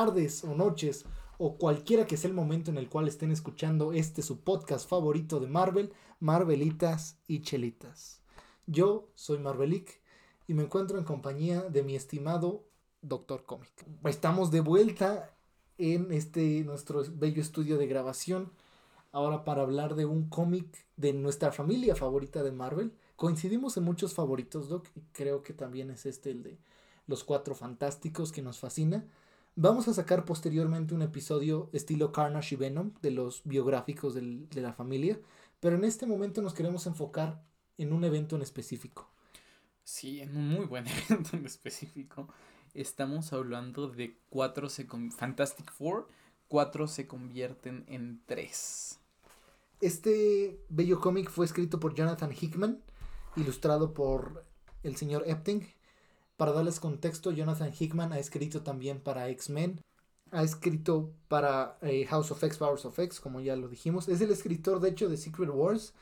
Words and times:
tardes 0.00 0.44
o 0.44 0.54
noches, 0.54 1.04
o 1.36 1.58
cualquiera 1.58 2.06
que 2.06 2.16
sea 2.16 2.30
el 2.30 2.34
momento 2.34 2.70
en 2.70 2.78
el 2.78 2.88
cual 2.88 3.06
estén 3.06 3.30
escuchando 3.32 3.92
este 3.92 4.22
su 4.22 4.40
podcast 4.40 4.88
favorito 4.88 5.40
de 5.40 5.46
Marvel, 5.46 5.92
Marvelitas 6.20 7.18
y 7.26 7.42
Chelitas. 7.42 8.22
Yo 8.66 9.10
soy 9.14 9.40
Marvelic 9.40 10.00
y 10.48 10.54
me 10.54 10.62
encuentro 10.62 10.96
en 10.96 11.04
compañía 11.04 11.60
de 11.64 11.82
mi 11.82 11.96
estimado 11.96 12.64
Doctor 13.02 13.44
Comic. 13.44 13.70
Estamos 14.04 14.50
de 14.50 14.60
vuelta 14.60 15.36
en 15.76 16.12
este 16.12 16.64
nuestro 16.64 17.04
bello 17.12 17.42
estudio 17.42 17.76
de 17.76 17.86
grabación, 17.86 18.50
ahora 19.12 19.44
para 19.44 19.60
hablar 19.60 19.96
de 19.96 20.06
un 20.06 20.30
cómic 20.30 20.86
de 20.96 21.12
nuestra 21.12 21.52
familia 21.52 21.94
favorita 21.94 22.42
de 22.42 22.52
Marvel. 22.52 22.94
Coincidimos 23.16 23.76
en 23.76 23.84
muchos 23.84 24.14
favoritos, 24.14 24.70
Doc, 24.70 24.88
y 24.94 25.02
creo 25.12 25.42
que 25.42 25.52
también 25.52 25.90
es 25.90 26.06
este 26.06 26.30
el 26.30 26.42
de 26.42 26.58
los 27.06 27.22
Cuatro 27.22 27.54
Fantásticos 27.54 28.32
que 28.32 28.40
nos 28.40 28.60
fascina. 28.60 29.04
Vamos 29.56 29.88
a 29.88 29.94
sacar 29.94 30.24
posteriormente 30.24 30.94
un 30.94 31.02
episodio 31.02 31.70
estilo 31.72 32.12
Carnage 32.12 32.54
y 32.54 32.58
Venom 32.58 32.92
de 33.02 33.10
los 33.10 33.42
biográficos 33.44 34.14
del, 34.14 34.48
de 34.48 34.60
la 34.60 34.72
familia, 34.72 35.20
pero 35.58 35.76
en 35.76 35.84
este 35.84 36.06
momento 36.06 36.40
nos 36.40 36.54
queremos 36.54 36.86
enfocar 36.86 37.42
en 37.76 37.92
un 37.92 38.04
evento 38.04 38.36
en 38.36 38.42
específico. 38.42 39.10
Sí, 39.82 40.20
en 40.20 40.36
un 40.36 40.48
muy 40.48 40.66
buen 40.66 40.86
evento 41.08 41.36
en 41.36 41.46
específico. 41.46 42.28
Estamos 42.74 43.32
hablando 43.32 43.88
de 43.88 44.16
cuatro 44.28 44.68
se 44.68 44.86
Fantastic 44.86 45.72
Four, 45.72 46.06
cuatro 46.46 46.86
se 46.86 47.08
convierten 47.08 47.84
en 47.88 48.22
tres. 48.26 49.00
Este 49.80 50.60
bello 50.68 51.00
cómic 51.00 51.28
fue 51.28 51.44
escrito 51.44 51.80
por 51.80 51.94
Jonathan 51.94 52.30
Hickman, 52.32 52.80
ilustrado 53.34 53.94
por 53.94 54.44
el 54.84 54.96
señor 54.96 55.24
Epting 55.26 55.66
para 56.40 56.52
darles 56.52 56.80
contexto, 56.80 57.32
Jonathan 57.32 57.70
Hickman 57.78 58.14
ha 58.14 58.18
escrito 58.18 58.62
también 58.62 59.02
para 59.02 59.28
X-Men, 59.28 59.82
ha 60.30 60.42
escrito 60.42 61.12
para 61.28 61.76
eh, 61.82 62.06
House 62.06 62.30
of 62.30 62.42
X, 62.42 62.56
Powers 62.56 62.86
of 62.86 62.98
X, 62.98 63.20
como 63.20 63.42
ya 63.42 63.56
lo 63.56 63.68
dijimos. 63.68 64.08
Es 64.08 64.22
el 64.22 64.30
escritor, 64.30 64.80
de 64.80 64.88
hecho, 64.88 65.10
de 65.10 65.18
Secret 65.18 65.50
Wars, 65.52 65.92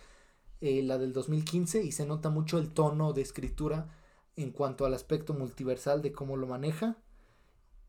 eh, 0.61 0.81
la 0.84 0.97
del 0.97 1.12
2015, 1.12 1.83
y 1.83 1.91
se 1.91 2.06
nota 2.06 2.31
mucho 2.31 2.59
el 2.59 2.70
tono 2.70 3.12
de 3.12 3.22
escritura 3.22 3.89
en 4.36 4.53
cuanto 4.53 4.86
al 4.86 4.94
aspecto 4.94 5.34
multiversal 5.34 6.03
de 6.03 6.12
cómo 6.12 6.36
lo 6.36 6.47
maneja. 6.47 6.98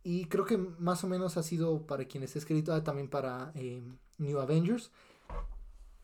Y 0.01 0.25
creo 0.25 0.45
que 0.45 0.57
más 0.57 1.03
o 1.03 1.07
menos 1.07 1.37
ha 1.37 1.43
sido 1.43 1.85
para 1.85 2.05
quienes 2.05 2.35
ha 2.35 2.39
escrito, 2.39 2.73
ah, 2.73 2.83
también 2.83 3.11
para 3.11 3.51
eh, 3.53 3.83
New 4.17 4.39
Avengers. 4.39 4.89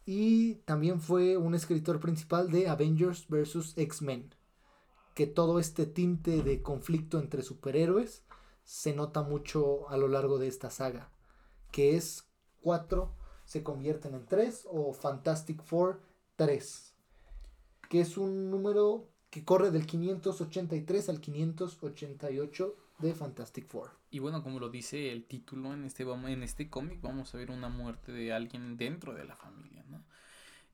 Y 0.06 0.58
también 0.66 1.02
fue 1.02 1.38
un 1.38 1.56
escritor 1.56 2.00
principal 2.00 2.52
de 2.52 2.68
Avengers 2.68 3.26
vs. 3.30 3.74
X-Men 3.78 4.35
que 5.16 5.26
todo 5.26 5.60
este 5.60 5.88
tinte 5.88 6.44
de 6.44 6.62
conflicto 6.62 7.18
entre 7.20 7.42
superhéroes 7.42 8.24
se 8.64 8.94
nota 8.94 9.24
mucho 9.24 9.90
a 9.90 9.98
lo 9.98 10.08
largo 10.08 10.38
de 10.38 10.48
esta 10.48 10.70
saga, 10.70 11.10
que 11.72 11.96
es 11.96 12.30
4 12.62 13.12
se 13.46 13.64
convierten 13.64 14.14
en 14.14 14.26
3 14.26 14.68
o 14.70 14.94
Fantastic 14.94 15.64
Four 15.64 16.02
3, 16.36 16.96
que 17.90 18.02
es 18.02 18.18
un 18.18 18.52
número 18.52 19.10
que 19.30 19.46
corre 19.46 19.72
del 19.72 19.86
583 19.86 21.10
al 21.10 21.22
588 21.22 22.76
de 23.00 23.14
Fantastic 23.14 23.68
Four. 23.68 23.92
Y 24.10 24.20
bueno, 24.20 24.44
como 24.44 24.60
lo 24.60 24.70
dice 24.70 25.12
el 25.12 25.26
título 25.26 25.74
en 25.74 25.86
este, 25.86 26.04
en 26.04 26.44
este 26.44 26.70
cómic, 26.70 27.02
vamos 27.02 27.34
a 27.34 27.38
ver 27.38 27.52
una 27.52 27.70
muerte 27.70 28.12
de 28.12 28.34
alguien 28.34 28.78
dentro 28.78 29.14
de 29.14 29.26
la 29.26 29.36
familia, 29.36 29.86
¿no? 29.88 30.04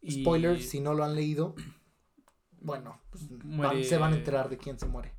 Spoiler, 0.10 0.62
si 0.62 0.80
no 0.80 0.96
lo 0.96 1.04
han 1.04 1.16
leído, 1.16 1.54
bueno, 2.62 3.02
pues 3.10 3.88
se 3.88 3.98
van 3.98 4.14
a 4.14 4.16
enterar 4.16 4.50
de 4.50 4.58
quién 4.58 4.80
se 4.80 4.86
muere. 4.86 5.14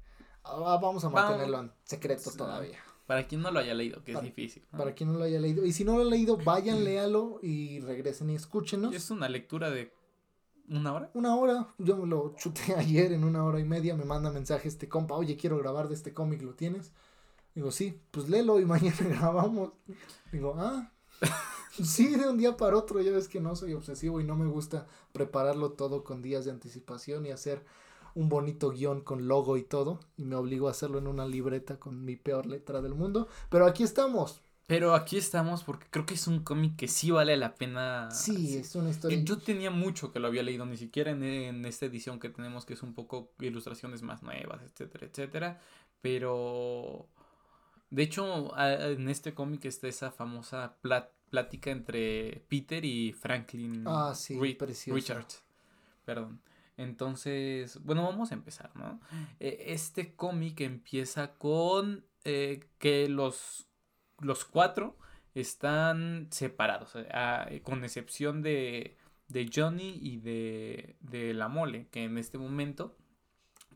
Ah, 0.44 0.78
vamos 0.80 1.04
a 1.04 1.10
mantenerlo 1.10 1.60
en 1.60 1.72
secreto 1.84 2.30
todavía. 2.32 2.78
Para 3.06 3.26
quien 3.26 3.42
no 3.42 3.50
lo 3.50 3.58
haya 3.58 3.74
leído, 3.74 4.02
que 4.04 4.12
es 4.12 4.22
difícil. 4.22 4.64
Para 4.70 4.94
quien 4.94 5.12
no 5.12 5.18
lo 5.18 5.24
haya 5.24 5.40
leído. 5.40 5.64
Y 5.66 5.72
si 5.72 5.84
no 5.84 5.96
lo 5.96 6.02
ha 6.02 6.10
leído, 6.10 6.36
vayan, 6.36 6.84
léalo 6.84 7.40
y 7.42 7.80
regresen 7.80 8.30
y 8.30 8.36
escúchenos. 8.36 8.94
Es 8.94 9.10
una 9.10 9.28
lectura 9.28 9.70
de 9.70 9.92
una 10.68 10.94
hora. 10.94 11.10
Una 11.14 11.36
hora. 11.36 11.68
Yo 11.78 11.96
me 11.96 12.06
lo 12.06 12.34
chuté 12.36 12.74
ayer 12.76 13.12
en 13.12 13.24
una 13.24 13.44
hora 13.44 13.60
y 13.60 13.64
media. 13.64 13.94
Me 13.96 14.04
manda 14.04 14.30
mensaje 14.30 14.68
este 14.68 14.88
compa, 14.88 15.14
oye, 15.14 15.36
quiero 15.36 15.58
grabar 15.58 15.88
de 15.88 15.94
este 15.94 16.14
cómic, 16.14 16.42
¿lo 16.42 16.54
tienes? 16.54 16.92
Digo, 17.54 17.70
sí, 17.70 18.00
pues 18.10 18.28
léelo 18.28 18.60
y 18.60 18.64
mañana 18.66 18.96
grabamos. 19.00 19.72
Digo, 20.30 20.54
ah. 20.56 20.92
Sí, 21.72 22.14
de 22.16 22.28
un 22.28 22.36
día 22.36 22.56
para 22.56 22.76
otro, 22.76 23.00
ya 23.00 23.12
ves 23.12 23.28
que 23.28 23.40
no 23.40 23.56
soy 23.56 23.72
obsesivo 23.72 24.20
y 24.20 24.24
no 24.24 24.36
me 24.36 24.46
gusta 24.46 24.86
prepararlo 25.12 25.72
todo 25.72 26.04
con 26.04 26.20
días 26.20 26.44
de 26.44 26.50
anticipación 26.50 27.24
y 27.24 27.30
hacer 27.30 27.64
un 28.14 28.28
bonito 28.28 28.70
guion 28.70 29.00
con 29.00 29.26
logo 29.26 29.56
y 29.56 29.62
todo, 29.62 30.00
y 30.18 30.24
me 30.24 30.36
obligo 30.36 30.68
a 30.68 30.72
hacerlo 30.72 30.98
en 30.98 31.06
una 31.06 31.26
libreta 31.26 31.78
con 31.78 32.04
mi 32.04 32.16
peor 32.16 32.44
letra 32.44 32.82
del 32.82 32.94
mundo, 32.94 33.26
pero 33.48 33.66
aquí 33.66 33.84
estamos. 33.84 34.42
Pero 34.66 34.94
aquí 34.94 35.16
estamos 35.16 35.64
porque 35.64 35.86
creo 35.90 36.06
que 36.06 36.14
es 36.14 36.26
un 36.26 36.40
cómic 36.44 36.76
que 36.76 36.88
sí 36.88 37.10
vale 37.10 37.36
la 37.36 37.54
pena. 37.54 38.10
Sí, 38.10 38.56
es 38.56 38.74
una 38.76 38.90
historia. 38.90 39.18
Yo 39.22 39.38
tenía 39.38 39.70
mucho 39.70 40.12
que 40.12 40.20
lo 40.20 40.28
había 40.28 40.42
leído, 40.42 40.64
ni 40.66 40.76
siquiera 40.76 41.10
en, 41.10 41.22
en, 41.22 41.64
esta 41.64 41.86
edición 41.86 42.20
que 42.20 42.28
tenemos, 42.28 42.64
que 42.64 42.74
es 42.74 42.82
un 42.82 42.94
poco 42.94 43.32
ilustraciones 43.40 44.02
más 44.02 44.22
nuevas, 44.22 44.62
etcétera, 44.62 45.06
etcétera. 45.06 45.60
Pero. 46.00 47.08
De 47.90 48.02
hecho, 48.02 48.56
en 48.56 49.08
este 49.10 49.34
cómic 49.34 49.66
está 49.66 49.88
esa 49.88 50.10
famosa 50.10 50.76
plata 50.80 51.12
plática 51.32 51.70
entre 51.70 52.44
Peter 52.50 52.84
y 52.84 53.14
Franklin 53.14 53.84
ah, 53.86 54.12
sí, 54.14 54.38
Richards. 54.38 55.42
Perdón. 56.04 56.42
Entonces, 56.76 57.82
bueno, 57.82 58.02
vamos 58.02 58.32
a 58.32 58.34
empezar, 58.34 58.70
¿no? 58.76 59.00
E, 59.40 59.64
este 59.68 60.14
cómic 60.14 60.60
empieza 60.60 61.32
con 61.32 62.04
eh, 62.24 62.68
que 62.78 63.08
los, 63.08 63.66
los 64.20 64.44
cuatro 64.44 64.98
están 65.34 66.28
separados, 66.30 66.94
con 67.62 67.82
excepción 67.82 68.42
de, 68.42 68.98
de 69.28 69.50
Johnny 69.52 69.98
y 70.02 70.18
de, 70.18 70.96
de, 71.00 71.32
la 71.32 71.48
mole, 71.48 71.88
que 71.90 72.04
en 72.04 72.18
este 72.18 72.36
momento, 72.36 72.94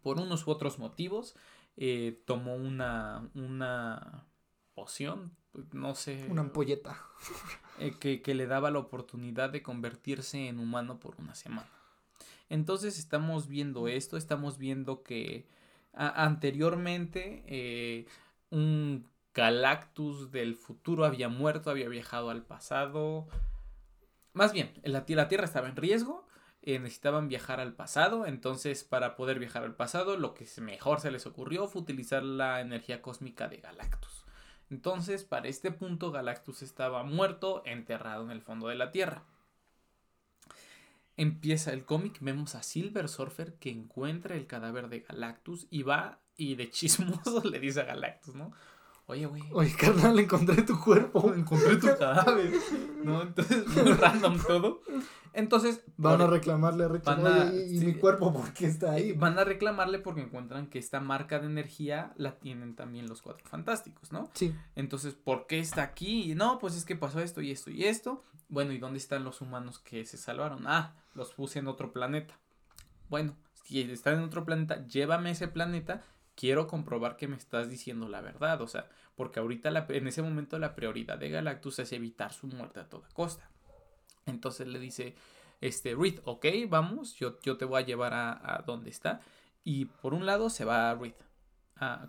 por 0.03 0.21
unos 0.21 0.47
u 0.47 0.51
otros 0.51 0.79
motivos, 0.79 1.35
eh, 1.79 2.23
tomó 2.27 2.55
una, 2.55 3.31
una 3.35 4.27
poción 4.75 5.35
no 5.73 5.95
sé. 5.95 6.27
Una 6.29 6.43
ampolleta. 6.43 7.03
Eh, 7.79 8.21
que, 8.23 8.35
le 8.35 8.47
daba 8.47 8.71
la 8.71 8.79
oportunidad 8.79 9.51
de 9.51 9.63
convertirse 9.63 10.49
en 10.49 10.59
humano 10.59 10.99
por 10.99 11.17
una 11.19 11.35
semana. 11.35 11.69
Entonces 12.49 12.99
estamos 12.99 13.49
viendo 13.49 13.89
esto, 13.89 14.17
estamos 14.17 14.57
viendo 14.57 15.03
que 15.03 15.47
anteriormente 15.93 17.43
eh, 17.47 18.07
un 18.51 19.07
Galactus 19.35 20.31
del 20.31 20.55
futuro 20.57 21.05
había 21.05 21.29
muerto, 21.29 21.71
había 21.71 21.89
viajado 21.89 22.31
al 22.31 22.43
pasado. 22.43 23.29
Más 24.33 24.53
bien, 24.53 24.73
la, 24.83 25.05
la 25.07 25.29
Tierra 25.29 25.45
estaba 25.45 25.69
en 25.69 25.77
riesgo, 25.77 26.27
eh, 26.63 26.79
necesitaban 26.79 27.29
viajar 27.29 27.61
al 27.61 27.75
pasado, 27.75 28.27
entonces 28.27 28.83
para 28.85 29.15
poder 29.15 29.39
viajar 29.39 29.63
al 29.63 29.77
pasado 29.77 30.17
lo 30.17 30.35
que 30.35 30.47
mejor 30.61 31.01
se 31.01 31.11
les 31.11 31.27
ocurrió 31.27 31.69
fue 31.69 31.83
utilizar 31.83 32.23
la 32.23 32.61
energía 32.61 33.03
cósmica 33.03 33.49
de 33.49 33.59
Galactus. 33.59 34.26
Entonces, 34.71 35.25
para 35.25 35.49
este 35.49 35.71
punto, 35.71 36.11
Galactus 36.11 36.63
estaba 36.63 37.05
muerto, 37.05 37.63
enterrado 37.65 38.25
en 38.25 38.31
el 38.31 38.43
fondo 38.43 38.69
de 38.69 38.75
la 38.75 38.91
Tierra. 38.91 39.23
Empieza 41.17 41.73
el 41.73 41.85
cómic, 41.85 42.19
vemos 42.21 42.55
a 42.55 42.63
Silver 42.63 43.09
Surfer 43.09 43.55
que 43.55 43.71
encuentra 43.71 44.37
el 44.37 44.47
cadáver 44.47 44.89
de 44.89 45.01
Galactus 45.01 45.67
y 45.71 45.83
va 45.83 46.19
y 46.37 46.57
de 46.57 46.69
chismoso 46.69 47.43
le 47.49 47.59
dice 47.59 47.81
a 47.81 47.85
Galactus, 47.85 48.35
¿no? 48.35 48.53
Oye, 49.09 49.27
güey. 49.27 49.43
Oye, 49.53 49.73
carnal, 49.77 50.19
encontré 50.19 50.63
tu 50.63 50.81
cuerpo. 50.81 51.33
Encontré 51.37 51.77
tu 51.77 51.87
cadáver. 51.99 52.53
¿No? 53.05 53.23
Entonces, 53.23 53.67
muy 53.77 53.93
random 53.93 54.39
todo. 54.45 54.83
Entonces. 55.33 55.85
Van 55.97 56.21
a 56.21 56.27
reclamarle 56.27 56.85
a 56.85 56.89
Richard. 56.89 57.55
¿y 57.55 57.79
mi 57.81 57.95
cuerpo 57.95 58.33
por 58.33 58.53
qué 58.53 58.67
está 58.67 58.93
ahí? 58.93 59.13
Van 59.13 59.39
a 59.39 59.45
reclamarle 59.45 60.01
porque 60.01 60.23
encuentran 60.23 60.67
que 60.67 60.81
esta 60.81 60.99
marca 60.99 61.39
de 61.39 61.47
energía 61.47 62.13
la 62.17 62.39
tienen 62.39 62.75
también 62.75 63.09
los 63.09 63.23
cuatro 63.23 63.47
fantásticos, 63.47 64.11
¿no? 64.11 64.29
Sí. 64.35 64.53
Entonces, 64.75 65.15
¿por 65.15 65.47
qué 65.47 65.61
está 65.61 65.83
aquí? 65.83 66.35
No, 66.35 66.59
pues 66.59 66.77
es 66.77 66.85
que 66.85 66.97
pasó 66.97 67.21
esto 67.21 67.41
y 67.43 67.53
esto 67.53 67.71
y 67.71 67.85
esto. 67.85 68.25
Bueno, 68.49 68.73
¿y 68.73 68.79
dónde 68.79 68.99
están 68.99 69.25
los 69.25 69.41
humanos 69.41 69.79
que 69.79 70.05
se 70.05 70.17
salvaron? 70.17 70.67
Ah, 70.67 70.97
los 71.15 71.33
puse 71.33 71.61
en 71.61 71.69
otro 71.69 71.93
planeta. 71.93 72.39
Bueno, 73.09 73.37
si 73.65 73.83
están 73.83 74.15
en 74.15 74.25
otro 74.25 74.45
planeta, 74.45 74.85
llévame 74.87 75.29
a 75.29 75.33
ese 75.33 75.49
planeta 75.49 76.03
quiero 76.37 76.69
comprobar 76.69 77.17
que 77.17 77.27
me 77.27 77.37
estás 77.37 77.69
diciendo 77.69 78.09
la 78.09 78.21
verdad, 78.21 78.61
o 78.61 78.69
sea, 78.69 78.89
porque 79.17 79.41
ahorita 79.41 79.87
en 79.89 80.07
ese 80.07 80.23
momento 80.23 80.59
la 80.59 80.77
prioridad 80.77 81.19
de 81.19 81.31
Galactus 81.31 81.81
es 81.81 81.93
evitar 81.93 82.33
su 82.33 82.47
muerte 82.47 82.79
a 82.81 82.89
toda 82.89 83.09
costa. 83.09 83.51
Entonces 84.27 84.69
le 84.69 84.79
dice, 84.79 85.17
este, 85.61 85.95
Reed, 85.95 86.21
ok, 86.25 86.47
vamos, 86.69 87.15
yo, 87.17 87.41
yo 87.41 87.57
te 87.57 87.65
voy 87.65 87.83
a 87.83 87.87
llevar 87.87 88.13
a, 88.15 88.63
donde 88.67 88.91
está. 88.91 89.21
Y 89.65 89.87
por 89.87 90.15
un 90.15 90.27
lado 90.27 90.51
se 90.51 90.65
va 90.65 90.91
a 90.91 90.95
Reed 90.95 91.15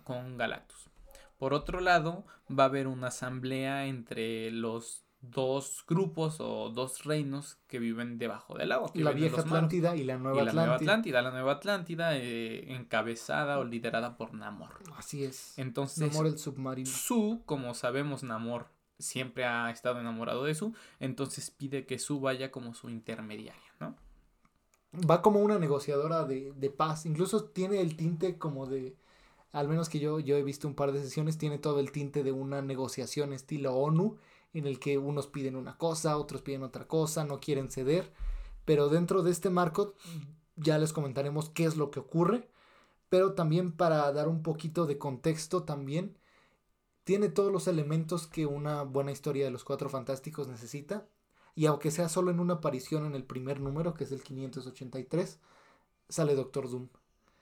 con 0.04 0.36
Galactus. 0.36 0.90
Por 1.38 1.54
otro 1.54 1.80
lado, 1.80 2.26
va 2.50 2.64
a 2.64 2.66
haber 2.66 2.86
una 2.86 3.08
asamblea 3.08 3.86
entre 3.86 4.50
los 4.50 5.04
dos 5.20 5.84
grupos 5.86 6.36
o 6.40 6.70
dos 6.70 7.04
reinos 7.04 7.58
que 7.66 7.78
viven 7.78 8.18
debajo 8.18 8.56
del 8.56 8.72
agua. 8.72 8.90
la 8.94 9.10
vieja 9.12 9.40
Atlántida 9.40 9.96
y 9.96 10.04
la 10.04 10.16
nueva 10.16 10.42
y 10.42 10.44
la 10.44 10.52
Nueva 10.52 10.74
Atlántida. 10.76 11.22
La 11.22 11.30
nueva 11.30 11.52
Atlántida 11.52 12.16
eh, 12.16 12.72
encabezada 12.74 13.58
o 13.58 13.64
liderada 13.64 14.16
por 14.16 14.32
Namor. 14.34 14.70
Así 14.96 15.24
es. 15.24 15.58
Entonces, 15.58 16.12
Namor 16.12 16.26
el 16.26 16.38
submarino. 16.38 16.88
Su, 16.88 17.42
como 17.46 17.74
sabemos, 17.74 18.22
Namor 18.22 18.68
siempre 18.98 19.44
ha 19.44 19.70
estado 19.70 20.00
enamorado 20.00 20.44
de 20.44 20.54
Su, 20.54 20.74
entonces 20.98 21.50
pide 21.50 21.86
que 21.86 21.98
Su 21.98 22.20
vaya 22.20 22.50
como 22.50 22.74
su 22.74 22.88
intermediaria, 22.88 23.72
¿no? 23.80 23.96
Va 25.08 25.20
como 25.22 25.40
una 25.40 25.58
negociadora 25.58 26.24
de, 26.24 26.52
de 26.56 26.70
paz. 26.70 27.06
Incluso 27.06 27.44
tiene 27.44 27.80
el 27.80 27.96
tinte 27.96 28.38
como 28.38 28.66
de 28.66 28.96
al 29.52 29.68
menos 29.68 29.88
que 29.88 29.98
yo, 29.98 30.20
yo 30.20 30.36
he 30.36 30.42
visto 30.42 30.68
un 30.68 30.74
par 30.74 30.92
de 30.92 31.02
sesiones, 31.02 31.38
tiene 31.38 31.58
todo 31.58 31.80
el 31.80 31.90
tinte 31.90 32.22
de 32.22 32.32
una 32.32 32.62
negociación 32.62 33.32
estilo 33.32 33.74
ONU 33.74 34.18
en 34.52 34.66
el 34.66 34.78
que 34.78 34.98
unos 34.98 35.26
piden 35.26 35.56
una 35.56 35.76
cosa, 35.76 36.16
otros 36.16 36.42
piden 36.42 36.62
otra 36.62 36.86
cosa, 36.86 37.24
no 37.24 37.40
quieren 37.40 37.70
ceder, 37.70 38.12
pero 38.64 38.88
dentro 38.88 39.22
de 39.22 39.30
este 39.30 39.50
marco 39.50 39.94
ya 40.56 40.78
les 40.78 40.92
comentaremos 40.92 41.50
qué 41.50 41.64
es 41.64 41.76
lo 41.76 41.90
que 41.90 42.00
ocurre, 42.00 42.48
pero 43.08 43.34
también 43.34 43.72
para 43.72 44.10
dar 44.12 44.28
un 44.28 44.42
poquito 44.42 44.86
de 44.86 44.98
contexto 44.98 45.64
también, 45.64 46.18
tiene 47.04 47.28
todos 47.28 47.50
los 47.50 47.68
elementos 47.68 48.26
que 48.26 48.44
una 48.46 48.82
buena 48.82 49.12
historia 49.12 49.44
de 49.44 49.50
los 49.50 49.64
Cuatro 49.64 49.88
Fantásticos 49.88 50.48
necesita, 50.48 51.08
y 51.54 51.66
aunque 51.66 51.90
sea 51.90 52.08
solo 52.08 52.30
en 52.30 52.38
una 52.38 52.54
aparición 52.54 53.06
en 53.06 53.14
el 53.14 53.24
primer 53.24 53.60
número, 53.60 53.94
que 53.94 54.04
es 54.04 54.12
el 54.12 54.22
583, 54.22 55.40
sale 56.08 56.34
Doctor 56.34 56.70
Doom. 56.70 56.88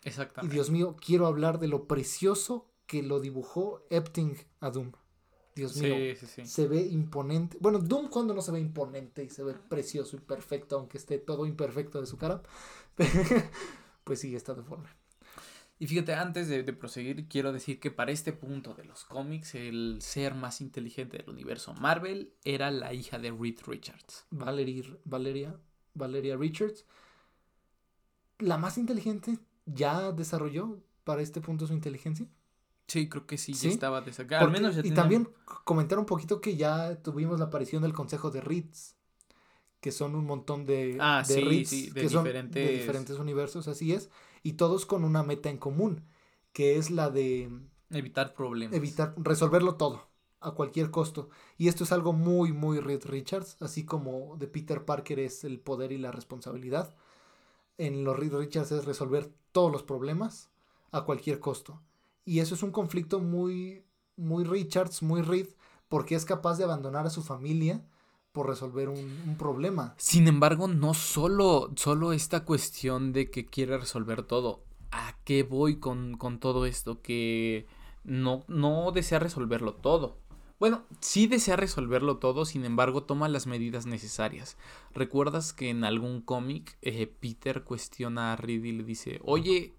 Exactamente. 0.05 0.55
Y 0.55 0.57
Dios 0.57 0.71
mío, 0.71 0.97
quiero 1.05 1.27
hablar 1.27 1.59
de 1.59 1.69
lo 1.69 1.87
precioso 1.87 2.67
que 2.87 3.03
lo 3.03 3.21
dibujó 3.21 3.83
Epting 3.91 4.37
a 4.61 4.71
Doom. 4.71 4.93
Dios 5.57 5.75
mío, 5.79 5.97
se 6.45 6.69
ve 6.69 6.83
imponente. 6.83 7.57
Bueno, 7.59 7.79
Doom 7.79 8.09
cuando 8.09 8.35
no 8.35 8.43
se 8.43 8.53
ve 8.53 8.61
imponente 8.61 9.25
y 9.25 9.31
se 9.31 9.43
ve 9.43 9.55
precioso 9.55 10.15
y 10.15 10.21
perfecto, 10.21 10.77
aunque 10.77 10.99
esté 10.99 11.17
todo 11.17 11.47
imperfecto 11.47 11.99
de 11.99 12.07
su 12.07 12.19
cara, 12.19 12.43
pues 14.05 14.21
sí, 14.21 14.37
está 14.37 14.53
deforme. 14.53 14.91
Y 15.79 15.87
fíjate, 15.87 16.13
antes 16.13 16.49
de, 16.49 16.63
proseguir, 16.75 17.27
quiero 17.27 17.53
decir 17.53 17.81
que 17.81 17.91
para 17.91 18.13
este 18.13 18.35
punto 18.35 18.75
de 18.75 18.85
los 18.85 19.05
cómics, 19.05 19.55
el 19.55 19.97
ser 20.01 20.35
más 20.35 20.61
inteligente 20.61 21.17
del 21.17 21.31
universo 21.31 21.73
Marvel 21.73 22.35
era 22.45 22.71
la 22.71 22.93
hija 22.93 23.19
de 23.19 23.31
Reed 23.31 23.61
Richards. 23.67 24.27
Valerie, 24.31 24.85
Valeria, 25.05 25.59
Valeria 25.95 26.37
Richards. 26.37 26.85
La 28.39 28.59
más 28.59 28.77
inteligente 28.77 29.39
ya 29.65 30.13
desarrolló 30.13 30.83
para 31.05 31.23
este 31.23 31.41
punto 31.41 31.67
su 31.67 31.73
inteligencia. 31.73 32.27
Sí, 32.89 33.09
creo 33.09 33.27
que 33.27 33.37
sí, 33.37 33.53
ya 33.53 33.69
estaba 33.69 34.01
de 34.01 34.13
Al 34.37 34.51
menos 34.51 34.77
Y 34.85 34.93
también 34.93 35.29
comentar 35.65 35.99
un 35.99 36.07
poquito 36.07 36.41
que 36.41 36.57
ya 36.57 37.03
tuvimos 37.03 37.39
la 37.41 37.47
aparición 37.47 37.83
del 37.83 37.93
Consejo 37.93 38.31
de 38.31 38.41
Ritz, 38.41 38.95
que 39.81 39.91
son 39.91 40.15
un 40.15 40.25
montón 40.25 40.65
de, 40.65 40.97
ah, 41.01 41.25
de 41.27 41.65
sí, 41.65 41.91
de 41.91 42.01
que 42.03 42.09
son 42.09 42.25
de 42.25 42.73
diferentes 42.73 43.19
universos, 43.19 43.67
así 43.67 43.93
es, 43.93 44.11
y 44.43 44.53
todos 44.53 44.87
con 44.87 45.05
una 45.05 45.25
meta 45.25 45.51
en 45.51 45.59
común, 45.59 46.05
que 46.53 46.77
es 46.77 46.91
la 46.91 47.11
de 47.11 47.51
evitar 47.91 48.35
problemas. 48.35 48.77
Evitar 48.77 49.15
resolverlo 49.17 49.75
todo 49.75 50.09
a 50.41 50.53
cualquier 50.53 50.91
costo. 50.93 51.29
Y 51.59 51.67
esto 51.67 51.83
es 51.83 51.91
algo 51.91 52.13
muy 52.13 52.53
muy 52.53 52.79
Reed 52.79 53.05
Richards, 53.07 53.61
así 53.61 53.85
como 53.85 54.37
de 54.37 54.47
Peter 54.47 54.85
Parker 54.85 55.19
es 55.19 55.43
el 55.43 55.59
poder 55.59 55.91
y 55.91 55.99
la 55.99 56.13
responsabilidad. 56.13 56.95
En 57.79 58.05
los 58.05 58.17
Reed 58.17 58.33
Richards 58.33 58.71
es 58.71 58.85
resolver 58.85 59.33
todos 59.51 59.73
los 59.73 59.83
problemas 59.83 60.51
a 60.93 61.03
cualquier 61.03 61.41
costo. 61.41 61.83
Y 62.27 62.41
eso 62.41 62.57
es 62.57 62.63
un 62.63 62.73
conflicto 62.73 63.21
muy, 63.21 63.87
muy 64.17 64.45
Richards, 64.45 65.03
muy 65.03 65.23
Reed, 65.23 65.47
porque 65.89 66.17
es 66.17 66.25
capaz 66.25 66.59
de 66.59 66.65
abandonar 66.65 67.07
a 67.07 67.11
su 67.11 67.23
familia 67.23 67.87
por 68.33 68.49
resolver 68.49 68.89
un, 68.91 69.37
problema. 69.39 69.95
Sin 69.97 70.29
embargo, 70.29 70.69
no 70.69 70.93
solo, 70.93 71.73
solo 71.77 72.13
esta 72.13 72.45
cuestión 72.45 73.13
de 73.13 73.31
que 73.31 73.47
quiere 73.47 73.79
resolver 73.79 74.25
todo. 74.25 74.65
¿A 74.91 75.17
qué 75.25 75.45
voy 75.45 75.79
con, 75.79 76.17
con 76.19 76.41
todo 76.41 76.67
esto? 76.67 77.01
Que 77.01 77.67
no, 78.05 78.45
no 78.49 78.91
desea 78.93 79.21
resolverlo 79.21 79.75
todo. 79.75 80.19
Bueno, 80.59 80.85
sí 81.01 81.29
desea 81.29 81.55
resolverlo 81.57 82.17
todo, 82.17 82.45
sin 82.45 82.65
embargo 82.65 83.05
toma 83.05 83.29
las 83.29 83.47
medidas 83.47 83.87
necesarias. 83.87 84.57
¿Recuerdas 84.95 85.53
que 85.53 85.71
en 85.71 85.85
algún 85.85 86.23
cómic 86.23 86.77
eh, 86.83 87.07
Peter 87.07 87.63
cuestiona 87.63 88.33
a 88.33 88.37
Reed 88.37 88.65
y 88.65 88.73
le 88.73 88.83
dice, 88.83 89.21
oye, 89.23 89.75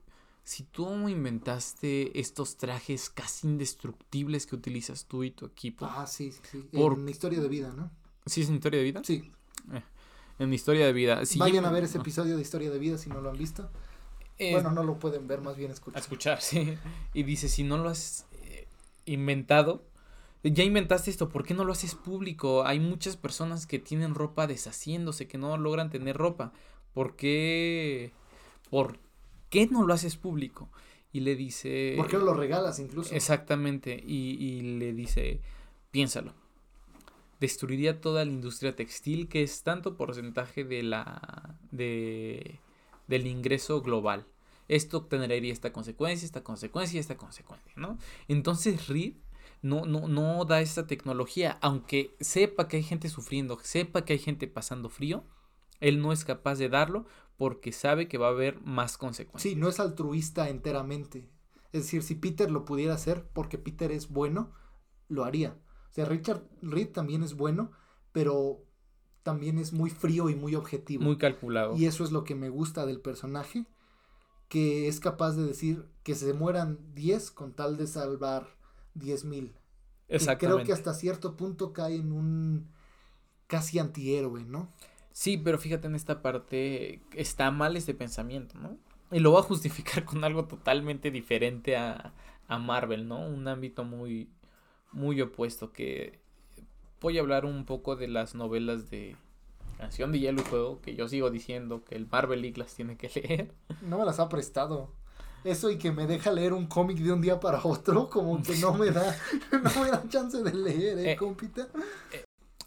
si 0.48 0.64
tú 0.64 1.10
inventaste 1.10 2.18
estos 2.18 2.56
trajes 2.56 3.10
casi 3.10 3.48
indestructibles 3.48 4.46
que 4.48 4.56
utilizas 4.56 5.04
tú 5.04 5.26
y 5.26 5.32
tu 5.32 5.46
equipo. 5.46 5.86
Ah, 5.86 6.08
sí, 6.08 6.32
sí. 6.32 6.60
Por... 6.72 6.94
En 6.94 7.10
historia 7.10 7.42
de 7.42 7.50
vida, 7.50 7.74
¿no? 7.76 7.92
¿Sí 8.26 8.44
es 8.44 8.48
en 8.48 8.56
historia 8.56 8.80
de 8.80 8.86
vida? 8.86 9.02
Sí. 9.04 9.30
Eh, 9.74 9.84
en 10.40 10.54
historia 10.54 10.86
de 10.86 10.94
vida. 10.94 11.22
Vayan 11.36 11.66
a 11.66 11.72
ver 11.72 11.84
ese 11.84 11.98
episodio 11.98 12.38
de 12.38 12.42
historia 12.42 12.70
de 12.70 12.80
vida 12.80 12.98
si 12.98 13.10
no 13.10 13.20
lo 13.20 13.30
han 13.30 13.38
visto. 13.38 13.70
Eh, 14.38 14.54
bueno, 14.54 14.72
no 14.72 14.84
lo 14.84 14.98
pueden 14.98 15.28
ver, 15.28 15.42
más 15.42 15.58
bien 15.58 15.70
escuchar. 15.70 15.98
A 15.98 16.02
escuchar, 16.02 16.42
sí. 16.42 16.78
Y 17.14 17.24
dice, 17.24 17.50
si 17.50 17.64
no 17.64 17.78
lo 17.78 17.90
has 17.90 18.26
eh, 18.44 18.70
inventado, 19.04 19.84
ya 20.46 20.64
inventaste 20.64 21.12
esto, 21.12 21.28
¿por 21.28 21.44
qué 21.44 21.56
no 21.56 21.66
lo 21.66 21.74
haces 21.74 21.94
público? 21.94 22.66
Hay 22.66 22.80
muchas 22.80 23.18
personas 23.18 23.68
que 23.68 23.80
tienen 23.80 24.16
ropa 24.16 24.48
deshaciéndose, 24.48 25.28
que 25.28 25.38
no 25.38 25.58
logran 25.58 25.90
tener 25.90 26.16
ropa. 26.16 26.54
¿Por 26.94 27.18
qué? 27.18 28.14
¿Por 28.70 28.98
qué 29.50 29.68
no 29.68 29.86
lo 29.86 29.94
haces 29.94 30.18
público? 30.18 30.70
Y 31.12 31.22
le 31.22 31.36
dice... 31.36 31.94
¿Por 31.98 32.08
qué 32.08 32.18
no 32.18 32.26
lo 32.26 32.34
regalas 32.34 32.80
incluso? 32.80 33.16
Exactamente, 33.16 34.04
y, 34.06 34.62
le 34.78 34.94
dice, 34.94 35.42
piénsalo. 35.92 36.34
Destruiría 37.40 38.02
toda 38.02 38.26
la 38.26 38.32
industria 38.32 38.76
textil, 38.76 39.30
que 39.30 39.44
es 39.44 39.64
tanto 39.64 39.96
porcentaje 39.96 40.64
de 40.64 40.84
la... 40.84 41.58
de 41.72 42.60
del 43.08 43.26
ingreso 43.28 43.82
global. 43.82 44.26
Esto 44.68 45.06
tendría 45.06 45.52
esta 45.52 45.72
consecuencia, 45.72 46.26
esta 46.26 46.44
consecuencia 46.44 46.98
y 46.98 47.00
esta 47.00 47.18
consecuencia, 47.18 47.72
¿no? 47.78 47.98
Entonces 48.28 48.88
Reed 48.88 49.14
no, 49.62 49.86
no, 49.86 50.08
no 50.08 50.44
da 50.46 50.62
esta 50.62 50.88
tecnología, 50.88 51.58
aunque 51.62 52.16
sepa 52.20 52.68
que 52.68 52.78
hay 52.78 52.84
gente 52.84 53.10
sufriendo, 53.10 53.58
sepa 53.64 54.04
que 54.04 54.14
hay 54.14 54.20
gente 54.20 54.48
pasando 54.48 54.90
frío, 54.90 55.24
él 55.80 56.02
no 56.02 56.12
es 56.12 56.26
capaz 56.26 56.56
de 56.56 56.70
darlo 56.70 57.06
porque 57.38 57.72
sabe 57.72 58.08
que 58.08 58.18
va 58.18 58.28
a 58.28 58.32
haber 58.32 58.60
más 58.62 58.98
consecuencias. 58.98 59.42
Sí, 59.54 59.56
no 59.56 59.70
es 59.70 59.80
altruista 59.80 60.50
enteramente. 60.50 61.30
Es 61.72 61.84
decir, 61.84 62.04
si 62.04 62.16
Peter 62.16 62.50
lo 62.50 62.66
pudiera 62.66 62.94
hacer 62.94 63.28
porque 63.34 63.58
Peter 63.58 63.92
es 63.92 64.10
bueno, 64.10 64.52
lo 65.08 65.24
haría. 65.24 65.58
O 65.90 65.94
sea, 65.94 66.06
Richard 66.06 66.44
Reed 66.62 66.90
también 66.90 67.24
es 67.24 67.36
bueno, 67.36 67.72
pero 68.12 68.64
también 69.24 69.58
es 69.60 69.74
muy 69.74 69.90
frío 69.90 70.30
y 70.30 70.36
muy 70.36 70.56
objetivo. 70.56 71.04
Muy 71.04 71.18
calculado. 71.18 71.76
Y 71.76 71.86
eso 71.86 72.04
es 72.04 72.12
lo 72.12 72.24
que 72.24 72.34
me 72.34 72.50
gusta 72.50 72.86
del 72.86 73.02
personaje, 73.02 73.66
que 74.48 74.88
es 74.88 75.00
capaz 75.00 75.34
de 75.34 75.44
decir 75.44 75.86
que 76.04 76.16
se 76.16 76.34
mueran 76.34 76.80
10 76.94 77.32
con 77.32 77.54
tal 77.54 77.78
de 77.78 77.88
salvar 77.88 78.58
10 78.96 79.26
mil. 79.26 79.56
Creo 80.40 80.64
que 80.64 80.72
hasta 80.72 80.94
cierto 80.94 81.36
punto 81.36 81.74
cae 81.74 81.98
en 81.98 82.12
un 82.14 82.72
casi 83.48 83.80
antihéroe, 83.80 84.46
¿no? 84.46 84.72
Sí, 85.18 85.36
pero 85.36 85.58
fíjate 85.58 85.88
en 85.88 85.96
esta 85.96 86.22
parte, 86.22 87.02
está 87.16 87.50
mal 87.50 87.76
este 87.76 87.96
pensamiento, 87.96 88.56
¿no? 88.60 88.78
Y 89.12 89.18
lo 89.20 89.32
va 89.32 89.40
a 89.40 89.44
justificar 89.44 90.06
con 90.06 90.24
algo 90.24 90.46
totalmente 90.46 91.10
diferente 91.10 91.76
a, 91.76 92.14
a 92.48 92.60
Marvel, 92.60 93.08
¿no? 93.08 93.28
Un 93.28 93.48
ámbito 93.48 93.84
muy, 93.84 94.30
muy 94.92 95.20
opuesto 95.20 95.74
que 95.74 96.20
voy 97.02 97.18
a 97.18 97.22
hablar 97.22 97.46
un 97.46 97.66
poco 97.66 97.96
de 97.96 98.08
las 98.08 98.36
novelas 98.36 98.92
de 98.92 99.16
Canción 99.80 100.12
de 100.12 100.20
Hielo 100.20 100.42
y 100.42 100.46
Fuego, 100.46 100.82
que 100.82 100.96
yo 100.96 101.08
sigo 101.08 101.32
diciendo 101.32 101.84
que 101.84 101.96
el 101.96 102.06
Marvel 102.06 102.44
League 102.44 102.60
las 102.60 102.76
tiene 102.76 102.96
que 102.96 103.10
leer. 103.20 103.52
No 103.82 103.98
me 103.98 104.06
las 104.06 104.20
ha 104.20 104.30
prestado. 104.30 104.94
Eso 105.44 105.72
y 105.72 105.80
que 105.80 105.92
me 105.92 106.06
deja 106.06 106.32
leer 106.32 106.54
un 106.54 106.68
cómic 106.68 107.00
de 107.00 107.12
un 107.12 107.22
día 107.22 107.40
para 107.40 107.60
otro, 107.64 108.08
como 108.08 108.40
que 108.44 108.56
no 108.58 108.76
me 108.76 108.92
da, 108.92 109.18
no 109.52 109.82
me 109.82 109.90
da 109.90 110.08
chance 110.10 110.44
de 110.44 110.54
leer, 110.54 111.00
¿eh, 111.00 111.12
eh 111.14 111.16
compita? 111.16 111.70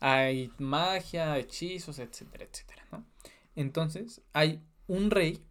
Hay 0.00 0.50
magia, 0.58 1.38
hechizos, 1.38 1.98
etcétera, 1.98 2.44
etcétera, 2.44 2.86
¿no? 2.90 3.04
Entonces, 3.54 4.22
hay 4.32 4.62
un 4.86 5.10
rey 5.10 5.44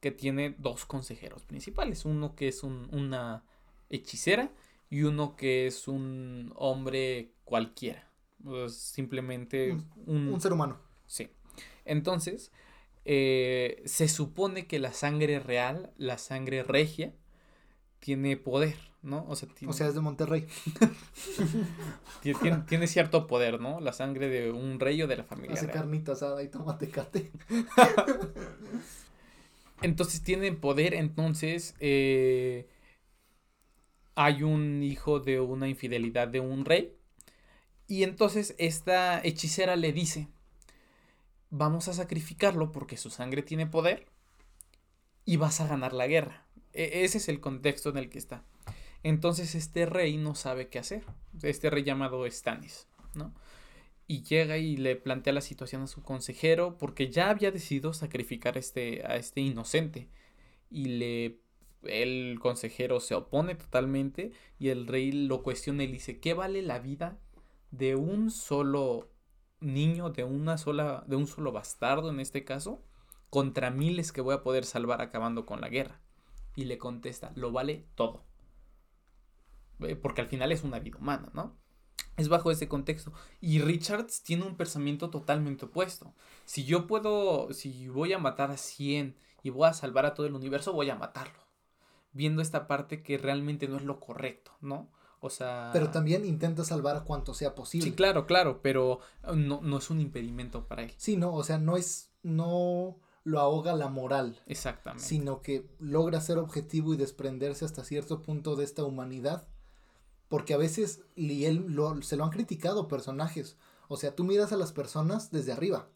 que 0.00 0.10
tiene 0.10 0.54
dos 0.58 0.86
consejeros 0.86 1.44
principales, 1.44 2.04
uno 2.04 2.34
que 2.34 2.48
es 2.48 2.62
una 2.62 3.44
hechicera 3.88 4.50
y 4.88 5.02
uno 5.02 5.36
que 5.36 5.66
es 5.66 5.88
un 5.88 6.52
hombre 6.56 7.32
cualquiera, 7.44 8.10
pues 8.42 8.74
simplemente 8.76 9.72
un, 10.06 10.28
un, 10.28 10.40
ser 10.40 10.52
humano. 10.52 10.78
Sí. 11.06 11.28
Entonces, 11.84 12.52
eh, 13.04 13.82
se 13.84 14.08
supone 14.08 14.66
que 14.66 14.78
la 14.78 14.92
sangre 14.92 15.38
real, 15.38 15.92
la 15.96 16.18
sangre 16.18 16.62
regia, 16.62 17.14
tiene 18.00 18.36
poder. 18.36 18.76
¿No? 19.06 19.24
O 19.28 19.36
sea, 19.36 19.88
es 19.88 19.94
de 19.94 20.00
Monterrey. 20.00 20.46
tiene, 22.68 22.86
cierto 22.86 23.26
poder, 23.26 23.60
¿no? 23.60 23.80
La 23.80 23.92
sangre 23.92 24.28
de 24.28 24.50
un 24.50 24.80
rey 24.80 25.00
o 25.02 25.06
de 25.06 25.16
la 25.16 25.24
familia. 25.24 25.54
Hace 25.54 25.68
carnita 25.68 26.12
asada 26.12 26.42
y 26.42 26.48
cate. 26.48 27.30
entonces 29.82 30.22
tiene 30.22 30.52
poder, 30.52 30.94
entonces 30.94 31.74
eh, 31.80 32.68
hay 34.14 34.42
un 34.42 34.82
hijo 34.82 35.20
de 35.20 35.40
una 35.40 35.68
infidelidad 35.68 36.28
de 36.28 36.40
un 36.40 36.64
rey 36.64 36.96
Y 37.86 38.02
entonces 38.02 38.54
esta 38.58 39.20
hechicera 39.22 39.76
le 39.76 39.92
dice, 39.92 40.28
vamos 41.50 41.88
a 41.88 41.92
sacrificarlo 41.92 42.72
porque 42.72 42.96
su 42.96 43.10
sangre 43.10 43.42
tiene 43.42 43.66
poder 43.66 44.06
y 45.24 45.36
vas 45.36 45.60
a 45.60 45.66
ganar 45.66 45.92
la 45.92 46.06
guerra. 46.06 46.46
E, 46.72 47.04
ese 47.04 47.18
es 47.18 47.28
el 47.28 47.40
contexto 47.40 47.90
en 47.90 47.98
el 47.98 48.08
que 48.08 48.18
está. 48.18 48.44
Entonces 49.08 49.54
este 49.54 49.86
rey 49.86 50.16
no 50.16 50.34
sabe 50.34 50.68
qué 50.68 50.80
hacer. 50.80 51.04
Este 51.42 51.70
rey 51.70 51.84
llamado 51.84 52.28
Stannis, 52.28 52.88
¿no? 53.14 53.32
Y 54.08 54.24
llega 54.24 54.58
y 54.58 54.76
le 54.76 54.96
plantea 54.96 55.32
la 55.32 55.42
situación 55.42 55.82
a 55.82 55.86
su 55.86 56.02
consejero 56.02 56.76
porque 56.76 57.08
ya 57.08 57.30
había 57.30 57.52
decidido 57.52 57.92
sacrificar 57.92 58.58
este, 58.58 59.06
a 59.06 59.14
este 59.14 59.42
inocente. 59.42 60.08
Y 60.70 60.86
le 60.86 61.38
el 61.84 62.40
consejero 62.40 62.98
se 62.98 63.14
opone 63.14 63.54
totalmente 63.54 64.32
y 64.58 64.70
el 64.70 64.88
rey 64.88 65.12
lo 65.12 65.44
cuestiona 65.44 65.84
y 65.84 65.86
le 65.86 65.92
dice, 65.92 66.18
¿qué 66.18 66.34
vale 66.34 66.62
la 66.62 66.80
vida 66.80 67.16
de 67.70 67.94
un 67.94 68.32
solo 68.32 69.08
niño, 69.60 70.10
de 70.10 70.24
una 70.24 70.58
sola, 70.58 71.04
de 71.06 71.14
un 71.14 71.28
solo 71.28 71.52
bastardo 71.52 72.10
en 72.10 72.18
este 72.18 72.44
caso, 72.44 72.82
contra 73.30 73.70
miles 73.70 74.10
que 74.10 74.20
voy 74.20 74.34
a 74.34 74.42
poder 74.42 74.64
salvar 74.64 75.00
acabando 75.00 75.46
con 75.46 75.60
la 75.60 75.68
guerra? 75.68 76.00
Y 76.56 76.64
le 76.64 76.76
contesta, 76.76 77.30
lo 77.36 77.52
vale 77.52 77.84
todo. 77.94 78.24
Eh, 79.80 79.96
porque 79.96 80.20
al 80.20 80.28
final 80.28 80.52
es 80.52 80.62
una 80.62 80.78
vida 80.78 80.98
humana, 80.98 81.30
¿no? 81.34 81.56
Es 82.16 82.28
bajo 82.28 82.50
ese 82.50 82.68
contexto. 82.68 83.12
Y 83.40 83.60
Richards 83.60 84.22
tiene 84.22 84.44
un 84.44 84.56
pensamiento 84.56 85.10
totalmente 85.10 85.66
opuesto. 85.66 86.14
Si 86.44 86.64
yo 86.64 86.86
puedo, 86.86 87.52
si 87.52 87.88
voy 87.88 88.12
a 88.12 88.18
matar 88.18 88.50
a 88.50 88.56
100 88.56 89.16
y 89.42 89.50
voy 89.50 89.68
a 89.68 89.74
salvar 89.74 90.06
a 90.06 90.14
todo 90.14 90.26
el 90.26 90.34
universo, 90.34 90.72
voy 90.72 90.88
a 90.88 90.96
matarlo. 90.96 91.38
Viendo 92.12 92.40
esta 92.40 92.66
parte 92.66 93.02
que 93.02 93.18
realmente 93.18 93.68
no 93.68 93.76
es 93.76 93.82
lo 93.82 94.00
correcto, 94.00 94.52
¿no? 94.62 94.90
O 95.20 95.28
sea... 95.28 95.70
Pero 95.72 95.90
también 95.90 96.24
intenta 96.24 96.64
salvar 96.64 96.96
a 96.96 97.04
cuanto 97.04 97.34
sea 97.34 97.54
posible. 97.54 97.90
Sí, 97.90 97.94
claro, 97.94 98.26
claro, 98.26 98.62
pero 98.62 99.00
no, 99.34 99.60
no 99.62 99.78
es 99.78 99.90
un 99.90 100.00
impedimento 100.00 100.66
para 100.66 100.84
él. 100.84 100.94
Sí, 100.96 101.16
no, 101.16 101.34
o 101.34 101.44
sea, 101.44 101.58
no 101.58 101.76
es, 101.76 102.12
no 102.22 102.98
lo 103.24 103.40
ahoga 103.40 103.74
la 103.74 103.88
moral. 103.88 104.40
Exactamente. 104.46 105.04
Sino 105.04 105.42
que 105.42 105.68
logra 105.78 106.20
ser 106.20 106.38
objetivo 106.38 106.94
y 106.94 106.96
desprenderse 106.96 107.66
hasta 107.66 107.84
cierto 107.84 108.22
punto 108.22 108.56
de 108.56 108.64
esta 108.64 108.84
humanidad 108.84 109.48
porque 110.28 110.54
a 110.54 110.58
veces, 110.58 111.02
y 111.14 111.44
él 111.44 111.66
lo, 111.68 112.02
se 112.02 112.16
lo 112.16 112.24
han 112.24 112.30
criticado 112.30 112.88
personajes. 112.88 113.56
O 113.88 113.96
sea, 113.96 114.14
tú 114.14 114.24
miras 114.24 114.52
a 114.52 114.56
las 114.56 114.72
personas 114.72 115.30
desde 115.30 115.52
arriba. 115.52 115.88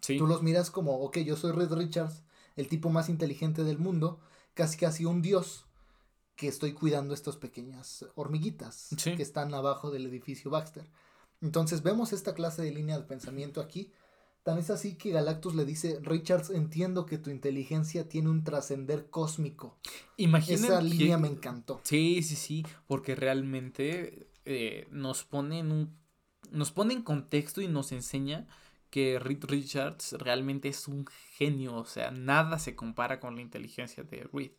Sí. 0.00 0.16
Tú 0.16 0.26
los 0.26 0.42
miras 0.42 0.70
como, 0.70 1.00
ok, 1.00 1.18
yo 1.18 1.36
soy 1.36 1.52
Red 1.52 1.72
Richards, 1.72 2.22
el 2.56 2.68
tipo 2.68 2.90
más 2.90 3.08
inteligente 3.08 3.64
del 3.64 3.78
mundo, 3.78 4.20
casi 4.54 4.78
casi 4.78 5.04
un 5.04 5.22
dios, 5.22 5.66
que 6.40 6.48
estoy 6.48 6.72
cuidando 6.72 7.12
estas 7.12 7.36
pequeñas 7.36 8.06
hormiguitas 8.14 8.88
que 9.04 9.22
están 9.22 9.52
abajo 9.52 9.90
del 9.90 10.06
edificio 10.06 10.50
Baxter. 10.50 10.90
Entonces 11.42 11.82
vemos 11.82 12.14
esta 12.14 12.32
clase 12.32 12.62
de 12.62 12.70
línea 12.70 12.96
de 12.96 13.04
pensamiento 13.04 13.60
aquí, 13.60 13.92
Tan 14.42 14.58
es 14.58 14.70
así 14.70 14.94
que 14.94 15.10
Galactus 15.10 15.54
le 15.54 15.64
dice, 15.66 15.98
Richards, 16.02 16.50
entiendo 16.50 17.04
que 17.04 17.18
tu 17.18 17.30
inteligencia 17.30 18.08
tiene 18.08 18.30
un 18.30 18.42
trascender 18.42 19.10
cósmico. 19.10 19.78
Esa 20.16 20.80
línea 20.80 21.18
me 21.18 21.28
encantó. 21.28 21.80
Sí, 21.84 22.22
sí, 22.22 22.36
sí, 22.36 22.66
porque 22.86 23.14
realmente 23.14 24.30
eh, 24.46 24.88
nos 24.90 25.24
pone 25.24 25.58
en 25.58 25.72
un, 25.72 25.98
nos 26.50 26.72
pone 26.72 26.94
en 26.94 27.02
contexto 27.02 27.60
y 27.60 27.68
nos 27.68 27.92
enseña 27.92 28.46
que 28.88 29.18
Reed 29.18 29.44
Richards 29.44 30.12
realmente 30.12 30.68
es 30.68 30.88
un 30.88 31.06
genio, 31.36 31.76
o 31.76 31.84
sea, 31.84 32.10
nada 32.10 32.58
se 32.58 32.74
compara 32.74 33.20
con 33.20 33.36
la 33.36 33.42
inteligencia 33.42 34.02
de 34.02 34.28
Reed. 34.32 34.52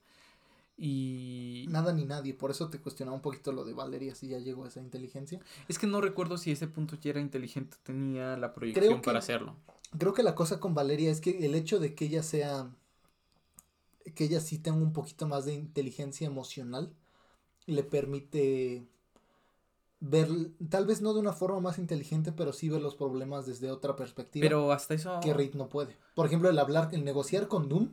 Y... 0.84 1.68
Nada 1.70 1.94
ni 1.94 2.06
nadie, 2.06 2.34
por 2.34 2.50
eso 2.50 2.72
te 2.72 2.80
cuestionaba 2.80 3.16
un 3.16 3.22
poquito 3.22 3.52
lo 3.52 3.64
de 3.64 3.74
Valeria, 3.74 4.16
si 4.16 4.28
ya 4.28 4.40
llegó 4.40 4.66
a 4.66 4.68
esa 4.68 4.80
inteligencia. 4.80 5.40
Es 5.68 5.78
que 5.78 5.86
no 5.86 6.02
recuerdo 6.02 6.40
si 6.40 6.52
ese 6.52 6.68
punto 6.68 6.96
ya 6.96 7.12
era 7.12 7.22
inteligente, 7.22 7.78
tenía 7.84 8.36
la 8.36 8.52
proyección 8.52 9.00
para 9.00 9.20
hacerlo. 9.20 9.56
Creo 10.00 10.16
que 10.16 10.24
la 10.24 10.34
cosa 10.34 10.60
con 10.60 10.74
Valeria 10.74 11.12
es 11.12 11.22
que 11.22 11.46
el 11.46 11.54
hecho 11.54 11.78
de 11.78 11.94
que 11.94 12.06
ella 12.06 12.24
sea, 12.24 12.72
que 14.16 14.24
ella 14.24 14.42
sí 14.42 14.58
tenga 14.58 14.80
un 14.80 14.92
poquito 14.92 15.28
más 15.28 15.46
de 15.46 15.54
inteligencia 15.54 16.26
emocional, 16.26 16.92
le 17.68 17.84
permite 17.84 18.88
ver, 20.00 20.30
tal 20.68 20.88
vez 20.88 21.04
no 21.04 21.14
de 21.14 21.20
una 21.20 21.34
forma 21.34 21.60
más 21.60 21.78
inteligente, 21.78 22.32
pero 22.32 22.54
sí 22.54 22.70
ver 22.70 22.82
los 22.82 22.96
problemas 22.96 23.46
desde 23.46 23.70
otra 23.70 23.96
perspectiva. 23.96 24.44
Pero 24.44 24.72
hasta 24.72 24.96
eso... 24.96 25.20
Que 25.22 25.36
Reed 25.36 25.54
no 25.54 25.70
puede. 25.70 25.96
Por 26.16 26.26
ejemplo, 26.26 26.50
el 26.50 26.58
hablar, 26.58 26.90
el 26.92 27.06
negociar 27.06 27.48
con 27.48 27.70
Doom 27.70 27.92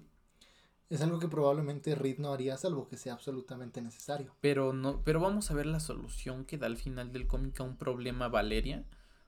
es 0.90 1.02
algo 1.02 1.18
que 1.18 1.28
probablemente 1.28 1.95
Reed 1.95 2.18
no 2.18 2.33
haría 2.33 2.57
salvo 2.57 2.88
que 2.88 2.97
sea 2.97 3.12
absolutamente 3.12 3.83
necesario. 3.83 4.35
Pero 4.40 4.73
no, 4.73 5.02
pero 5.04 5.21
vamos 5.21 5.50
a 5.50 5.54
ver 5.54 5.66
la 5.66 5.80
solución 5.80 6.45
que 6.45 6.59
da 6.59 6.66
al 6.66 6.76
final 6.76 7.12
del 7.12 7.26
cómic 7.26 7.61
a 7.61 7.64
un 7.64 7.76
problema 7.76 8.28
Valeria 8.28 8.85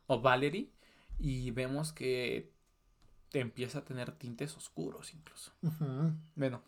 o 0.07 0.21
Valerie 0.21 0.71
y 1.19 1.51
vemos 1.51 1.93
que 1.93 2.51
empieza 3.33 3.81
a 3.81 3.85
tener 3.85 4.13
tintes 4.13 4.57
oscuros 4.57 5.13
incluso. 5.13 5.53
Bueno, 6.35 6.63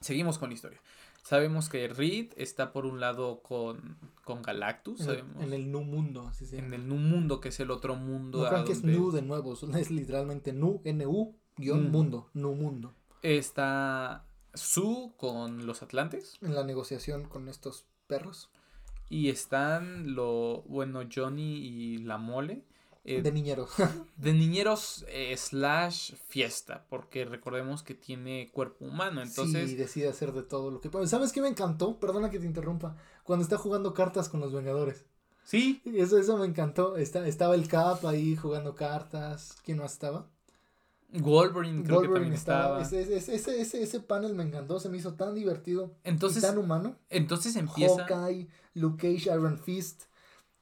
seguimos 0.00 0.38
con 0.38 0.48
la 0.48 0.54
historia. 0.54 0.80
Sabemos 1.22 1.68
que 1.68 1.88
Reed 1.88 2.32
está 2.36 2.72
por 2.72 2.86
un 2.86 3.00
lado 3.00 3.42
con, 3.42 3.98
con 4.24 4.40
Galactus. 4.40 5.06
En, 5.40 5.52
el, 5.52 5.70
Nu 5.70 5.84
Mundo, 5.84 6.26
así 6.26 6.46
se 6.46 6.58
En 6.58 6.72
el 6.72 6.88
Nu 6.88 6.96
Mundo, 6.96 7.40
que 7.40 7.50
es 7.50 7.60
el 7.60 7.70
otro 7.70 7.96
mundo. 7.96 8.42
No 8.42 8.48
crean 8.48 8.64
que 8.64 8.72
es 8.72 8.82
Nu 8.82 9.10
de 9.10 9.20
nuevo, 9.20 9.52
es 9.52 9.90
literalmente 9.90 10.54
Nu, 10.54 10.80
N-U, 10.84 11.36
guion 11.58 11.90
mundo, 11.90 12.30
Nu 12.32 12.54
Mundo. 12.54 12.94
Está 13.22 14.24
Su 14.54 15.12
con 15.16 15.66
los 15.66 15.82
Atlantes. 15.82 16.38
En 16.40 16.54
la 16.54 16.64
negociación 16.64 17.24
con 17.28 17.48
estos 17.48 17.86
perros. 18.06 18.50
Y 19.10 19.30
están 19.30 20.14
lo, 20.14 20.62
bueno, 20.66 21.00
Johnny 21.12 21.56
y 21.56 21.98
la 21.98 22.18
mole. 22.18 22.64
Eh, 23.04 23.22
de 23.22 23.32
niñeros. 23.32 23.70
de 24.16 24.32
niñeros 24.34 25.06
eh, 25.08 25.34
slash 25.36 26.12
fiesta, 26.26 26.84
porque 26.90 27.24
recordemos 27.24 27.82
que 27.82 27.94
tiene 27.94 28.50
cuerpo 28.52 28.84
humano, 28.84 29.22
entonces... 29.22 29.70
Sí, 29.70 29.76
decide 29.76 30.08
hacer 30.08 30.32
de 30.32 30.42
todo 30.42 30.70
lo 30.70 30.80
que 30.80 30.90
puede. 30.90 31.06
¿Sabes 31.06 31.32
qué 31.32 31.40
me 31.40 31.48
encantó? 31.48 31.98
Perdona 31.98 32.28
que 32.28 32.38
te 32.38 32.44
interrumpa. 32.44 32.96
Cuando 33.24 33.44
está 33.44 33.56
jugando 33.56 33.94
cartas 33.94 34.28
con 34.28 34.40
los 34.40 34.52
Vengadores. 34.52 35.06
Sí. 35.44 35.80
Eso, 35.86 36.18
eso 36.18 36.36
me 36.36 36.44
encantó. 36.44 36.98
Está, 36.98 37.26
estaba 37.26 37.54
el 37.54 37.66
Cap 37.66 38.04
ahí 38.04 38.36
jugando 38.36 38.74
cartas. 38.74 39.56
¿Quién 39.64 39.78
más 39.78 39.92
estaba? 39.92 40.28
Wolverine 41.10 41.84
creo 41.84 42.02
que 42.02 42.08
también 42.08 42.34
estaba. 42.34 42.82
Ese, 42.82 43.00
ese, 43.00 43.34
ese, 43.34 43.82
ese, 43.82 44.00
panel 44.00 44.34
me 44.34 44.42
encantó, 44.42 44.78
se 44.78 44.88
me 44.88 44.98
hizo 44.98 45.14
tan 45.14 45.34
divertido. 45.34 45.94
Entonces, 46.04 46.42
y 46.42 46.46
tan 46.46 46.58
humano. 46.58 46.96
Entonces 47.08 47.56
empieza. 47.56 48.06
Hawkeye, 48.06 48.48
Luke 48.74 48.98
Cage, 48.98 49.34
Iron 49.34 49.58
Fist, 49.58 50.02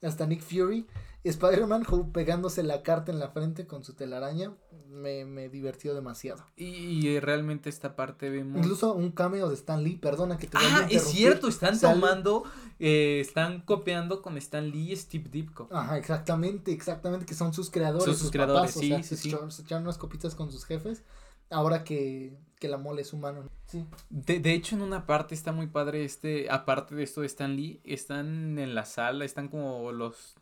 hasta 0.03 0.27
Nick 0.27 0.43
Fury. 0.43 0.87
Spider-Man 1.29 1.85
pegándose 2.13 2.63
la 2.63 2.83
carta 2.83 3.13
en 3.13 3.19
la 3.19 3.31
frente 3.31 3.67
con 3.67 3.85
su 3.85 3.95
telaraña 3.95 4.53
me, 4.89 5.25
me 5.25 5.49
divirtió 5.49 5.95
demasiado. 5.95 6.45
Y, 6.57 7.19
realmente 7.21 7.69
esta 7.69 7.97
parte 7.97 8.31
vemos. 8.31 8.59
Incluso 8.59 8.95
un 8.95 9.13
cameo 9.13 9.49
de 9.49 9.55
Stan 9.55 9.83
Lee, 9.83 9.97
perdona 9.97 10.39
que 10.39 10.47
te 10.47 10.57
Ah, 10.59 10.87
es 10.91 11.05
cierto, 11.05 11.49
están 11.49 11.79
tomando, 11.79 12.45
eh, 12.79 13.21
están 13.21 13.61
copiando 13.61 14.23
con 14.23 14.37
Stan 14.39 14.69
Lee 14.69 14.93
y 14.93 14.97
Steve 14.97 15.29
Ditko. 15.31 15.69
Ajá, 15.71 15.99
exactamente, 15.99 16.73
exactamente, 16.73 17.27
que 17.27 17.35
son 17.35 17.53
sus 17.53 17.71
creadores. 17.71 18.17
sus, 18.17 18.31
creadores, 18.31 18.73
sí, 18.73 18.95
sí, 19.03 19.17
sí. 19.17 19.37
Se 19.49 19.63
echaron 19.63 19.85
unas 19.85 19.99
copitas 19.99 20.35
con 20.35 20.51
sus 20.51 20.65
jefes. 20.65 21.05
Ahora 21.49 21.85
que, 21.85 22.37
que 22.59 22.69
la 22.69 22.77
mole 22.77 23.03
es 23.03 23.13
humano. 23.13 23.49
Sí. 23.67 23.85
De, 24.11 24.41
de, 24.41 24.53
hecho, 24.53 24.75
en 24.75 24.83
una 24.83 25.07
parte 25.07 25.35
está 25.35 25.53
muy 25.53 25.69
padre 25.69 26.05
este, 26.05 26.51
aparte 26.51 26.97
de 26.97 27.05
esto 27.05 27.21
de 27.21 27.29
Stan 27.29 27.55
Lee, 27.55 27.81
están 27.85 28.59
en 28.59 28.75
la 28.75 28.85
sala, 28.85 29.25
están 29.25 29.49
como 29.49 29.93
los 29.93 30.37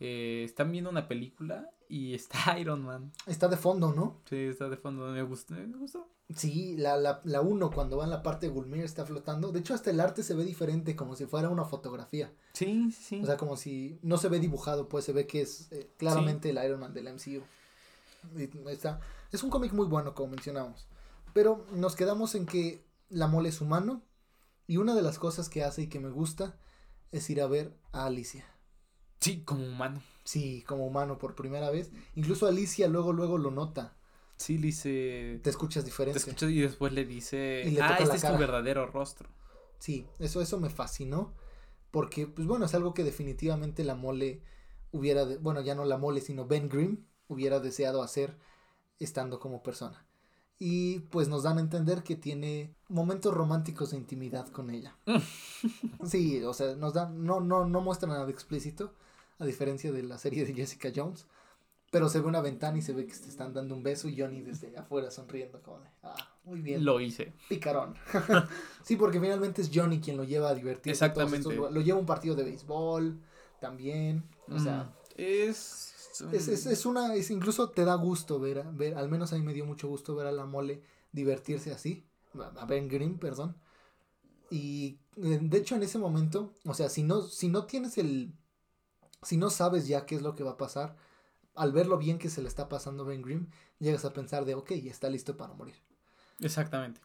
eh, 0.00 0.42
están 0.44 0.72
viendo 0.72 0.90
una 0.90 1.08
película 1.08 1.70
y 1.88 2.14
está 2.14 2.58
Iron 2.58 2.82
Man. 2.82 3.12
Está 3.26 3.48
de 3.48 3.56
fondo, 3.56 3.92
¿no? 3.92 4.20
Sí, 4.28 4.36
está 4.36 4.68
de 4.68 4.76
fondo. 4.76 5.06
Me 5.08 5.22
gustó. 5.22 5.54
Me 5.54 5.76
gustó. 5.76 6.08
Sí, 6.34 6.76
la, 6.78 6.96
la, 6.96 7.20
la 7.24 7.40
uno 7.42 7.70
cuando 7.70 7.98
va 7.98 8.04
en 8.04 8.10
la 8.10 8.22
parte 8.22 8.46
de 8.46 8.52
Gulmir 8.52 8.84
está 8.84 9.04
flotando. 9.04 9.52
De 9.52 9.60
hecho, 9.60 9.74
hasta 9.74 9.90
el 9.90 10.00
arte 10.00 10.22
se 10.22 10.34
ve 10.34 10.44
diferente, 10.44 10.96
como 10.96 11.14
si 11.14 11.26
fuera 11.26 11.50
una 11.50 11.64
fotografía. 11.64 12.32
Sí, 12.54 12.90
sí. 12.92 13.20
O 13.22 13.26
sea, 13.26 13.36
como 13.36 13.56
si 13.56 13.98
no 14.02 14.16
se 14.16 14.28
ve 14.28 14.40
dibujado, 14.40 14.88
pues 14.88 15.04
se 15.04 15.12
ve 15.12 15.26
que 15.26 15.42
es 15.42 15.70
eh, 15.72 15.90
claramente 15.98 16.50
el 16.50 16.64
Iron 16.64 16.80
Man 16.80 16.94
del 16.94 17.12
MCU. 17.12 17.42
está, 18.70 19.00
es 19.30 19.42
un 19.42 19.50
cómic 19.50 19.72
muy 19.72 19.86
bueno, 19.86 20.14
como 20.14 20.30
mencionamos. 20.30 20.88
Pero 21.34 21.66
nos 21.72 21.96
quedamos 21.96 22.34
en 22.34 22.46
que 22.46 22.84
la 23.08 23.26
mole 23.26 23.50
es 23.50 23.60
humano. 23.60 24.02
Y 24.66 24.78
una 24.78 24.94
de 24.94 25.02
las 25.02 25.18
cosas 25.18 25.48
que 25.48 25.64
hace 25.64 25.82
y 25.82 25.86
que 25.88 26.00
me 26.00 26.10
gusta 26.10 26.56
es 27.10 27.28
ir 27.28 27.42
a 27.42 27.46
ver 27.46 27.76
a 27.92 28.06
Alicia. 28.06 28.46
Sí, 29.22 29.42
como 29.44 29.64
humano. 29.64 30.02
Sí, 30.24 30.64
como 30.66 30.86
humano 30.86 31.18
por 31.18 31.34
primera 31.34 31.70
vez. 31.70 31.90
Incluso 32.16 32.46
Alicia 32.46 32.88
luego, 32.88 33.12
luego 33.12 33.38
lo 33.38 33.50
nota. 33.50 33.96
Sí, 34.36 34.58
le 34.58 34.66
dice... 34.66 35.40
Te 35.42 35.50
escuchas 35.50 35.84
diferente. 35.84 36.18
Te 36.18 36.30
escuchas 36.30 36.50
y 36.50 36.60
después 36.60 36.92
le 36.92 37.04
dice... 37.04 37.62
ah, 37.80 37.96
este 38.00 38.16
es 38.16 38.22
tu 38.22 38.36
verdadero 38.36 38.86
rostro. 38.86 39.28
Sí, 39.78 40.06
eso, 40.18 40.42
eso 40.42 40.58
me 40.58 40.70
fascinó. 40.70 41.32
Porque, 41.92 42.26
pues 42.26 42.46
bueno, 42.48 42.64
es 42.64 42.74
algo 42.74 42.94
que 42.94 43.04
definitivamente 43.04 43.84
la 43.84 43.94
mole 43.94 44.42
hubiera... 44.90 45.24
bueno, 45.40 45.60
ya 45.60 45.74
no 45.76 45.84
la 45.84 45.98
mole, 45.98 46.20
sino 46.20 46.46
Ben 46.46 46.68
Grimm 46.68 47.06
hubiera 47.28 47.60
deseado 47.60 48.02
hacer 48.02 48.36
estando 48.98 49.38
como 49.38 49.62
persona. 49.62 50.04
Y 50.58 51.00
pues 51.10 51.28
nos 51.28 51.42
dan 51.42 51.58
a 51.58 51.60
entender 51.60 52.02
que 52.02 52.16
tiene 52.16 52.74
momentos 52.88 53.34
románticos 53.34 53.90
de 53.90 53.96
intimidad 53.96 54.48
con 54.48 54.70
ella. 54.70 54.96
sí, 56.04 56.42
o 56.44 56.54
sea, 56.54 56.76
nos 56.76 56.94
dan, 56.94 57.24
no, 57.24 57.40
no, 57.40 57.64
no 57.64 57.80
muestra 57.80 58.08
nada 58.08 58.28
explícito, 58.30 58.94
a 59.42 59.46
diferencia 59.46 59.92
de 59.92 60.02
la 60.02 60.18
serie 60.18 60.44
de 60.44 60.54
Jessica 60.54 60.90
Jones. 60.94 61.26
Pero 61.90 62.08
se 62.08 62.20
ve 62.20 62.26
una 62.26 62.40
ventana 62.40 62.78
y 62.78 62.82
se 62.82 62.94
ve 62.94 63.04
que 63.04 63.14
se 63.14 63.28
están 63.28 63.52
dando 63.52 63.74
un 63.74 63.82
beso 63.82 64.08
y 64.08 64.18
Johnny 64.18 64.40
desde 64.40 64.74
afuera 64.78 65.10
sonriendo 65.10 65.60
como 65.60 65.80
de, 65.80 65.88
ah, 66.02 66.38
muy 66.44 66.62
bien. 66.62 66.82
Lo 66.84 67.00
hice. 67.00 67.34
Picarón. 67.50 67.94
sí, 68.82 68.96
porque 68.96 69.20
finalmente 69.20 69.60
es 69.60 69.70
Johnny 69.72 70.00
quien 70.00 70.16
lo 70.16 70.24
lleva 70.24 70.48
a 70.48 70.54
divertirse. 70.54 70.90
Exactamente. 70.90 71.54
Lo 71.54 71.80
lleva 71.82 71.98
a 71.98 72.00
un 72.00 72.06
partido 72.06 72.34
de 72.34 72.44
béisbol 72.44 73.20
también. 73.60 74.24
O 74.48 74.58
sea, 74.58 74.90
es... 75.16 76.22
es, 76.32 76.48
es, 76.48 76.66
es 76.66 76.86
una, 76.86 77.14
es, 77.14 77.30
incluso 77.30 77.68
te 77.68 77.84
da 77.84 77.94
gusto 77.96 78.40
ver, 78.40 78.64
ver, 78.72 78.94
al 78.94 79.10
menos 79.10 79.32
a 79.34 79.36
mí 79.36 79.42
me 79.42 79.52
dio 79.52 79.66
mucho 79.66 79.86
gusto 79.88 80.16
ver 80.16 80.26
a 80.26 80.32
la 80.32 80.46
mole 80.46 80.82
divertirse 81.12 81.72
así, 81.72 82.06
a 82.56 82.64
Ben 82.64 82.88
Grimm, 82.88 83.18
perdón. 83.18 83.54
Y 84.50 84.98
eh, 85.16 85.38
de 85.42 85.58
hecho 85.58 85.76
en 85.76 85.82
ese 85.82 85.98
momento, 85.98 86.54
o 86.64 86.74
sea, 86.74 86.88
si 86.88 87.02
no, 87.02 87.22
si 87.22 87.48
no 87.48 87.66
tienes 87.66 87.98
el, 87.98 88.32
si 89.22 89.36
no 89.36 89.50
sabes 89.50 89.86
ya 89.86 90.06
qué 90.06 90.16
es 90.16 90.22
lo 90.22 90.34
que 90.34 90.44
va 90.44 90.52
a 90.52 90.56
pasar, 90.56 90.96
al 91.54 91.72
ver 91.72 91.86
lo 91.86 91.98
bien 91.98 92.18
que 92.18 92.30
se 92.30 92.42
le 92.42 92.48
está 92.48 92.68
pasando 92.68 93.04
a 93.04 93.06
Ben 93.06 93.22
Grimm, 93.22 93.48
llegas 93.78 94.04
a 94.04 94.12
pensar 94.12 94.44
de, 94.44 94.54
ok, 94.54 94.70
está 94.72 95.10
listo 95.10 95.36
para 95.36 95.54
morir. 95.54 95.76
Exactamente. 96.40 97.00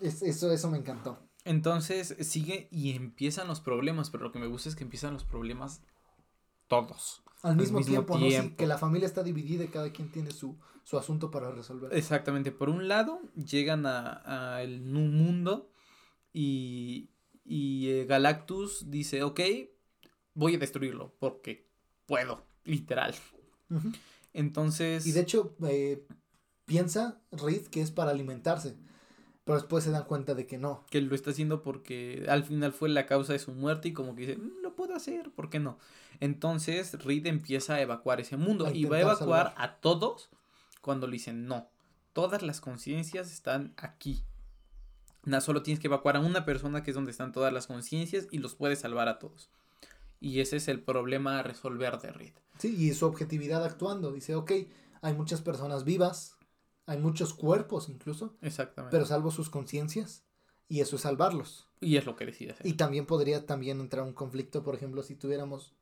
Es, 0.00 0.22
eso, 0.22 0.50
eso 0.50 0.70
me 0.70 0.78
encantó. 0.78 1.18
Entonces 1.44 2.16
sigue 2.20 2.68
y 2.70 2.94
empiezan 2.94 3.48
los 3.48 3.60
problemas, 3.60 4.10
pero 4.10 4.24
lo 4.24 4.32
que 4.32 4.38
me 4.38 4.46
gusta 4.46 4.68
es 4.68 4.76
que 4.76 4.84
empiezan 4.84 5.14
los 5.14 5.24
problemas 5.24 5.82
todos. 6.68 7.22
Al 7.42 7.56
mismo, 7.56 7.78
al 7.78 7.84
mismo 7.84 7.92
tiempo, 7.92 8.18
¿no? 8.18 8.28
Sí, 8.28 8.54
que 8.56 8.66
la 8.66 8.76
familia 8.76 9.06
está 9.06 9.22
dividida 9.22 9.64
y 9.64 9.68
cada 9.68 9.90
quien 9.90 10.10
tiene 10.10 10.30
su, 10.30 10.58
su 10.84 10.98
asunto 10.98 11.30
para 11.30 11.50
resolver. 11.50 11.94
Exactamente. 11.94 12.52
Por 12.52 12.68
un 12.68 12.88
lado, 12.88 13.20
llegan 13.34 13.86
a, 13.86 14.56
a 14.56 14.62
el 14.62 14.82
mundo 14.82 15.70
y, 16.32 17.10
y 17.44 17.88
eh, 17.88 18.04
Galactus 18.04 18.90
dice, 18.90 19.22
ok, 19.22 19.40
voy 20.34 20.54
a 20.54 20.58
destruirlo 20.58 21.14
porque 21.18 21.66
puedo, 22.06 22.44
literal. 22.64 23.14
Uh 23.70 23.74
-huh. 23.76 23.96
Entonces... 24.32 25.06
Y 25.06 25.12
de 25.12 25.20
hecho, 25.20 25.54
eh, 25.66 26.06
piensa 26.64 27.20
Reed 27.32 27.66
que 27.66 27.82
es 27.82 27.90
para 27.90 28.10
alimentarse. 28.10 28.76
Pero 29.44 29.58
después 29.58 29.82
se 29.82 29.90
dan 29.90 30.04
cuenta 30.04 30.34
de 30.34 30.46
que 30.46 30.58
no. 30.58 30.84
Que 30.90 31.00
lo 31.00 31.14
está 31.14 31.30
haciendo 31.30 31.62
porque 31.62 32.24
al 32.28 32.44
final 32.44 32.72
fue 32.72 32.88
la 32.88 33.06
causa 33.06 33.32
de 33.32 33.38
su 33.38 33.52
muerte 33.52 33.88
y 33.88 33.92
como 33.92 34.14
que 34.14 34.26
dice, 34.26 34.36
mm, 34.36 34.62
lo 34.62 34.76
puedo 34.76 34.94
hacer, 34.94 35.32
¿por 35.32 35.50
qué 35.50 35.58
no? 35.58 35.78
Entonces 36.20 37.02
Reed 37.02 37.26
empieza 37.26 37.74
a 37.74 37.80
evacuar 37.80 38.20
ese 38.20 38.36
mundo 38.36 38.66
a 38.66 38.72
y 38.72 38.84
va 38.84 38.98
a 38.98 39.00
evacuar 39.00 39.46
salvar. 39.48 39.54
a 39.56 39.80
todos 39.80 40.30
cuando 40.80 41.06
le 41.06 41.14
dicen, 41.14 41.46
no, 41.46 41.68
todas 42.12 42.42
las 42.42 42.60
conciencias 42.60 43.32
están 43.32 43.74
aquí. 43.76 44.22
No, 45.24 45.40
solo 45.40 45.62
tienes 45.62 45.80
que 45.80 45.88
evacuar 45.88 46.16
a 46.16 46.20
una 46.20 46.44
persona 46.44 46.82
que 46.82 46.90
es 46.90 46.94
donde 46.94 47.10
están 47.10 47.32
todas 47.32 47.52
las 47.52 47.66
conciencias 47.66 48.28
y 48.30 48.38
los 48.38 48.54
puedes 48.54 48.78
salvar 48.80 49.08
a 49.08 49.18
todos. 49.18 49.50
Y 50.20 50.40
ese 50.40 50.56
es 50.56 50.68
el 50.68 50.82
problema 50.82 51.38
a 51.38 51.42
resolver 51.42 51.98
de 51.98 52.12
Reed. 52.12 52.34
Sí, 52.58 52.76
y 52.76 52.92
su 52.92 53.06
objetividad 53.06 53.64
actuando. 53.64 54.12
Dice, 54.12 54.34
ok, 54.34 54.52
hay 55.00 55.14
muchas 55.14 55.40
personas 55.40 55.84
vivas, 55.84 56.36
hay 56.86 56.98
muchos 56.98 57.32
cuerpos 57.32 57.88
incluso. 57.88 58.34
Exactamente. 58.42 58.94
Pero 58.94 59.06
salvo 59.06 59.30
sus 59.30 59.48
conciencias. 59.48 60.24
Y 60.68 60.80
eso 60.80 60.96
es 60.96 61.02
salvarlos. 61.02 61.66
Y 61.80 61.96
es 61.96 62.06
lo 62.06 62.14
que 62.14 62.26
decide 62.26 62.52
hacer. 62.52 62.66
Y 62.66 62.74
también 62.74 63.06
podría 63.06 63.44
también 63.44 63.80
entrar 63.80 64.04
un 64.04 64.12
conflicto, 64.12 64.62
por 64.62 64.76
ejemplo, 64.76 65.02
si 65.02 65.16
tuviéramos, 65.16 65.74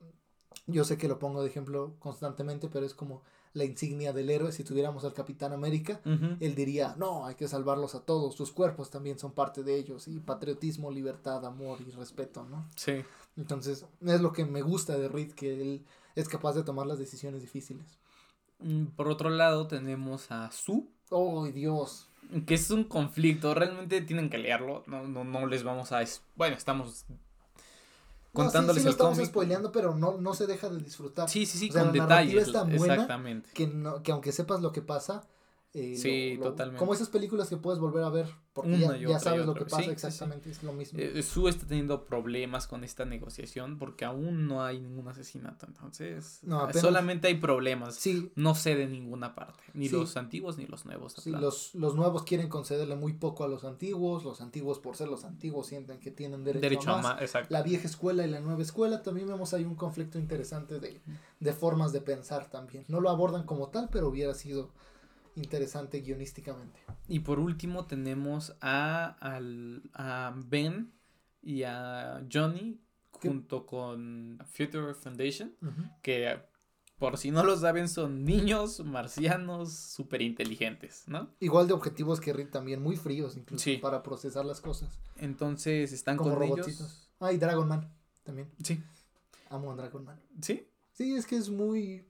yo 0.67 0.85
sé 0.85 0.97
que 0.97 1.09
lo 1.09 1.19
pongo 1.19 1.43
de 1.43 1.49
ejemplo 1.49 1.97
constantemente, 1.99 2.69
pero 2.69 2.87
es 2.87 2.95
como 2.95 3.23
la 3.53 3.65
insignia 3.65 4.13
del 4.13 4.31
héroe, 4.31 4.53
si 4.53 4.65
tuviéramos 4.65 5.05
al 5.05 5.13
Capitán 5.13 5.53
América, 5.53 6.01
uh 6.05 6.11
-huh. 6.11 6.37
él 6.41 6.55
diría, 6.55 6.95
no, 6.97 7.27
hay 7.27 7.35
que 7.35 7.49
salvarlos 7.49 7.95
a 7.95 8.05
todos, 8.05 8.35
sus 8.35 8.53
cuerpos 8.53 8.89
también 8.89 9.19
son 9.19 9.33
parte 9.33 9.63
de 9.63 9.75
ellos, 9.75 10.07
y 10.09 10.21
patriotismo, 10.21 10.91
libertad, 10.91 11.45
amor 11.45 11.79
y 11.87 11.91
respeto, 11.91 12.45
¿no? 12.45 12.69
Sí. 12.77 13.03
Entonces, 13.39 13.87
es 14.05 14.21
lo 14.21 14.33
que 14.33 14.45
me 14.45 14.63
gusta 14.63 14.99
de 14.99 15.09
Reed, 15.09 15.33
que 15.33 15.63
él 15.63 15.87
es 16.17 16.29
capaz 16.29 16.55
de 16.55 16.65
tomar 16.65 16.87
las 16.87 16.99
decisiones 16.99 17.41
difíciles. 17.41 17.87
Mm, 18.59 18.87
por 18.97 19.09
otro 19.09 19.31
lado, 19.31 19.69
tenemos 19.69 20.31
a 20.33 20.51
Sue. 20.51 20.83
¡Oh, 21.11 21.47
Dios! 21.47 22.09
Que 22.47 22.55
es 22.55 22.71
un 22.71 22.85
conflicto, 22.85 23.55
realmente 23.55 24.03
tienen 24.03 24.29
que 24.29 24.39
leerlo, 24.39 24.83
no, 24.87 25.05
no, 25.05 25.25
no 25.25 25.47
les 25.47 25.63
vamos 25.63 25.93
a... 25.93 26.03
Bueno, 26.35 26.57
estamos 26.57 27.07
contándoles 28.33 28.85
no, 28.85 28.91
sí, 28.91 28.97
sí, 28.97 29.03
el 29.03 29.09
cómic. 29.09 29.27
spoileando, 29.27 29.73
pero 29.73 29.95
no, 29.95 30.19
no 30.19 30.35
se 30.35 30.47
deja 30.47 30.69
de 30.69 30.79
disfrutar. 30.79 31.29
Sí, 31.29 31.47
sí, 31.47 31.59
sí, 31.59 31.71
o 31.71 31.73
sea, 31.73 31.85
con 31.85 31.97
la 31.97 32.05
detalles. 32.05 32.49
Está 32.49 32.65
buena, 32.65 32.95
exactamente. 32.95 33.51
Que, 33.55 33.67
no, 33.69 34.03
que 34.03 34.13
aunque 34.13 34.33
sepas 34.33 34.61
lo 34.61 34.73
que 34.73 34.83
pasa. 34.83 35.27
Eh, 35.79 35.97
sí, 35.97 36.35
lo, 36.35 36.45
lo, 36.45 36.51
totalmente. 36.51 36.79
Como 36.79 36.95
esas 36.95 37.09
películas 37.09 37.49
que 37.49 37.57
puedes 37.57 37.81
volver 37.81 38.05
a 38.05 38.11
ver 38.11 38.27
porque 38.59 38.75
Una 38.75 38.97
ya, 38.97 39.21
sabes 39.21 39.47
lo 39.47 39.55
que 39.55 39.65
pasa, 39.65 39.85
sí, 39.85 39.91
exactamente, 39.91 40.47
sí, 40.47 40.51
es 40.51 40.63
lo 40.65 40.73
mismo. 40.73 40.99
Eh, 40.99 41.23
Sue 41.23 41.49
está 41.49 41.65
teniendo 41.65 42.07
problemas 42.07 42.67
con 42.67 42.83
esta 42.83 43.05
negociación 43.05 43.79
porque 43.79 44.05
aún 44.05 44.49
no 44.49 44.65
hay 44.65 44.81
ningún 44.81 45.07
asesinato, 45.07 45.67
entonces 45.67 46.41
no, 46.43 46.63
apenas, 46.63 46.83
solamente 46.83 47.29
hay 47.29 47.37
problemas. 47.37 48.05
No 48.35 48.57
sé 48.57 48.75
de 48.75 48.89
ninguna 48.89 49.37
parte, 49.37 49.63
ni 49.75 49.89
los 49.89 50.17
antiguos 50.17 50.59
ni 50.59 50.67
los 50.67 50.87
nuevos. 50.87 51.25
Los, 51.27 51.73
los 51.77 51.95
nuevos 51.95 52.25
quieren 52.25 52.49
concederle 52.49 52.97
muy 52.97 53.13
poco 53.13 53.45
a 53.45 53.49
los 53.49 53.63
antiguos, 53.63 54.25
los 54.25 54.41
antiguos 54.41 54.81
por 54.81 54.97
ser 54.97 55.07
los 55.09 55.25
antiguos 55.25 55.69
sienten 55.69 56.01
que 56.01 56.11
tienen 56.11 56.43
derecho, 56.43 56.63
Derecho 56.63 56.91
a 56.91 56.95
a 56.95 56.97
más. 56.97 57.15
más, 57.15 57.23
exacto. 57.23 57.55
La 57.55 57.63
vieja 57.63 57.87
escuela 57.87 58.27
y 58.27 58.31
la 58.31 58.41
nueva 58.41 58.63
escuela 58.63 59.03
también 59.05 59.29
vemos 59.29 59.55
ahí 59.55 59.65
un 59.65 59.77
conflicto 59.77 60.19
interesante 60.19 60.81
de, 60.81 61.01
de 61.39 61.53
formas 61.53 61.93
de 61.93 62.01
pensar 62.01 62.51
también. 62.51 62.85
No 62.89 63.01
lo 63.01 63.09
abordan 63.09 63.45
como 63.45 63.69
tal, 63.69 63.89
pero 63.93 64.09
hubiera 64.09 64.35
sido 64.35 64.71
interesante 65.39 66.01
guionísticamente. 66.01 66.79
Y 67.09 67.21
por 67.21 67.39
último 67.39 67.87
tenemos 67.87 68.55
a, 68.61 69.07
al, 69.21 69.83
a 69.95 70.35
Ben 70.37 70.93
y 71.43 71.63
a 71.63 72.23
Johnny 72.31 72.81
¿Qué? 73.21 73.29
junto 73.29 73.65
con 73.67 74.39
Future 74.53 74.95
Foundation, 74.95 75.55
que 76.03 76.39
por 76.99 77.17
si 77.17 77.31
no 77.31 77.45
lo 77.45 77.57
saben 77.57 77.89
son 77.89 78.25
niños 78.25 78.81
marcianos 78.85 79.73
súper 79.73 80.21
inteligentes, 80.21 81.05
¿no? 81.07 81.31
Igual 81.41 81.69
de 81.69 81.73
objetivos 81.75 82.21
que 82.21 82.33
Rick 82.33 82.51
también, 82.51 82.83
muy 82.83 82.97
fríos 82.97 83.37
incluso 83.37 83.63
Sí. 83.65 83.77
para 83.79 84.03
procesar 84.03 84.45
las 84.45 84.61
cosas. 84.61 84.99
Entonces 85.17 85.93
están 85.93 86.17
Como 86.17 86.31
con 86.31 86.41
robotcitos. 86.41 86.81
ellos. 86.81 87.11
Ah, 87.21 87.33
y 87.33 87.39
Dragon 87.39 87.67
Man 87.69 87.89
también. 88.25 88.51
Sí, 88.63 88.83
Amo 89.51 89.73
a 89.73 89.77
Dragon 89.77 90.05
Man. 90.05 90.21
sí, 90.43 90.67
Sí, 90.93 91.15
es 91.15 91.27
que 91.27 91.37
es 91.37 91.49
muy 91.49 92.05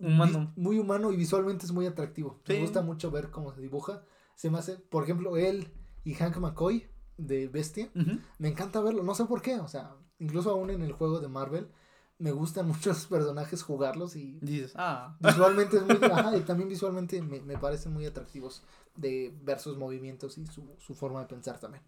humano. 0.00 0.52
muy 0.56 0.78
humano 0.78 1.12
y 1.12 1.16
visualmente 1.16 1.66
es 1.66 1.72
muy 1.72 1.86
atractivo. 1.86 2.40
Me 2.48 2.60
gusta 2.60 2.82
mucho 2.82 3.10
ver 3.10 3.30
cómo 3.30 3.52
se 3.54 3.60
dibuja. 3.60 4.02
Se 4.34 4.50
me 4.50 4.58
hace, 4.58 4.76
por 4.76 5.04
ejemplo, 5.04 5.36
él 5.36 5.68
y 6.04 6.14
Hank 6.14 6.36
McCoy 6.38 6.86
de 7.16 7.48
Bestia. 7.48 7.90
Me 8.38 8.48
encanta 8.48 8.80
verlo, 8.80 9.02
no 9.02 9.14
sé 9.14 9.24
por 9.24 9.42
qué, 9.42 9.58
o 9.60 9.68
sea, 9.68 9.94
incluso 10.18 10.50
aún 10.50 10.70
en 10.70 10.82
el 10.82 10.92
juego 10.92 11.20
de 11.20 11.28
Marvel 11.28 11.68
me 12.18 12.30
gustan 12.32 12.66
mucho 12.68 12.90
los 12.90 13.06
personajes 13.06 13.62
jugarlos 13.62 14.16
y 14.16 14.38
Dices, 14.40 14.72
ah, 14.76 15.16
visualmente 15.20 15.76
es 15.76 15.84
muy, 15.84 15.96
ajá, 16.12 16.36
y 16.36 16.40
también 16.40 16.68
visualmente 16.68 17.20
me, 17.22 17.40
me 17.40 17.56
parecen 17.58 17.92
muy 17.92 18.06
atractivos 18.06 18.62
de 18.96 19.32
ver 19.42 19.58
sus 19.60 19.76
movimientos 19.76 20.36
y 20.38 20.46
su, 20.46 20.64
su 20.78 20.94
forma 20.94 21.20
de 21.20 21.26
pensar 21.26 21.58
también. 21.60 21.82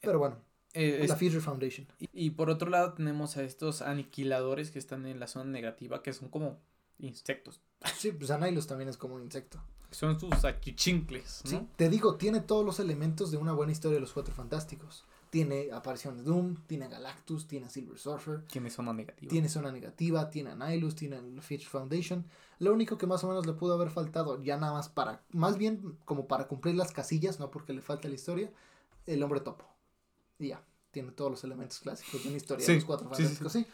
Pero 0.00 0.18
bueno, 0.18 0.36
eh, 0.74 1.04
la 1.08 1.14
es- 1.14 1.18
Future 1.20 1.40
Foundation. 1.40 1.86
y, 1.98 2.08
y 2.12 2.30
por 2.30 2.50
otro 2.50 2.68
lado 2.70 2.92
tenemos 2.94 3.36
a 3.36 3.42
estos 3.42 3.80
aniquiladores 3.82 4.70
que 4.70 4.78
están 4.78 5.06
en 5.06 5.18
la 5.20 5.26
zona 5.28 5.50
negativa, 5.50 6.02
que 6.02 6.12
son 6.12 6.28
como 6.28 6.58
insectos. 6.98 7.60
Sí, 7.98 8.12
pues 8.12 8.30
Anailos 8.30 8.66
también 8.66 8.88
es 8.88 8.96
como 8.96 9.14
un 9.14 9.22
insecto. 9.22 9.60
Son 9.90 10.18
sus 10.18 10.44
achichincles, 10.44 11.42
¿no? 11.44 11.50
Sí, 11.50 11.68
te 11.76 11.88
digo, 11.88 12.16
tiene 12.16 12.40
todos 12.40 12.64
los 12.64 12.80
elementos 12.80 13.30
de 13.30 13.36
una 13.36 13.52
buena 13.52 13.72
historia 13.72 13.94
de 13.96 14.00
los 14.00 14.12
Cuatro 14.12 14.34
Fantásticos. 14.34 15.04
Tiene 15.30 15.70
aparición 15.72 16.16
de 16.16 16.22
Doom, 16.22 16.56
tiene 16.66 16.84
a 16.86 16.88
Galactus, 16.88 17.46
tiene 17.46 17.66
a 17.66 17.68
Silver 17.70 17.98
Surfer, 17.98 18.44
Tiene 18.46 18.70
zona 18.70 18.92
negativa. 18.92 19.28
tiene 19.30 19.48
zona 19.48 19.70
negativa, 19.72 20.30
tiene 20.30 20.50
a 20.50 20.54
Nihilus, 20.56 20.94
tiene 20.94 21.16
a 21.16 21.20
Future 21.42 21.66
Foundation. 21.66 22.24
Lo 22.60 22.72
único 22.72 22.96
que 22.98 23.06
más 23.06 23.22
o 23.24 23.28
menos 23.28 23.46
le 23.46 23.52
pudo 23.52 23.74
haber 23.74 23.90
faltado, 23.90 24.42
ya 24.42 24.56
nada 24.56 24.72
más 24.72 24.88
para, 24.88 25.22
más 25.30 25.58
bien 25.58 25.98
como 26.04 26.26
para 26.26 26.46
cumplir 26.48 26.76
las 26.76 26.92
casillas, 26.92 27.38
no 27.40 27.50
porque 27.50 27.72
le 27.72 27.82
falta 27.82 28.08
la 28.08 28.14
historia, 28.14 28.50
el 29.06 29.22
hombre 29.22 29.40
topo. 29.40 29.64
Y 30.38 30.48
ya, 30.48 30.62
tiene 30.92 31.10
todos 31.12 31.30
los 31.32 31.44
elementos 31.44 31.80
clásicos 31.80 32.22
de 32.22 32.28
una 32.28 32.36
historia 32.36 32.64
Sí, 32.64 32.72
de 32.72 32.78
los 32.78 32.84
Cuatro 32.84 33.08
sí, 33.14 33.22
Fantásticos. 33.22 33.52
Sí, 33.52 33.66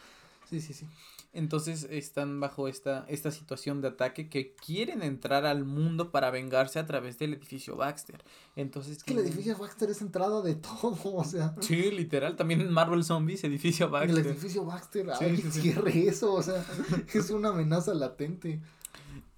sí, 0.49 0.61
sí. 0.61 0.75
sí. 0.75 0.87
Entonces 1.33 1.87
están 1.90 2.40
bajo 2.40 2.66
esta, 2.66 3.05
esta 3.09 3.31
situación 3.31 3.81
de 3.81 3.88
ataque 3.88 4.29
que 4.29 4.57
quieren 4.57 5.03
entrar 5.03 5.47
al 5.47 5.64
mundo 5.64 6.11
para 6.11 6.31
vengarse 6.33 6.81
a 6.81 6.87
través 6.87 7.19
del 7.21 7.35
edificio 7.35 7.77
Baxter. 7.77 8.25
Entonces 8.57 8.97
Es 8.97 9.05
que 9.05 9.12
el 9.12 9.21
edificio 9.21 9.57
Baxter 9.57 9.90
es 9.90 10.01
entrada 10.03 10.43
de 10.43 10.57
todo, 10.57 10.99
o 11.05 11.23
sea. 11.25 11.55
Sí, 11.61 11.93
literal, 11.93 12.35
también 12.35 12.61
en 12.61 12.73
Marvel 12.73 13.05
Zombies, 13.05 13.45
edificio 13.45 13.87
El 13.87 13.93
Baxter. 13.93 14.27
edificio 14.27 14.64
Baxter, 14.64 15.07
Sí, 15.19 15.25
ay, 15.25 15.37
sí, 15.37 15.51
sí. 15.53 15.61
cierre 15.61 16.09
eso, 16.09 16.33
o 16.35 16.43
sea, 16.43 16.64
es 17.14 17.31
una 17.31 17.51
amenaza 17.51 17.95
latente. 17.95 18.61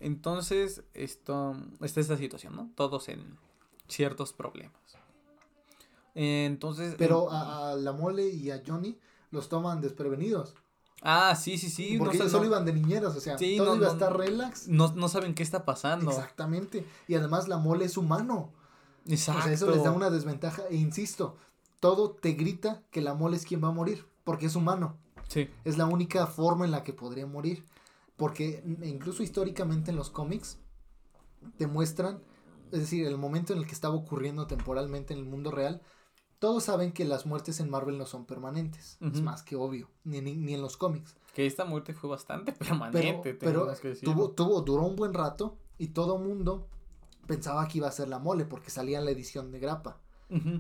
Entonces, 0.01 0.83
esto, 0.95 1.55
está 1.83 2.01
esta 2.01 2.17
situación, 2.17 2.57
¿no? 2.57 2.71
Todos 2.75 3.09
en 3.11 3.37
ciertos 3.87 4.33
problemas. 4.33 4.73
Entonces. 6.15 6.95
Pero 6.99 7.31
a, 7.31 7.71
a 7.73 7.77
la 7.77 7.93
mole 7.93 8.29
y 8.29 8.51
a 8.51 8.63
Johnny 8.67 8.99
los 9.31 9.49
toman 9.49 9.81
desprevenidos. 9.81 10.55
Ah, 11.03 11.35
sí, 11.35 11.59
sí, 11.59 11.69
sí. 11.69 11.97
porque 11.99 12.17
no, 12.17 12.23
ellos 12.23 12.33
solo 12.33 12.45
no- 12.45 12.51
iban 12.51 12.65
de 12.65 12.73
niñeras, 12.73 13.17
o 13.17 13.21
sea, 13.21 13.37
Sí, 13.37 13.57
todo 13.57 13.71
no, 13.71 13.77
iba 13.77 13.89
a 13.89 13.93
estar 13.93 14.17
relax. 14.17 14.69
no, 14.69 14.93
no 14.95 15.09
saben 15.09 15.35
qué 15.35 15.43
está 15.43 15.65
pasando. 15.65 16.11
Exactamente. 16.11 16.87
Y 17.09 17.15
además 17.17 17.49
la 17.49 17.59
mole 17.59 17.85
es 17.87 17.97
humano. 17.97 18.53
Exacto. 19.07 19.41
O 19.41 19.45
sea, 19.45 19.53
eso 19.53 19.71
les 19.71 19.83
da 19.83 19.91
una 19.91 20.11
desventaja. 20.11 20.63
E 20.71 20.77
insisto, 20.77 21.37
todo 21.81 22.13
te 22.13 22.33
grita 22.35 22.83
que 22.93 23.01
la 23.01 23.15
mole 23.15 23.37
es 23.37 23.45
quien 23.47 23.63
va 23.63 23.69
a 23.69 23.73
morir, 23.73 24.07
porque 24.23 24.47
es 24.47 24.55
humano. 24.55 24.97
Sí. 25.29 25.51
Es 25.65 25.77
la 25.77 25.87
única 25.87 26.27
forma 26.29 26.65
en 26.65 26.71
la 26.71 26.85
que 26.85 26.93
podría 26.93 27.27
morir. 27.27 27.65
Porque 28.17 28.63
incluso 28.85 29.25
históricamente 29.25 29.91
en 29.91 29.97
los 29.97 30.11
cómics 30.11 30.59
te 31.59 31.67
muestran, 31.67 32.23
es 32.71 32.79
decir, 32.81 33.07
el 33.07 33.19
momento 33.19 33.53
en 33.53 33.59
el 33.59 33.67
que 33.67 33.73
estaba 33.73 33.95
ocurriendo 33.97 34.47
temporalmente 34.47 35.13
en 35.15 35.19
el 35.21 35.25
mundo 35.27 35.51
real, 35.51 35.83
todos 36.43 36.65
saben 36.65 36.91
que 36.91 37.05
las 37.05 37.25
muertes 37.25 37.61
en 37.61 37.71
Marvel 37.71 37.97
no 37.99 38.05
son 38.05 38.25
permanentes. 38.27 38.97
Es 39.01 39.23
más 39.23 39.45
que 39.45 39.55
obvio. 39.55 39.89
Ni, 40.03 40.21
ni, 40.21 40.35
ni 40.35 40.55
en 40.55 40.61
los 40.61 40.77
cómics. 40.77 41.15
Que 41.35 41.47
esta 41.47 41.65
muerte 41.65 41.95
fue 41.95 42.11
bastante 42.11 42.51
permanente. 42.53 42.99
pero 43.35 43.61
que 43.81 43.95
tuvo, 44.05 44.31
tuvo, 44.33 44.61
duró 44.63 44.83
un 44.83 44.97
buen 44.97 45.15
rato 45.15 45.57
y 45.79 45.89
todo 45.89 46.19
mundo 46.19 46.67
pensaba 47.29 47.69
que 47.69 47.79
iba 47.79 47.87
a 47.87 47.93
ser 47.93 48.09
la 48.09 48.19
mole 48.19 48.45
porque 48.45 48.71
salía 48.71 48.99
en 48.99 49.05
la 49.05 49.13
edición 49.13 49.53
de 49.53 49.61
grapa. 49.61 50.01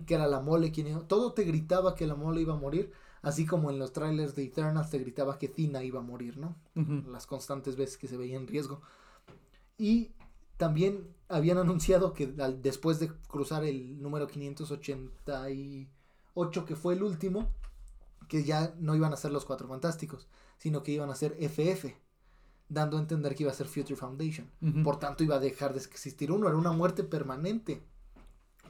Que 0.07 0.15
era 0.15 0.29
la 0.29 0.39
mole 0.41 0.71
quien 0.71 0.87
iba- 0.87 1.01
Todo 1.09 1.33
te 1.33 1.43
gritaba 1.43 1.95
que 1.97 2.07
la 2.07 2.15
mole 2.15 2.43
iba 2.43 2.55
a 2.55 2.59
morir. 2.59 2.93
Así 3.23 3.45
como 3.45 3.69
en 3.71 3.79
los 3.81 3.93
trailers 3.93 4.37
de 4.37 4.45
Eternals 4.45 4.91
te 4.91 4.99
gritaba 4.99 5.37
que 5.39 5.49
Tina 5.49 5.83
iba 5.83 5.99
a 5.99 6.03
morir, 6.05 6.39
¿no? 6.39 6.55
Las 7.11 7.27
constantes 7.27 7.75
veces 7.75 7.97
que 7.99 8.07
se 8.07 8.17
veía 8.17 8.37
en 8.37 8.47
riesgo. 8.47 8.83
Y 9.79 10.13
también 10.59 11.09
habían 11.33 11.59
anunciado 11.59 12.13
que 12.13 12.35
al- 12.39 12.63
después 12.63 13.01
de 13.01 13.11
cruzar 13.29 13.65
el 13.65 14.01
número 14.01 14.27
588, 14.27 16.65
que 16.65 16.77
fue 16.77 16.95
el 16.95 17.03
último, 17.03 17.49
que 18.29 18.45
ya 18.45 18.75
no 18.79 18.95
iban 18.95 19.13
a 19.13 19.17
ser 19.17 19.33
los 19.33 19.45
Cuatro 19.45 19.69
Fantásticos, 19.69 20.29
sino 20.59 20.83
que 20.83 20.93
iban 20.93 21.11
a 21.11 21.15
ser 21.15 21.37
FF, 21.41 21.95
dando 22.69 22.97
a 22.97 23.01
entender 23.01 23.35
que 23.35 23.43
iba 23.43 23.53
a 23.53 23.55
ser 23.55 23.67
Future 23.67 23.97
Foundation. 23.97 24.51
Por 24.85 24.99
tanto, 24.99 25.25
iba 25.25 25.37
a 25.37 25.41
dejar 25.41 25.73
de 25.75 25.81
existir 25.81 26.33
uno, 26.33 26.49
era 26.49 26.57
una 26.57 26.73
muerte 26.73 27.05
permanente. 27.05 27.83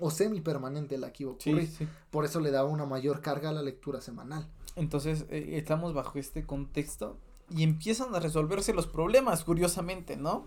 O 0.01 0.11
semi-permanente 0.11 0.97
la 0.99 1.13
que 1.13 1.25
iba 1.25 1.33
a 1.33 1.37
Sí, 1.39 1.51
ocurrir. 1.51 1.69
sí. 1.69 1.87
Por 2.11 2.25
eso 2.25 2.41
le 2.41 2.51
daba 2.51 2.69
una 2.69 2.87
mayor 2.87 3.21
carga 3.21 3.51
a 3.51 3.53
la 3.53 3.63
lectura 3.63 4.01
semanal. 4.01 4.51
Entonces, 4.75 5.27
eh, 5.29 5.51
estamos 5.59 5.93
bajo 5.95 6.19
este 6.19 6.45
contexto 6.47 7.19
y 7.51 7.63
empiezan 7.63 8.13
a 8.15 8.19
resolverse 8.19 8.73
los 8.73 8.87
problemas, 8.87 9.45
curiosamente, 9.45 10.17
¿no? 10.17 10.47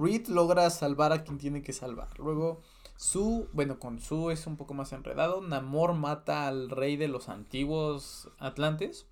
Reed 0.00 0.26
logra 0.28 0.70
salvar 0.70 1.12
a 1.12 1.22
quien 1.24 1.38
tiene 1.38 1.62
que 1.62 1.72
salvar. 1.72 2.08
Luego, 2.18 2.60
Su, 2.96 3.48
bueno, 3.52 3.78
con 3.78 4.00
Su 4.00 4.30
es 4.30 4.46
un 4.46 4.56
poco 4.56 4.74
más 4.74 4.92
enredado. 4.92 5.40
Namor 5.40 5.94
mata 5.94 6.48
al 6.48 6.70
rey 6.70 6.96
de 6.96 7.08
los 7.08 7.28
antiguos 7.28 8.28
Atlantes. 8.38 9.06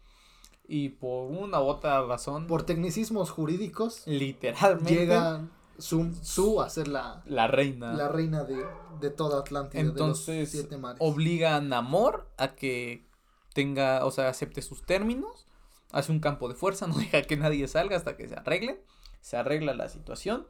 Y 0.67 0.91
por 0.91 1.31
una 1.31 1.61
u 1.61 1.65
otra 1.65 2.05
razón, 2.05 2.47
Por 2.47 2.63
tecnicismos 2.65 3.31
jurídicos, 3.31 4.03
literalmente, 4.07 4.95
llega 4.95 5.49
Su, 5.79 6.15
Su 6.23 6.61
a 6.61 6.69
ser 6.69 6.89
la, 6.89 7.23
la 7.25 7.47
reina 7.47 7.95
la 7.95 8.09
reina 8.09 8.45
de, 8.45 8.67
de 9.01 9.11
toda 9.11 9.41
Atlántida, 9.41 9.81
Entonces, 9.81 10.27
de 10.35 10.41
los 10.41 10.51
siete 10.51 10.77
mares. 10.77 10.99
obliga 11.01 11.57
a 11.57 11.61
Namor 11.63 12.29
a 12.37 12.55
que 12.55 13.07
tenga, 13.55 14.05
o 14.05 14.11
sea, 14.11 14.29
acepte 14.29 14.61
sus 14.61 14.85
términos, 14.85 15.47
hace 15.91 16.13
un 16.13 16.21
campo 16.21 16.49
de 16.49 16.55
fuerza, 16.55 16.87
no 16.89 16.97
deja 16.99 17.23
que 17.23 17.39
nadie 17.39 17.67
salga 17.67 17.97
hasta 17.97 18.17
que 18.19 18.29
se 18.29 18.35
arregle, 18.35 18.83
se 19.23 19.39
arregla 19.39 19.73
la 19.73 19.89
situación 19.89 20.47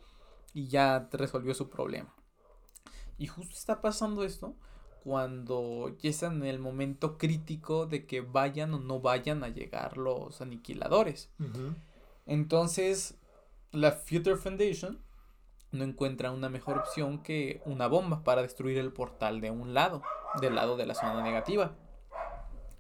y 0.52 0.68
ya 0.68 1.08
resolvió 1.12 1.54
su 1.54 1.68
problema. 1.68 2.14
Y 3.16 3.26
justo 3.26 3.54
está 3.54 3.80
pasando 3.80 4.24
esto 4.24 4.54
cuando 5.02 5.96
ya 5.98 6.10
están 6.10 6.36
en 6.42 6.46
el 6.46 6.58
momento 6.58 7.18
crítico 7.18 7.86
de 7.86 8.06
que 8.06 8.20
vayan 8.20 8.74
o 8.74 8.78
no 8.78 9.00
vayan 9.00 9.42
a 9.42 9.48
llegar 9.48 9.96
los 9.96 10.40
aniquiladores. 10.40 11.30
Entonces, 12.26 13.18
la 13.72 13.92
Future 13.92 14.36
Foundation 14.36 15.02
no 15.70 15.84
encuentra 15.84 16.30
una 16.30 16.48
mejor 16.48 16.78
opción 16.78 17.22
que 17.22 17.62
una 17.64 17.86
bomba 17.86 18.24
para 18.24 18.42
destruir 18.42 18.78
el 18.78 18.92
portal 18.92 19.40
de 19.40 19.50
un 19.50 19.74
lado, 19.74 20.02
del 20.40 20.54
lado 20.54 20.76
de 20.76 20.86
la 20.86 20.94
zona 20.94 21.22
negativa. 21.22 21.76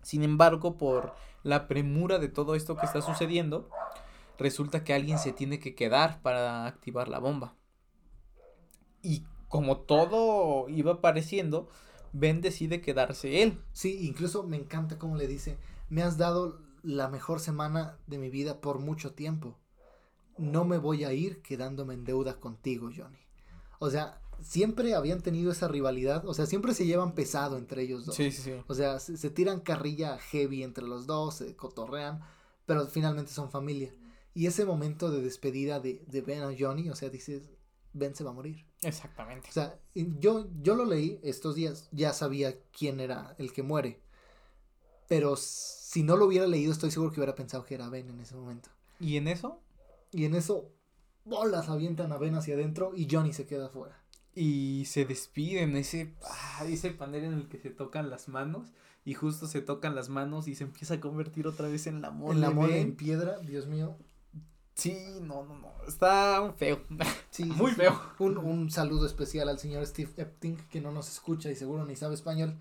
Sin 0.02 0.22
embargo, 0.22 0.78
por 0.78 1.14
la 1.42 1.66
premura 1.68 2.18
de 2.18 2.28
todo 2.28 2.54
esto 2.54 2.76
que 2.76 2.86
está 2.86 3.02
sucediendo, 3.02 3.68
resulta 4.38 4.84
que 4.84 4.94
alguien 4.94 5.18
se 5.18 5.32
tiene 5.32 5.58
que 5.58 5.74
quedar 5.74 6.22
para 6.22 6.66
activar 6.66 7.08
la 7.08 7.18
bomba. 7.18 7.54
Y 9.02 9.24
como 9.48 9.78
todo 9.78 10.68
iba 10.68 10.92
apareciendo, 10.92 11.68
Ben 12.12 12.40
decide 12.40 12.80
quedarse 12.80 13.42
él. 13.42 13.60
Sí, 13.72 14.06
incluso 14.06 14.42
me 14.42 14.56
encanta 14.56 14.98
cómo 14.98 15.16
le 15.16 15.26
dice, 15.26 15.58
me 15.88 16.02
has 16.02 16.18
dado 16.18 16.60
la 16.82 17.08
mejor 17.08 17.40
semana 17.40 17.98
de 18.06 18.18
mi 18.18 18.30
vida 18.30 18.60
por 18.60 18.78
mucho 18.78 19.12
tiempo. 19.12 19.56
No 20.36 20.64
me 20.64 20.78
voy 20.78 21.04
a 21.04 21.12
ir 21.12 21.42
quedándome 21.42 21.94
en 21.94 22.04
deuda 22.04 22.38
contigo, 22.38 22.90
Johnny. 22.94 23.18
O 23.80 23.90
sea, 23.90 24.20
siempre 24.40 24.94
habían 24.94 25.20
tenido 25.20 25.50
esa 25.50 25.68
rivalidad, 25.68 26.26
o 26.26 26.34
sea, 26.34 26.46
siempre 26.46 26.74
se 26.74 26.86
llevan 26.86 27.14
pesado 27.14 27.58
entre 27.58 27.82
ellos 27.82 28.06
dos. 28.06 28.14
Sí, 28.14 28.30
sí, 28.30 28.42
sí. 28.42 28.52
O 28.66 28.74
sea, 28.74 29.00
se, 29.00 29.16
se 29.16 29.30
tiran 29.30 29.60
carrilla 29.60 30.18
heavy 30.18 30.62
entre 30.62 30.86
los 30.86 31.06
dos, 31.06 31.36
se 31.36 31.56
cotorrean, 31.56 32.20
pero 32.66 32.86
finalmente 32.86 33.32
son 33.32 33.50
familia. 33.50 33.94
Y 34.34 34.46
ese 34.46 34.64
momento 34.64 35.10
de 35.10 35.20
despedida 35.20 35.80
de, 35.80 36.04
de 36.06 36.20
Ben 36.20 36.42
a 36.42 36.54
Johnny, 36.56 36.88
o 36.90 36.94
sea, 36.94 37.08
dices, 37.08 37.50
Ben 37.98 38.14
se 38.14 38.24
va 38.24 38.30
a 38.30 38.34
morir. 38.34 38.64
Exactamente. 38.82 39.48
O 39.50 39.52
sea, 39.52 39.78
yo, 39.94 40.48
yo 40.62 40.74
lo 40.74 40.84
leí 40.84 41.18
estos 41.22 41.54
días, 41.54 41.88
ya 41.92 42.12
sabía 42.12 42.56
quién 42.76 43.00
era 43.00 43.34
el 43.38 43.52
que 43.52 43.62
muere. 43.62 44.00
Pero 45.08 45.36
si 45.36 46.02
no 46.02 46.16
lo 46.16 46.26
hubiera 46.26 46.46
leído, 46.46 46.70
estoy 46.72 46.90
seguro 46.90 47.10
que 47.10 47.20
hubiera 47.20 47.34
pensado 47.34 47.64
que 47.64 47.74
era 47.74 47.88
Ben 47.88 48.08
en 48.08 48.20
ese 48.20 48.36
momento. 48.36 48.68
Y 49.00 49.16
en 49.16 49.28
eso 49.28 49.60
Y 50.12 50.24
en 50.24 50.34
eso, 50.34 50.70
bolas 51.24 51.68
avientan 51.68 52.12
a 52.12 52.18
Ben 52.18 52.34
hacia 52.34 52.54
adentro 52.54 52.92
y 52.94 53.08
Johnny 53.10 53.32
se 53.32 53.46
queda 53.46 53.66
afuera. 53.66 54.02
Y 54.34 54.84
se 54.86 55.04
despiden, 55.04 55.76
ese, 55.76 56.14
ah, 56.22 56.64
ese 56.66 56.90
panel 56.90 57.24
en 57.24 57.32
el 57.34 57.48
que 57.48 57.58
se 57.58 57.70
tocan 57.70 58.10
las 58.10 58.28
manos. 58.28 58.68
Y 59.04 59.14
justo 59.14 59.46
se 59.46 59.62
tocan 59.62 59.94
las 59.94 60.10
manos 60.10 60.48
y 60.48 60.54
se 60.54 60.64
empieza 60.64 60.94
a 60.94 61.00
convertir 61.00 61.46
otra 61.46 61.68
vez 61.68 61.86
en 61.86 62.02
la 62.02 62.10
mole. 62.10 62.34
en 62.34 62.40
la 62.42 62.50
mole 62.50 62.80
en 62.80 62.94
piedra, 62.94 63.38
Dios 63.38 63.66
mío. 63.66 63.96
Sí, 64.78 64.96
no, 65.22 65.44
no, 65.44 65.58
no. 65.58 65.72
Está 65.86 66.52
feo. 66.56 66.80
Sí, 67.30 67.44
Muy 67.44 67.72
feo. 67.72 68.00
Un, 68.18 68.38
un 68.38 68.70
saludo 68.70 69.06
especial 69.06 69.48
al 69.48 69.58
señor 69.58 69.86
Steve 69.86 70.10
Epting, 70.16 70.56
que 70.70 70.80
no 70.80 70.90
nos 70.90 71.08
escucha 71.08 71.50
y 71.50 71.56
seguro 71.56 71.84
ni 71.84 71.94
sabe 71.94 72.14
español. 72.14 72.56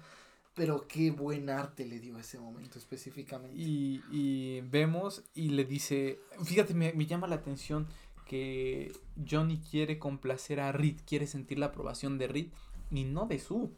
Pero 0.55 0.87
qué 0.87 1.11
buen 1.11 1.49
arte 1.49 1.85
le 1.85 1.99
dio 1.99 2.17
ese 2.17 2.39
momento 2.39 2.79
específicamente. 2.79 3.55
Y, 3.55 4.03
y 4.11 4.61
vemos 4.61 5.23
y 5.35 5.49
le 5.49 5.65
dice, 5.65 6.19
fíjate, 6.43 6.73
me, 6.73 6.93
me 6.93 7.05
llama 7.05 7.27
la 7.27 7.35
atención 7.35 7.87
que 8.25 8.91
Johnny 9.29 9.59
quiere 9.59 9.99
complacer 9.99 10.59
a 10.59 10.71
Reed, 10.71 10.97
quiere 11.05 11.27
sentir 11.27 11.59
la 11.59 11.67
aprobación 11.67 12.17
de 12.17 12.27
Reed 12.27 12.47
y 12.91 13.03
no 13.03 13.27
de 13.27 13.39
su. 13.39 13.71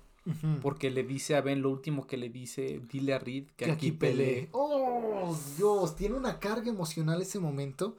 Porque 0.62 0.92
le 0.92 1.04
dice 1.04 1.36
a 1.36 1.42
Ben 1.42 1.62
lo 1.62 1.72
último 1.72 2.06
que 2.06 2.16
le 2.16 2.30
dice, 2.30 2.82
dile 2.92 3.14
a 3.14 3.20
Reed 3.20 3.48
que, 3.58 3.66
que 3.66 3.72
aquí, 3.72 3.88
aquí 3.88 3.92
pelee. 3.94 4.50
Oh, 4.52 5.36
Dios, 5.58 5.96
tiene 5.96 6.16
una 6.16 6.40
carga 6.40 6.70
emocional 6.70 7.22
ese 7.22 7.40
momento. 7.40 7.98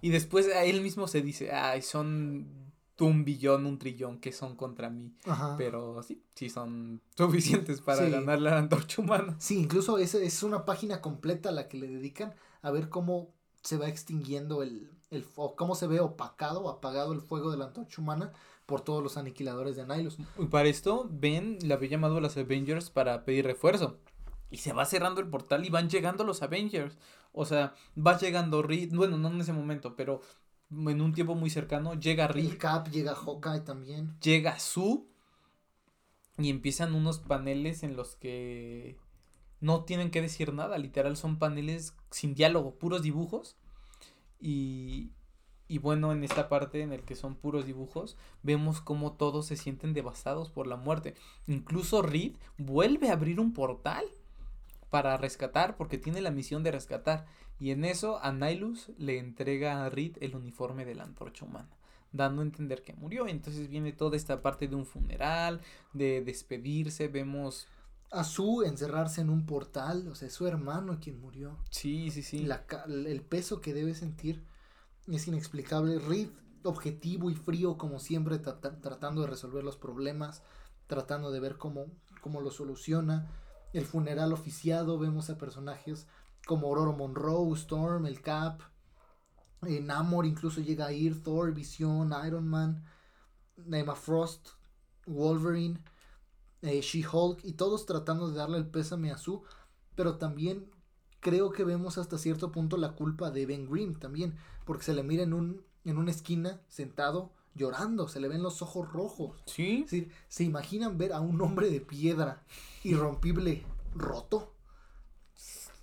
Y 0.00 0.10
después 0.10 0.48
a 0.54 0.64
él 0.64 0.80
mismo 0.82 1.08
se 1.08 1.22
dice, 1.22 1.52
ay, 1.52 1.82
son 1.82 2.64
un 2.98 3.24
billón, 3.24 3.66
un 3.66 3.78
trillón 3.78 4.18
que 4.18 4.32
son 4.32 4.56
contra 4.56 4.88
mí. 4.88 5.12
Ajá. 5.26 5.54
Pero 5.58 6.02
sí, 6.02 6.22
sí 6.34 6.48
son 6.48 7.02
suficientes 7.16 7.80
para 7.82 8.04
Sí. 8.06 8.10
ganarle 8.10 8.48
a 8.50 8.52
la 8.52 8.58
antorcha 8.58 9.02
humana. 9.02 9.36
Sí, 9.38 9.58
incluso 9.58 9.98
es, 9.98 10.14
es 10.14 10.42
una 10.42 10.64
página 10.64 11.00
completa 11.00 11.50
a 11.50 11.52
la 11.52 11.68
que 11.68 11.76
le 11.78 11.88
dedican 11.88 12.34
a 12.62 12.70
ver 12.70 12.88
cómo 12.88 13.28
se 13.62 13.76
va 13.76 13.88
extinguiendo 13.88 14.62
el, 14.62 14.90
el 15.10 15.26
o 15.34 15.56
cómo 15.56 15.74
se 15.74 15.86
ve 15.86 16.00
opacado 16.00 16.62
o 16.62 16.68
apagado 16.70 17.12
el 17.12 17.20
fuego 17.20 17.50
de 17.50 17.58
la 17.58 17.66
antorcha 17.66 18.00
humana 18.00 18.32
por 18.64 18.80
todos 18.80 19.02
los 19.02 19.16
aniquiladores 19.16 19.76
de 19.76 19.86
Nihilus. 19.86 20.16
Y 20.38 20.46
para 20.46 20.68
esto, 20.68 21.08
Ben 21.10 21.58
le 21.62 21.74
había 21.74 21.90
llamado 21.90 22.16
a 22.16 22.20
los 22.20 22.36
Avengers 22.36 22.90
para 22.90 23.24
pedir 23.24 23.44
refuerzo. 23.44 23.98
Y 24.50 24.58
se 24.58 24.72
va 24.72 24.84
cerrando 24.84 25.20
el 25.20 25.28
portal 25.28 25.64
y 25.64 25.70
van 25.70 25.88
llegando 25.88 26.24
los 26.24 26.42
Avengers. 26.42 26.98
O 27.32 27.44
sea, 27.44 27.74
va 27.96 28.18
llegando 28.18 28.62
Reed, 28.62 28.94
bueno, 28.94 29.18
no 29.18 29.28
en 29.28 29.40
ese 29.40 29.52
momento, 29.52 29.96
pero 29.96 30.20
en 30.70 31.00
un 31.00 31.12
tiempo 31.12 31.34
muy 31.34 31.50
cercano, 31.50 31.94
llega 31.94 32.28
Reed, 32.28 32.52
El 32.52 32.58
Cap 32.58 32.88
llega 32.88 33.14
Hawkeye 33.14 33.60
también. 33.60 34.16
llega 34.20 34.58
Sue 34.58 35.04
y 36.38 36.50
empiezan 36.50 36.94
unos 36.94 37.18
paneles 37.18 37.82
en 37.82 37.96
los 37.96 38.16
que 38.16 38.98
no 39.60 39.84
tienen 39.84 40.10
que 40.10 40.22
decir 40.22 40.52
nada, 40.52 40.78
literal 40.78 41.16
son 41.16 41.38
paneles 41.38 41.94
sin 42.10 42.34
diálogo, 42.34 42.78
puros 42.78 43.02
dibujos. 43.02 43.56
Y, 44.38 45.12
y 45.66 45.78
bueno, 45.78 46.12
en 46.12 46.24
esta 46.24 46.48
parte 46.48 46.82
en 46.82 46.92
el 46.92 47.02
que 47.04 47.16
son 47.16 47.36
puros 47.36 47.64
dibujos, 47.64 48.16
vemos 48.42 48.80
cómo 48.80 49.14
todos 49.14 49.46
se 49.46 49.56
sienten 49.56 49.94
devastados 49.94 50.50
por 50.50 50.66
la 50.66 50.76
muerte. 50.76 51.14
Incluso 51.46 52.02
Reed 52.02 52.36
vuelve 52.58 53.08
a 53.08 53.14
abrir 53.14 53.40
un 53.40 53.52
portal 53.52 54.04
para 54.90 55.16
rescatar, 55.16 55.76
porque 55.76 55.98
tiene 55.98 56.20
la 56.20 56.30
misión 56.30 56.62
de 56.62 56.72
rescatar. 56.72 57.26
Y 57.58 57.70
en 57.70 57.84
eso 57.84 58.18
a 58.22 58.32
Nihilus 58.32 58.90
le 58.98 59.18
entrega 59.18 59.84
a 59.84 59.90
Reed 59.90 60.16
el 60.20 60.36
uniforme 60.36 60.84
de 60.84 60.94
la 60.94 61.04
antorcha 61.04 61.44
humana 61.44 61.76
dando 62.12 62.42
a 62.42 62.44
entender 62.44 62.82
que 62.82 62.94
murió. 62.94 63.28
Entonces 63.28 63.68
viene 63.68 63.92
toda 63.92 64.16
esta 64.16 64.42
parte 64.42 64.68
de 64.68 64.74
un 64.74 64.86
funeral, 64.86 65.60
de 65.92 66.22
despedirse, 66.22 67.08
vemos... 67.08 67.68
A 68.12 68.22
su 68.22 68.62
encerrarse 68.62 69.20
en 69.20 69.30
un 69.30 69.46
portal, 69.46 70.06
o 70.08 70.14
sea, 70.14 70.28
es 70.28 70.34
su 70.34 70.46
hermano 70.46 70.98
quien 71.00 71.20
murió. 71.20 71.58
Sí, 71.70 72.10
sí, 72.10 72.22
sí. 72.22 72.44
La 72.44 72.64
el 72.86 73.20
peso 73.20 73.60
que 73.60 73.74
debe 73.74 73.94
sentir 73.94 74.44
es 75.08 75.26
inexplicable. 75.26 75.98
Reed, 75.98 76.28
objetivo 76.62 77.30
y 77.30 77.34
frío 77.34 77.76
como 77.76 77.98
siempre, 77.98 78.38
trata- 78.38 78.80
tratando 78.80 79.22
de 79.22 79.26
resolver 79.26 79.64
los 79.64 79.76
problemas, 79.76 80.44
tratando 80.86 81.32
de 81.32 81.40
ver 81.40 81.56
cómo, 81.56 81.86
cómo 82.20 82.40
lo 82.40 82.52
soluciona. 82.52 83.28
El 83.72 83.84
funeral 83.84 84.32
oficiado, 84.32 84.98
vemos 84.98 85.28
a 85.30 85.38
personajes 85.38 86.06
como 86.46 86.68
Ororo 86.68 86.92
Monroe, 86.92 87.54
Storm, 87.54 88.06
el 88.06 88.20
Cap, 88.20 88.60
eh, 89.66 89.80
Namor 89.80 90.26
incluso 90.26 90.60
llega 90.60 90.86
a 90.86 90.92
ir, 90.92 91.22
Thor, 91.22 91.52
Vision, 91.52 92.12
Iron 92.26 92.46
Man, 92.46 92.84
Emma 93.70 93.94
Frost, 93.94 94.50
Wolverine, 95.06 95.82
eh, 96.62 96.80
She-Hulk 96.80 97.44
y 97.44 97.52
todos 97.52 97.86
tratando 97.86 98.28
de 98.28 98.36
darle 98.36 98.58
el 98.58 98.68
pésame 98.68 99.10
a 99.10 99.18
su, 99.18 99.42
pero 99.94 100.18
también 100.18 100.70
creo 101.20 101.50
que 101.50 101.64
vemos 101.64 101.98
hasta 101.98 102.18
cierto 102.18 102.52
punto 102.52 102.76
la 102.76 102.92
culpa 102.92 103.30
de 103.30 103.46
Ben 103.46 103.68
Grimm 103.68 103.98
también, 103.98 104.36
porque 104.64 104.84
se 104.84 104.94
le 104.94 105.02
mira 105.02 105.22
en, 105.22 105.32
un, 105.32 105.64
en 105.84 105.98
una 105.98 106.10
esquina 106.10 106.60
sentado 106.68 107.32
llorando, 107.56 108.08
se 108.08 108.20
le 108.20 108.28
ven 108.28 108.42
los 108.42 108.62
ojos 108.62 108.92
rojos. 108.92 109.42
Sí. 109.46 109.82
Es 109.84 109.90
decir, 109.90 110.12
¿se 110.28 110.44
imaginan 110.44 110.98
ver 110.98 111.12
a 111.12 111.20
un 111.20 111.40
hombre 111.40 111.70
de 111.70 111.80
piedra 111.80 112.44
irrompible 112.84 113.64
roto? 113.94 114.54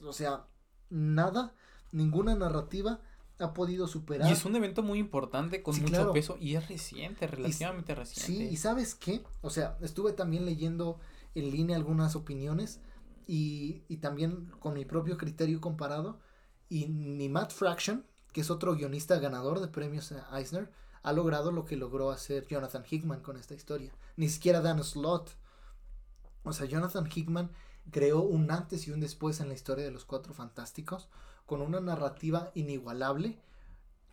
O 0.02 0.14
sea, 0.14 0.46
nada, 0.90 1.56
ninguna 1.92 2.36
narrativa 2.36 3.02
ha 3.40 3.54
podido 3.54 3.88
superar. 3.88 4.30
Y 4.30 4.34
es 4.34 4.46
un 4.46 4.56
evento 4.56 4.84
muy 4.84 5.00
importante 5.00 5.64
con 5.64 5.80
mucho 5.82 6.14
peso 6.14 6.38
y 6.40 6.56
es 6.56 6.68
reciente, 6.68 7.28
relativamente 7.28 7.96
reciente. 7.96 8.48
Sí, 8.48 8.54
y 8.54 8.58
sabes 8.58 8.96
qué, 8.96 9.24
o 9.42 9.50
sea, 9.50 9.78
estuve 9.82 10.14
también 10.14 10.46
leyendo 10.46 11.00
en 11.36 11.52
línea 11.52 11.76
algunas 11.76 12.16
opiniones 12.16 12.80
y, 13.28 13.84
y 13.88 13.98
también 13.98 14.52
con 14.60 14.76
mi 14.76 14.86
propio 14.86 15.18
criterio 15.18 15.60
comparado 15.60 16.20
y 16.70 16.88
ni 16.88 17.30
Matt 17.30 17.52
Fraction, 17.52 18.06
que 18.32 18.42
es 18.42 18.50
otro 18.50 18.76
guionista 18.76 19.20
ganador 19.20 19.60
de 19.60 19.68
premios 19.68 20.14
Eisner, 20.34 20.72
ha 21.04 21.14
logrado 21.14 21.52
lo 21.52 21.66
que 21.66 21.76
logró 21.76 22.12
hacer 22.12 22.48
Jonathan 22.48 22.86
Hickman 22.90 23.22
con 23.22 23.38
esta 23.38 23.54
historia. 23.54 23.92
Ni 24.16 24.30
siquiera 24.30 24.62
Dan 24.62 24.84
Slott. 24.84 25.32
O 26.44 26.54
sea, 26.54 26.66
Jonathan 26.66 27.10
Hickman 27.14 27.52
creó 27.92 28.22
un 28.22 28.50
antes 28.52 28.88
y 28.88 28.92
un 28.92 29.02
después 29.02 29.42
en 29.42 29.50
la 29.50 29.54
historia 29.54 29.84
de 29.84 29.92
los 29.92 30.06
Cuatro 30.06 30.34
Fantásticos, 30.34 31.10
con 31.46 31.62
una 31.62 31.82
narrativa 31.82 32.52
inigualable 32.56 33.38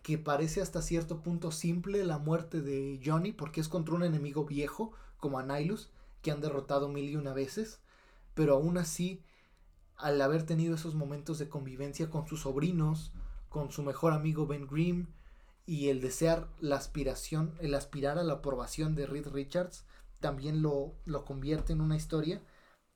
que 0.02 0.18
parece 0.18 0.60
hasta 0.60 0.82
cierto 0.82 1.20
punto 1.22 1.52
simple 1.52 2.04
la 2.04 2.18
muerte 2.18 2.60
de 2.60 3.00
Johnny, 3.04 3.32
porque 3.32 3.60
es 3.60 3.68
contra 3.68 3.94
un 3.94 4.02
enemigo 4.02 4.44
viejo 4.44 4.92
como 5.18 5.38
Anilus, 5.38 5.90
que 6.22 6.30
han 6.30 6.40
derrotado 6.40 6.88
mil 6.88 7.08
y 7.08 7.16
una 7.16 7.32
veces, 7.32 7.80
pero 8.34 8.54
aún 8.54 8.78
así, 8.78 9.22
al 9.96 10.20
haber 10.20 10.44
tenido 10.44 10.74
esos 10.74 10.94
momentos 10.94 11.38
de 11.38 11.48
convivencia 11.48 12.10
con 12.10 12.26
sus 12.26 12.40
sobrinos, 12.40 13.12
con 13.48 13.70
su 13.70 13.82
mejor 13.82 14.12
amigo 14.12 14.46
Ben 14.46 14.66
Grimm, 14.66 15.06
y 15.70 15.88
el 15.88 16.00
desear 16.00 16.48
la 16.58 16.74
aspiración, 16.74 17.54
el 17.60 17.76
aspirar 17.76 18.18
a 18.18 18.24
la 18.24 18.32
aprobación 18.32 18.96
de 18.96 19.06
Reed 19.06 19.28
Richards, 19.28 19.84
también 20.18 20.62
lo, 20.62 20.96
lo 21.04 21.24
convierte 21.24 21.72
en 21.72 21.80
una 21.80 21.94
historia 21.94 22.42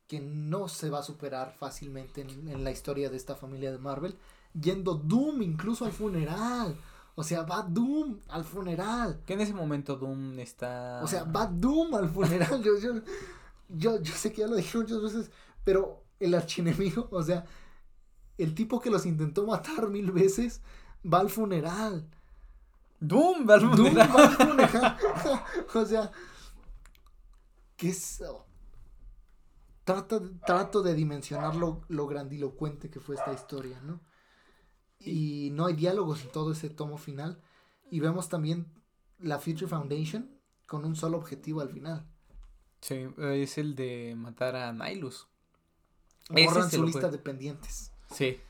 que 0.08 0.18
no 0.18 0.66
se 0.66 0.90
va 0.90 0.98
a 0.98 1.04
superar 1.04 1.54
fácilmente 1.56 2.22
en, 2.22 2.64
la 2.64 2.72
historia 2.72 3.10
de 3.10 3.16
esta 3.16 3.36
familia 3.36 3.70
de 3.70 3.78
Marvel, 3.78 4.18
yendo 4.60 4.94
Doom 4.94 5.42
incluso 5.42 5.84
al 5.84 5.92
funeral. 5.92 6.76
O 7.14 7.22
sea, 7.22 7.42
va 7.42 7.62
Doom 7.62 8.18
al 8.26 8.42
funeral. 8.42 9.22
Que 9.24 9.34
en 9.34 9.42
ese 9.42 9.54
momento 9.54 9.94
Doom 9.94 10.40
está... 10.40 11.00
O 11.04 11.06
sea, 11.06 11.22
va 11.22 11.46
Doom 11.46 11.94
al 11.94 12.08
funeral. 12.08 12.60
yo, 12.60 12.72
yo, 13.68 14.02
yo, 14.02 14.14
sé 14.16 14.32
que 14.32 14.40
ya 14.40 14.48
lo 14.48 14.56
dije 14.56 14.76
muchas 14.78 15.00
veces, 15.00 15.30
pero 15.62 16.02
el 16.18 16.34
archienemigo, 16.34 17.06
o 17.12 17.22
sea, 17.22 17.44
el 18.36 18.52
tipo 18.52 18.80
que 18.80 18.90
los 18.90 19.06
intentó 19.06 19.46
matar 19.46 19.90
mil 19.90 20.10
veces, 20.10 20.60
va 21.04 21.20
al 21.20 21.30
funeral. 21.30 22.10
Doom 23.06 23.48
va 23.48 23.56
o 25.74 25.86
sea, 25.86 26.10
¿qué 27.76 27.88
es? 27.88 28.22
trato 29.84 30.82
de 30.82 30.94
dimensionar 30.94 31.56
lo, 31.56 32.06
grandilocuente 32.06 32.90
que 32.90 33.00
fue 33.00 33.16
esta 33.16 33.32
historia, 33.32 33.80
¿no? 33.82 34.00
Y 34.98 35.50
no 35.52 35.66
hay 35.66 35.74
diálogos 35.74 36.22
en 36.22 36.32
todo 36.32 36.52
ese 36.52 36.70
tomo 36.70 36.96
final. 36.96 37.42
Y 37.90 38.00
vemos 38.00 38.30
también 38.30 38.72
la 39.18 39.38
Future 39.38 39.66
Foundation 39.66 40.40
con 40.66 40.86
un 40.86 40.96
solo 40.96 41.18
objetivo 41.18 41.60
al 41.60 41.68
final. 41.68 42.08
Sí, 42.80 43.06
es 43.18 43.58
el 43.58 43.74
de 43.74 44.14
matar 44.16 44.56
a 44.56 44.72
Nihilus. 44.72 45.28
Borran 46.30 46.70
su 46.70 46.82
lista 46.82 47.10
de 47.10 47.18
pendientes. 47.18 47.92
Sí. 48.10 48.40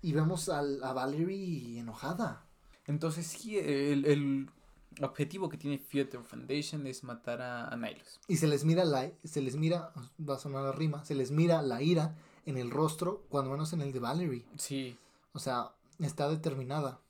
Y 0.00 0.12
vemos 0.12 0.48
a 0.48 0.92
Valerie 0.94 1.78
enojada. 1.78 2.46
Entonces 2.86 3.26
sí, 3.26 3.58
el, 3.58 4.48
objetivo 5.00 5.48
que 5.48 5.56
tiene 5.56 5.78
Future 5.78 6.22
Foundation 6.22 6.86
es 6.86 7.02
matar 7.02 7.40
a, 7.40 7.68
a 7.68 7.76
Nihilus. 7.76 8.20
Y 8.28 8.36
se 8.36 8.46
les 8.46 8.64
mira 8.64 8.84
la, 8.84 9.10
se 9.24 9.40
les 9.40 9.56
mira, 9.56 9.92
va 10.18 10.34
a 10.34 10.38
sonar 10.38 10.64
la 10.64 10.72
rima, 10.72 11.04
se 11.04 11.14
les 11.14 11.30
mira 11.30 11.62
la 11.62 11.82
ira 11.82 12.14
en 12.44 12.58
el 12.58 12.70
rostro, 12.70 13.24
cuando 13.28 13.50
menos 13.50 13.72
en 13.72 13.82
el 13.82 13.92
de 13.92 14.00
Valerie. 14.00 14.44
Sí. 14.56 14.98
O 15.32 15.38
sea, 15.38 15.72
está 15.98 16.28
determinada. 16.28 17.00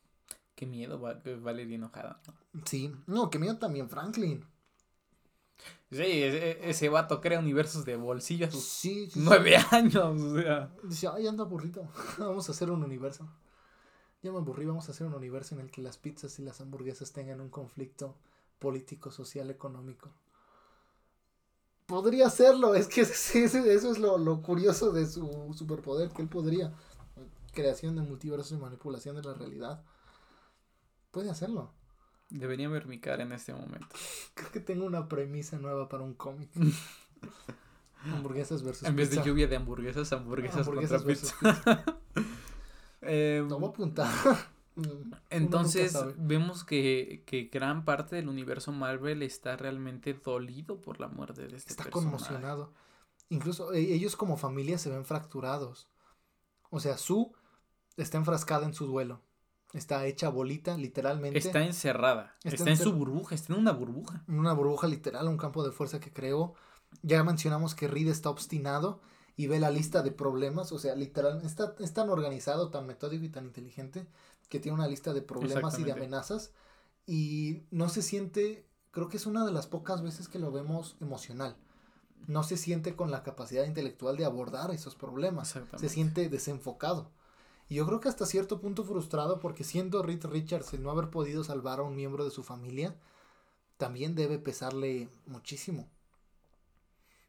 Qué 0.54 0.66
miedo 0.66 1.00
Valerie 1.40 1.76
enojada. 1.76 2.20
Sí, 2.64 2.94
no, 3.06 3.30
qué 3.30 3.38
miedo 3.38 3.56
también 3.58 3.88
Franklin. 3.88 4.44
Sí, 5.90 6.22
ese, 6.22 6.70
ese 6.70 6.88
vato 6.88 7.20
crea 7.20 7.38
universos 7.38 7.84
de 7.84 7.96
bolsillo 7.96 8.46
a 8.46 8.50
sus 8.50 9.16
nueve 9.16 9.56
años. 9.70 10.20
O 10.20 10.40
sea. 10.40 10.70
Dice, 10.82 11.08
ay, 11.08 11.26
anda 11.26 11.44
burrito. 11.44 11.88
Vamos 12.18 12.48
a 12.48 12.52
hacer 12.52 12.70
un 12.70 12.82
universo. 12.82 13.28
Ya 14.22 14.30
me 14.30 14.38
aburrí, 14.38 14.64
vamos 14.64 14.88
a 14.88 14.92
hacer 14.92 15.06
un 15.06 15.14
universo 15.14 15.56
en 15.56 15.62
el 15.62 15.70
que 15.70 15.82
las 15.82 15.98
pizzas 15.98 16.38
y 16.38 16.42
las 16.42 16.60
hamburguesas 16.60 17.12
tengan 17.12 17.40
un 17.40 17.48
conflicto 17.48 18.14
político, 18.60 19.10
social, 19.10 19.50
económico. 19.50 20.10
Podría 21.86 22.28
hacerlo, 22.28 22.76
es 22.76 22.86
que 22.86 23.00
eso 23.00 23.58
es 23.68 23.98
lo, 23.98 24.42
curioso 24.42 24.92
de 24.92 25.06
su 25.06 25.52
superpoder, 25.54 26.10
que 26.10 26.22
él 26.22 26.28
podría. 26.28 26.72
Creación 27.52 27.96
de 27.96 28.02
multiversos 28.02 28.52
y 28.52 28.56
manipulación 28.56 29.16
de 29.16 29.22
la 29.22 29.34
realidad. 29.34 29.84
Puede 31.10 31.28
hacerlo. 31.28 31.70
Debería 32.30 32.68
ver 32.68 32.86
mi 32.86 32.98
cara 32.98 33.24
en 33.24 33.32
este 33.32 33.52
momento. 33.52 33.88
Creo 34.34 34.52
que 34.52 34.60
tengo 34.60 34.86
una 34.86 35.08
premisa 35.08 35.58
nueva 35.58 35.88
para 35.88 36.04
un 36.04 36.14
cómic. 36.14 36.48
hamburguesas 38.04 38.62
versus 38.62 38.88
En 38.88 38.96
vez 38.96 39.10
de 39.10 39.22
lluvia 39.22 39.48
de 39.48 39.56
hamburguesas, 39.56 40.12
hamburguesas, 40.12 40.66
contra 40.66 40.98
pizza. 41.00 41.98
Eh, 43.02 43.44
no 43.48 43.58
voy 43.58 43.68
a 43.68 43.70
apuntar. 43.70 44.12
Entonces 45.30 45.96
vemos 46.16 46.64
que, 46.64 47.24
que, 47.26 47.44
gran 47.44 47.84
parte 47.84 48.16
del 48.16 48.28
universo 48.28 48.72
Marvel 48.72 49.22
está 49.22 49.56
realmente 49.56 50.14
dolido 50.14 50.80
por 50.80 50.98
la 50.98 51.08
muerte 51.08 51.46
de 51.46 51.56
este 51.56 51.70
Está 51.70 51.90
conmocionado. 51.90 52.72
Incluso 53.28 53.72
e, 53.72 53.80
ellos 53.80 54.16
como 54.16 54.36
familia 54.36 54.78
se 54.78 54.90
ven 54.90 55.04
fracturados. 55.04 55.88
O 56.70 56.80
sea, 56.80 56.96
Su 56.96 57.34
está 57.96 58.16
enfrascada 58.18 58.64
en 58.64 58.74
su 58.74 58.86
duelo. 58.86 59.20
Está 59.74 60.06
hecha 60.06 60.28
bolita, 60.28 60.76
literalmente. 60.76 61.38
Está 61.38 61.62
encerrada. 61.64 62.36
Está, 62.44 62.68
en 62.70 62.76
su 62.76 62.92
burbuja, 62.92 63.34
está 63.34 63.54
en 63.54 63.60
una 63.60 63.72
burbuja. 63.72 64.22
En 64.28 64.38
una 64.38 64.52
burbuja 64.52 64.86
literal, 64.86 65.28
un 65.28 65.38
campo 65.38 65.64
de 65.64 65.72
fuerza 65.72 65.98
que 65.98 66.12
creó. 66.12 66.54
Ya 67.02 67.24
mencionamos 67.24 67.74
que 67.74 67.88
Reed 67.88 68.08
está 68.08 68.28
obstinado 68.28 69.00
y 69.36 69.46
ve 69.46 69.58
la 69.58 69.70
lista 69.70 70.02
de 70.02 70.12
problemas, 70.12 70.72
o 70.72 70.78
sea, 70.78 70.94
literal, 70.94 71.40
está, 71.44 71.74
es 71.80 71.94
tan 71.94 72.10
organizado, 72.10 72.70
tan 72.70 72.86
metódico 72.86 73.24
y 73.24 73.30
tan 73.30 73.46
inteligente 73.46 74.06
que 74.48 74.60
tiene 74.60 74.76
una 74.76 74.88
lista 74.88 75.12
de 75.14 75.22
problemas 75.22 75.78
y 75.78 75.84
de 75.84 75.92
amenazas 75.92 76.52
y 77.06 77.62
no 77.70 77.88
se 77.88 78.02
siente, 78.02 78.66
creo 78.90 79.08
que 79.08 79.16
es 79.16 79.26
una 79.26 79.44
de 79.44 79.52
las 79.52 79.66
pocas 79.66 80.02
veces 80.02 80.28
que 80.28 80.38
lo 80.38 80.52
vemos 80.52 80.96
emocional. 81.00 81.56
No 82.26 82.42
se 82.42 82.56
siente 82.56 82.94
con 82.94 83.10
la 83.10 83.22
capacidad 83.22 83.64
intelectual 83.64 84.16
de 84.16 84.24
abordar 84.24 84.70
esos 84.70 84.94
problemas. 84.94 85.58
Se 85.76 85.88
siente 85.88 86.28
desenfocado. 86.28 87.10
Y 87.68 87.76
yo 87.76 87.86
creo 87.86 88.00
que 88.00 88.08
hasta 88.08 88.26
cierto 88.26 88.60
punto 88.60 88.84
frustrado 88.84 89.40
porque 89.40 89.64
siendo 89.64 90.02
Reed 90.02 90.24
Richards 90.26 90.72
el 90.74 90.82
no 90.82 90.90
haber 90.90 91.10
podido 91.10 91.42
salvar 91.42 91.80
a 91.80 91.82
un 91.82 91.96
miembro 91.96 92.24
de 92.24 92.30
su 92.30 92.42
familia, 92.42 92.94
también 93.78 94.14
debe 94.14 94.38
pesarle 94.38 95.08
muchísimo. 95.26 95.88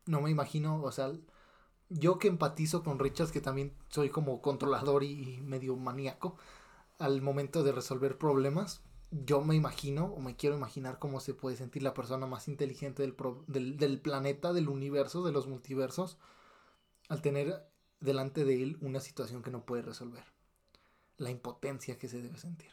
No 0.06 0.22
me 0.22 0.30
imagino, 0.30 0.84
o 0.84 0.92
sea, 0.92 1.12
yo 1.93 2.19
que 2.19 2.27
empatizo 2.27 2.84
con 2.84 2.99
Richards, 2.99 3.32
que 3.32 3.41
también 3.41 3.73
soy 3.89 4.10
como 4.10 4.41
controlador 4.41 5.03
y, 5.03 5.39
medio 5.41 5.75
maníaco, 5.75 6.38
al 6.99 7.21
momento 7.21 7.63
de 7.63 7.71
resolver 7.71 8.17
problemas, 8.17 8.82
yo 9.12 9.41
me 9.41 9.56
imagino 9.56 10.06
o 10.06 10.19
me 10.19 10.36
quiero 10.36 10.56
imaginar 10.56 10.97
cómo 10.97 11.19
se 11.19 11.34
puede 11.34 11.56
sentir 11.56 11.84
la 11.84 11.93
persona 11.93 12.25
más 12.25 12.47
inteligente 12.47 13.03
del, 13.03 13.15
del, 13.77 13.99
planeta, 13.99 14.53
del 14.53 14.69
universo, 14.69 15.23
de 15.23 15.32
los 15.32 15.47
multiversos, 15.47 16.17
al 17.10 17.21
tener 17.21 17.67
delante 17.99 18.43
de 18.43 18.63
él 18.63 18.77
una 18.82 18.99
situación 18.99 19.43
que 19.43 19.51
no 19.51 19.65
puede 19.65 19.84
resolver. 19.84 20.23
La 21.17 21.29
impotencia 21.29 21.99
que 21.99 22.08
se 22.08 22.21
debe 22.21 22.38
sentir. 22.39 22.71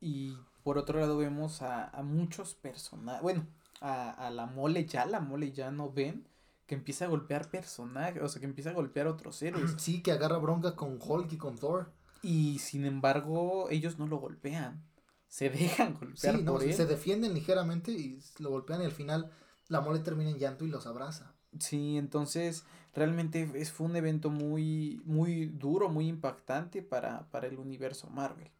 Y 0.00 0.36
por 0.62 0.78
otro 0.78 1.00
lado 1.00 1.16
vemos 1.16 1.62
a, 1.62 1.90
muchos 2.04 2.54
personajes, 2.54 3.22
bueno, 3.22 3.46
a, 3.80 4.10
a, 4.10 4.30
la 4.30 4.46
mole 4.46 4.86
ya, 4.86 5.06
la 5.06 5.20
mole 5.20 5.52
ya 5.52 5.70
no 5.72 5.90
ven 5.90 6.26
que 6.66 6.74
empieza 6.74 7.06
a 7.06 7.08
golpear 7.08 7.50
personajes, 7.50 8.22
o 8.22 8.28
sea, 8.28 8.40
que 8.40 8.46
empieza 8.46 8.70
a 8.70 8.74
golpear 8.74 9.06
otros 9.06 9.40
héroes. 9.42 9.74
Sí, 9.78 10.02
que 10.02 10.12
agarra 10.12 10.38
bronca 10.38 10.76
con 10.76 10.98
Hulk 11.00 11.32
y 11.32 11.36
con 11.36 11.56
Thor. 11.56 11.92
Y 12.22 12.58
sin 12.60 12.84
embargo, 12.84 13.68
ellos 13.70 13.98
no 13.98 14.06
lo 14.06 14.18
golpean. 14.18 14.84
Se 15.28 15.50
dejan 15.50 15.94
golpear 15.94 16.36
sí, 16.36 16.42
no, 16.42 16.60
Se 16.60 16.86
defienden 16.86 17.34
ligeramente 17.34 17.90
y 17.90 18.20
lo 18.38 18.50
golpean 18.50 18.82
y 18.82 18.84
al 18.84 18.92
final 18.92 19.30
la 19.68 19.80
mole 19.80 20.00
termina 20.00 20.30
en 20.30 20.38
llanto 20.38 20.64
y 20.64 20.68
los 20.68 20.86
abraza. 20.86 21.32
Sí, 21.58 21.96
entonces 21.96 22.64
realmente 22.94 23.50
es, 23.54 23.72
fue 23.72 23.86
un 23.86 23.96
evento 23.96 24.30
muy, 24.30 25.00
muy 25.04 25.46
duro, 25.46 25.88
muy 25.88 26.06
impactante 26.08 26.82
para, 26.82 27.30
para 27.30 27.46
el 27.46 27.58
universo 27.58 28.08
Marvel. 28.08 28.50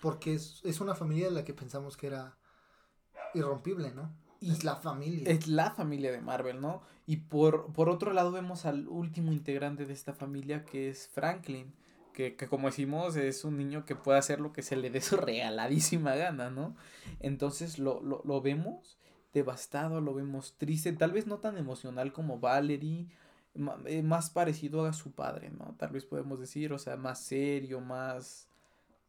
Porque 0.00 0.34
es, 0.34 0.60
es, 0.64 0.80
una 0.80 0.94
familia 0.94 1.26
de 1.26 1.32
la 1.32 1.44
que 1.44 1.54
pensamos 1.54 1.96
que 1.96 2.08
era 2.08 2.36
irrompible, 3.34 3.92
¿no? 3.92 4.12
Y 4.40 4.50
es 4.50 4.64
la 4.64 4.76
familia. 4.76 5.30
Es 5.30 5.46
la 5.46 5.70
familia 5.70 6.12
de 6.12 6.20
Marvel, 6.20 6.60
¿no? 6.60 6.82
Y 7.06 7.16
por, 7.16 7.72
por 7.72 7.88
otro 7.88 8.12
lado 8.12 8.32
vemos 8.32 8.66
al 8.66 8.88
último 8.88 9.32
integrante 9.32 9.86
de 9.86 9.92
esta 9.92 10.12
familia 10.12 10.64
que 10.64 10.88
es 10.88 11.08
Franklin. 11.08 11.74
Que, 12.12 12.36
que, 12.36 12.46
como 12.46 12.68
decimos 12.68 13.16
es 13.16 13.44
un 13.44 13.56
niño 13.56 13.84
que 13.84 13.96
puede 13.96 14.18
hacer 14.20 14.38
lo 14.38 14.52
que 14.52 14.62
se 14.62 14.76
le 14.76 14.88
dé 14.88 15.00
su 15.00 15.16
regaladísima 15.16 16.14
gana, 16.14 16.48
¿no? 16.48 16.76
Entonces 17.18 17.80
lo, 17.80 18.00
lo, 18.02 18.22
lo 18.24 18.40
vemos 18.40 18.98
devastado, 19.32 20.00
lo 20.00 20.14
vemos 20.14 20.54
triste, 20.56 20.92
tal 20.92 21.10
vez 21.10 21.26
no 21.26 21.38
tan 21.38 21.58
emocional 21.58 22.12
como 22.12 22.38
Valerie, 22.38 23.08
eh, 23.86 24.02
más 24.02 24.30
parecido 24.30 24.84
a 24.86 24.92
su 24.92 25.12
padre, 25.12 25.50
¿no? 25.50 25.74
Tal 25.76 25.90
vez 25.90 26.04
podemos 26.04 26.40
decir, 26.40 26.72
o 26.72 26.78
sea, 26.78 26.96
más 26.96 27.20
serio, 27.20 27.80
más 27.80 28.48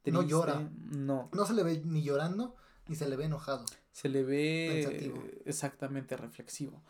triste. 0.01 0.21
No 0.21 0.27
llora. 0.27 0.69
No. 0.91 1.29
No 1.31 1.45
se 1.45 1.53
le 1.53 1.63
ve 1.63 1.81
ni 1.85 2.03
llorando, 2.03 2.55
ni 2.87 2.95
se 2.95 3.07
le 3.07 3.15
ve 3.15 3.25
enojado. 3.25 3.65
Se 3.95 4.09
le 4.09 4.23
ve 4.23 5.13
exactamente 5.45 6.17
reflexivo. 6.17 6.81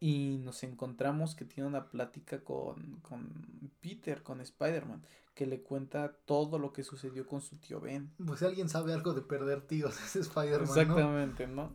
Y 0.00 0.40
nos 0.42 0.62
encontramos 0.62 1.34
que 1.34 1.44
tiene 1.44 1.68
una 1.68 1.90
plática 1.90 2.42
con, 2.42 3.00
con 3.02 3.70
Peter, 3.82 4.22
con 4.22 4.40
Spider-Man, 4.40 5.02
que 5.34 5.44
le 5.44 5.60
cuenta 5.60 6.16
todo 6.24 6.58
lo 6.58 6.72
que 6.72 6.82
sucedió 6.82 7.26
con 7.26 7.42
su 7.42 7.58
tío 7.58 7.78
Ben. 7.78 8.10
Pues 8.26 8.38
si 8.38 8.46
alguien 8.46 8.70
sabe 8.70 8.94
algo 8.94 9.12
de 9.12 9.20
perder 9.20 9.66
tíos, 9.66 9.98
es 10.06 10.16
Spider-Man. 10.16 10.62
Exactamente, 10.62 11.46
¿no? 11.46 11.74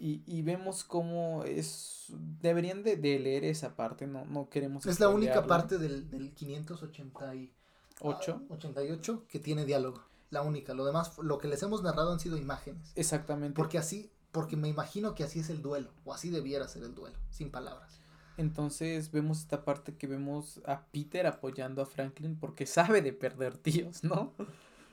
Y, 0.00 0.24
y 0.26 0.42
vemos 0.42 0.82
cómo 0.82 1.44
es. 1.44 2.06
Deberían 2.40 2.82
de, 2.82 2.96
de, 2.96 3.20
leer 3.20 3.44
esa 3.44 3.76
parte, 3.76 4.08
no, 4.08 4.24
no 4.24 4.48
queremos. 4.48 4.86
Es 4.86 4.98
la 4.98 5.08
única 5.08 5.46
parte 5.46 5.78
del, 5.78 6.10
del 6.10 6.34
588 6.34 8.42
88 8.48 9.24
que 9.28 9.38
tiene 9.38 9.64
diálogo. 9.64 10.02
La 10.30 10.42
única. 10.42 10.74
Lo 10.74 10.84
demás, 10.84 11.16
lo 11.18 11.38
que 11.38 11.48
les 11.48 11.62
hemos 11.62 11.82
narrado 11.82 12.12
han 12.12 12.20
sido 12.20 12.36
imágenes. 12.36 12.92
Exactamente. 12.94 13.56
Porque 13.56 13.78
así, 13.78 14.10
porque 14.32 14.56
me 14.56 14.68
imagino 14.68 15.14
que 15.14 15.24
así 15.24 15.40
es 15.40 15.50
el 15.50 15.62
duelo, 15.62 15.90
o 16.04 16.12
así 16.12 16.30
debiera 16.30 16.68
ser 16.68 16.82
el 16.82 16.94
duelo, 16.94 17.16
sin 17.30 17.50
palabras. 17.50 18.00
Entonces 18.36 19.10
vemos 19.10 19.40
esta 19.40 19.64
parte 19.64 19.96
que 19.96 20.06
vemos 20.06 20.60
a 20.64 20.86
Peter 20.86 21.26
apoyando 21.26 21.82
a 21.82 21.86
Franklin 21.86 22.36
porque 22.38 22.66
sabe 22.66 23.02
de 23.02 23.12
perder 23.12 23.56
tíos, 23.58 24.04
¿no? 24.04 24.32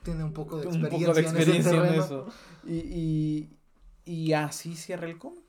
Tiene 0.02 0.24
un 0.24 0.32
poco 0.32 0.58
de 0.58 0.64
experiencia, 0.64 0.98
un 0.98 1.04
poco 1.04 1.14
de 1.14 1.20
experiencia 1.20 1.86
en, 1.86 1.94
eso. 1.94 2.26
Y, 2.64 2.74
y, 2.74 3.58
y 4.04 4.32
así 4.32 4.74
cierra 4.74 5.06
el 5.06 5.18
cómic. 5.18 5.44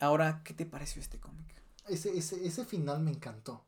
Ahora, 0.00 0.42
¿qué 0.44 0.54
te 0.54 0.66
pareció 0.66 1.00
este 1.00 1.20
cómic? 1.20 1.46
Ese, 1.88 2.16
ese, 2.16 2.44
ese 2.44 2.64
final 2.64 3.00
me 3.00 3.12
encantó. 3.12 3.64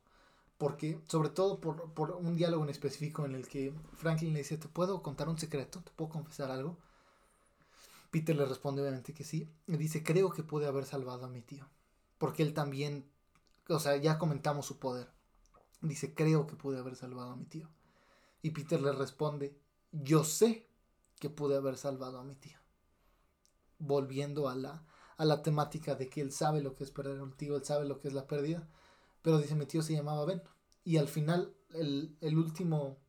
Porque, 0.57 1.01
sobre 1.07 1.29
todo 1.29 1.59
por, 1.59 1.93
por, 1.93 2.11
un 2.11 2.35
diálogo 2.35 2.63
en 2.63 2.69
específico 2.69 3.25
en 3.25 3.35
el 3.35 3.47
que 3.47 3.73
Franklin 3.95 4.33
le 4.33 4.39
dice, 4.39 4.57
¿te 4.57 4.67
puedo 4.69 5.03
contar 5.03 5.27
un 5.27 5.37
secreto? 5.37 5.81
¿Te 5.81 5.91
puedo 5.91 6.09
confesar 6.09 6.49
algo? 6.49 6.77
Peter 8.09 8.35
le 8.35 8.45
responde 8.45 8.81
obviamente 8.81 9.13
que 9.13 9.25
sí. 9.25 9.49
Y 9.67 9.75
dice, 9.77 10.03
creo 10.03 10.31
que 10.31 10.43
pude 10.43 10.67
haber 10.67 10.85
salvado 10.85 11.25
a 11.25 11.29
mi 11.29 11.41
tío. 11.41 11.67
Porque 12.17 12.43
él 12.43 12.53
también, 12.53 13.09
o 13.67 13.79
sea, 13.79 13.97
ya 13.97 14.17
comentamos 14.17 14.65
su 14.65 14.79
poder. 14.79 15.11
Dice, 15.81 16.13
creo 16.13 16.47
que 16.47 16.55
pude 16.55 16.79
haber 16.79 16.95
salvado 16.95 17.31
a 17.31 17.35
mi 17.35 17.45
tío. 17.45 17.69
Y 18.41 18.51
Peter 18.51 18.81
le 18.81 18.93
responde, 18.93 19.59
yo 19.91 20.23
sé 20.23 20.69
que 21.19 21.29
pude 21.29 21.57
haber 21.57 21.77
salvado 21.77 22.19
a 22.19 22.23
mi 22.23 22.35
tío 22.35 22.57
volviendo 23.79 24.49
a 24.49 24.55
la, 24.55 24.83
a 25.17 25.25
la 25.25 25.41
temática 25.41 25.95
de 25.95 26.09
que 26.09 26.21
él 26.21 26.31
sabe 26.31 26.61
lo 26.61 26.75
que 26.75 26.83
es 26.83 26.91
perder 26.91 27.19
a 27.19 27.23
un 27.23 27.33
tío, 27.33 27.55
él 27.55 27.63
sabe 27.63 27.85
lo 27.85 27.99
que 27.99 28.07
es 28.07 28.13
la 28.13 28.27
pérdida, 28.27 28.67
pero 29.25 29.39
dice 29.39 29.55
mi 29.55 29.65
tío 29.65 29.81
se 29.81 29.93
llamaba 29.93 30.23
Ben. 30.23 30.43
Y 30.83 30.97
al 30.97 31.07
final 31.07 31.51
el, 31.73 32.15
el, 32.21 32.37
último, 32.37 32.99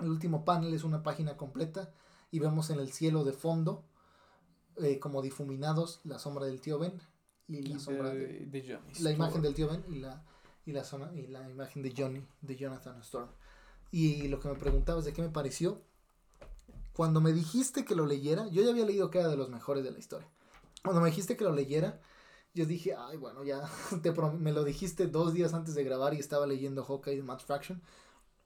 el 0.00 0.10
último 0.10 0.44
panel 0.44 0.74
es 0.74 0.82
una 0.82 1.04
página 1.04 1.36
completa 1.36 1.94
y 2.32 2.40
vemos 2.40 2.68
en 2.70 2.80
el 2.80 2.92
cielo 2.92 3.22
de 3.22 3.32
fondo 3.32 3.84
eh, 4.78 4.98
como 4.98 5.22
difuminados 5.22 6.00
la 6.02 6.18
sombra 6.18 6.46
del 6.46 6.60
tío 6.60 6.80
Ben 6.80 7.00
y, 7.46 7.62
la 7.62 7.78
sombra 7.78 8.10
de, 8.10 8.64
Johnny 8.66 9.04
la 9.04 9.12
imagen 9.12 9.40
del 9.42 9.54
tío 9.54 9.68
Ben 9.68 9.84
y 9.88 10.00
la 10.00 10.24
y 10.64 10.72
la 10.72 10.82
zona 10.82 11.12
y 11.14 11.26
la 11.26 11.48
imagen 11.48 11.82
de 11.82 11.94
Johnny 11.96 12.26
de 12.40 12.56
Jonathan 12.56 12.98
Storm 13.02 13.28
y 13.90 14.28
lo 14.28 14.40
que 14.40 14.48
me 14.48 14.54
preguntabas 14.54 15.04
de 15.04 15.12
qué 15.12 15.22
me 15.22 15.28
pareció 15.28 15.82
cuando 16.92 17.20
me 17.20 17.32
dijiste 17.32 17.84
que 17.84 17.94
lo 17.94 18.06
leyera, 18.06 18.48
yo 18.48 18.62
ya 18.62 18.70
había 18.70 18.84
leído 18.84 19.10
que 19.10 19.20
era 19.20 19.28
de 19.28 19.36
los 19.36 19.48
mejores 19.48 19.82
de 19.82 19.92
la 19.92 19.98
historia. 19.98 20.28
Cuando 20.82 21.00
me 21.00 21.08
dijiste 21.08 21.36
que 21.36 21.44
lo 21.44 21.52
leyera, 21.52 22.00
yo 22.54 22.66
dije, 22.66 22.94
ay, 22.96 23.16
bueno, 23.16 23.44
ya 23.44 23.62
te 24.02 24.12
me 24.12 24.52
lo 24.52 24.64
dijiste 24.64 25.06
dos 25.06 25.32
días 25.32 25.54
antes 25.54 25.74
de 25.74 25.84
grabar 25.84 26.14
y 26.14 26.18
estaba 26.18 26.46
leyendo 26.46 26.84
Hawkeye 26.84 27.16
de 27.16 27.22
Matt 27.22 27.42
Fraction. 27.42 27.82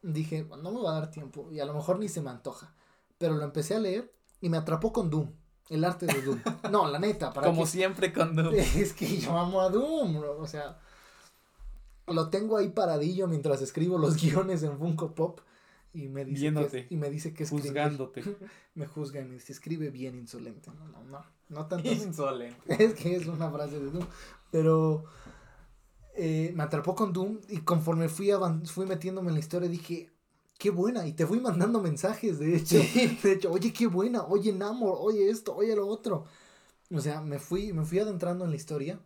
Dije, 0.02 0.44
no 0.44 0.70
me 0.70 0.80
va 0.80 0.96
a 0.96 1.00
dar 1.00 1.10
tiempo 1.10 1.50
y 1.50 1.60
a 1.60 1.64
lo 1.64 1.74
mejor 1.74 1.98
ni 1.98 2.08
se 2.08 2.20
me 2.20 2.30
antoja. 2.30 2.74
Pero 3.18 3.34
lo 3.34 3.44
empecé 3.44 3.74
a 3.74 3.80
leer 3.80 4.12
y 4.40 4.48
me 4.48 4.58
atrapó 4.58 4.92
con 4.92 5.10
Doom. 5.10 5.32
El 5.68 5.84
arte 5.84 6.06
de 6.06 6.22
Doom. 6.22 6.40
No, 6.70 6.88
la 6.88 6.98
neta. 6.98 7.32
Para 7.32 7.48
Como 7.48 7.66
siempre 7.66 8.12
con 8.12 8.36
Doom. 8.36 8.54
Es 8.76 8.92
que 8.92 9.18
yo 9.18 9.36
amo 9.36 9.60
a 9.60 9.70
Doom, 9.70 10.16
O 10.38 10.46
sea, 10.46 10.78
lo 12.06 12.28
tengo 12.30 12.56
ahí 12.56 12.68
paradillo 12.68 13.26
mientras 13.26 13.62
escribo 13.62 13.98
los 13.98 14.16
guiones 14.20 14.62
en 14.62 14.78
Funko 14.78 15.14
Pop 15.14 15.40
y 15.92 16.08
me 16.08 16.24
dice 16.24 16.52
que, 16.52 16.86
y 16.90 16.96
me 16.96 17.10
dice 17.10 17.32
que 17.32 17.46
juzgándote. 17.46 18.22
me 18.74 18.86
juzga 18.86 19.20
y 19.20 19.24
me 19.24 19.34
dice, 19.34 19.52
escribe 19.52 19.90
bien 19.90 20.14
insolente. 20.14 20.70
No, 20.70 20.86
no, 20.88 21.02
no, 21.04 21.24
no 21.48 21.66
tanto. 21.66 21.88
Insolente. 21.92 22.60
Es 22.84 22.94
que 22.94 23.16
es 23.16 23.26
una 23.26 23.50
frase 23.50 23.78
de 23.78 23.90
Doom. 23.90 24.06
Pero 24.50 25.04
eh, 26.14 26.52
me 26.54 26.62
atrapó 26.62 26.94
con 26.94 27.12
Doom 27.12 27.40
y 27.48 27.58
conforme 27.58 28.08
fui, 28.08 28.30
fui 28.66 28.86
metiéndome 28.86 29.28
en 29.28 29.34
la 29.34 29.40
historia 29.40 29.68
dije, 29.68 30.10
qué 30.58 30.70
buena. 30.70 31.06
Y 31.06 31.12
te 31.12 31.26
fui 31.26 31.40
mandando 31.40 31.80
mensajes, 31.80 32.38
de 32.38 32.56
hecho. 32.56 32.76
De 33.22 33.32
hecho, 33.32 33.52
oye, 33.52 33.72
qué 33.72 33.86
buena. 33.86 34.24
Oye, 34.24 34.52
Namor, 34.52 34.96
oye 35.00 35.28
esto, 35.30 35.54
oye 35.54 35.74
lo 35.76 35.86
otro. 35.86 36.24
O 36.92 37.00
sea, 37.00 37.20
me 37.20 37.38
fui, 37.38 37.72
me 37.72 37.84
fui 37.84 37.98
adentrando 37.98 38.44
en 38.44 38.50
la 38.50 38.56
historia 38.56 39.00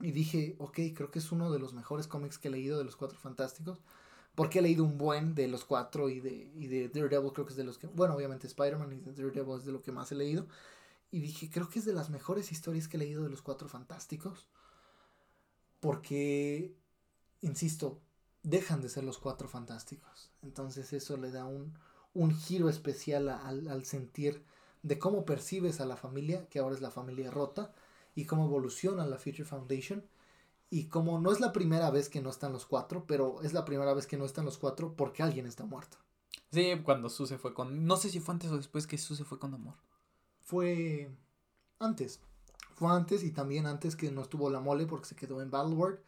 y 0.00 0.12
dije, 0.12 0.56
ok, 0.58 0.78
creo 0.94 1.10
que 1.10 1.18
es 1.18 1.30
uno 1.32 1.50
de 1.50 1.58
los 1.58 1.74
mejores 1.74 2.06
cómics 2.06 2.38
que 2.38 2.48
he 2.48 2.50
leído 2.50 2.78
de 2.78 2.84
los 2.84 2.96
Cuatro 2.96 3.18
Fantásticos 3.18 3.80
porque 4.34 4.60
he 4.60 4.62
leído 4.62 4.84
un 4.84 4.98
buen 4.98 5.34
de 5.34 5.48
los 5.48 5.64
cuatro 5.64 6.08
y 6.08 6.20
de, 6.20 6.50
y 6.54 6.66
de 6.66 6.88
Daredevil 6.88 7.32
creo 7.32 7.46
que 7.46 7.52
es 7.52 7.56
de 7.56 7.64
los 7.64 7.78
que, 7.78 7.86
bueno, 7.86 8.14
obviamente 8.14 8.46
Spider-Man 8.46 8.92
y 8.92 9.10
Daredevil 9.10 9.58
es 9.58 9.64
de 9.64 9.72
lo 9.72 9.82
que 9.82 9.92
más 9.92 10.10
he 10.12 10.14
leído. 10.14 10.46
Y 11.12 11.20
dije, 11.20 11.48
creo 11.48 11.68
que 11.68 11.78
es 11.78 11.84
de 11.84 11.92
las 11.92 12.10
mejores 12.10 12.50
historias 12.50 12.88
que 12.88 12.96
he 12.96 13.00
leído 13.00 13.22
de 13.22 13.30
los 13.30 13.42
cuatro 13.42 13.68
fantásticos. 13.68 14.48
Porque, 15.78 16.74
insisto, 17.40 18.00
dejan 18.42 18.80
de 18.80 18.88
ser 18.88 19.04
los 19.04 19.18
cuatro 19.18 19.46
fantásticos. 19.48 20.32
Entonces 20.42 20.92
eso 20.92 21.16
le 21.16 21.30
da 21.30 21.44
un, 21.44 21.78
un 22.14 22.34
giro 22.34 22.68
especial 22.68 23.28
al, 23.28 23.68
al 23.68 23.84
sentir 23.84 24.42
de 24.82 24.98
cómo 24.98 25.24
percibes 25.24 25.80
a 25.80 25.86
la 25.86 25.96
familia, 25.96 26.48
que 26.48 26.58
ahora 26.58 26.74
es 26.74 26.80
la 26.80 26.90
familia 26.90 27.30
rota, 27.30 27.72
y 28.14 28.24
cómo 28.24 28.46
evoluciona 28.46 29.06
la 29.06 29.18
Future 29.18 29.44
Foundation 29.44 30.04
y 30.72 30.86
como 30.86 31.20
no 31.20 31.32
es 31.32 31.40
la 31.40 31.52
primera 31.52 31.90
vez 31.90 32.08
que 32.08 32.22
no 32.22 32.30
están 32.30 32.52
los 32.52 32.64
cuatro, 32.64 33.04
pero 33.06 33.42
es 33.42 33.52
la 33.52 33.66
primera 33.66 33.92
vez 33.92 34.06
que 34.06 34.16
no 34.16 34.24
están 34.24 34.46
los 34.46 34.56
cuatro 34.56 34.94
porque 34.96 35.22
alguien 35.22 35.46
está 35.46 35.66
muerto. 35.66 35.98
Sí, 36.50 36.72
cuando 36.82 37.10
Suse 37.10 37.36
fue 37.36 37.52
con... 37.52 37.84
No 37.84 37.98
sé 37.98 38.08
si 38.08 38.20
fue 38.20 38.32
antes 38.32 38.50
o 38.50 38.56
después 38.56 38.86
que 38.86 38.96
Suse 38.96 39.24
fue 39.24 39.38
con 39.38 39.52
Amor. 39.52 39.74
Fue 40.52 41.10
antes. 41.78 42.20
Fue 42.74 42.92
antes 42.92 43.24
y 43.24 43.30
también 43.30 43.66
antes 43.66 43.96
que 43.96 44.12
no 44.12 44.20
estuvo 44.20 44.50
la 44.50 44.60
mole 44.60 44.84
porque 44.84 45.06
se 45.06 45.16
quedó 45.16 45.40
en 45.40 45.50
Battle 45.50 45.98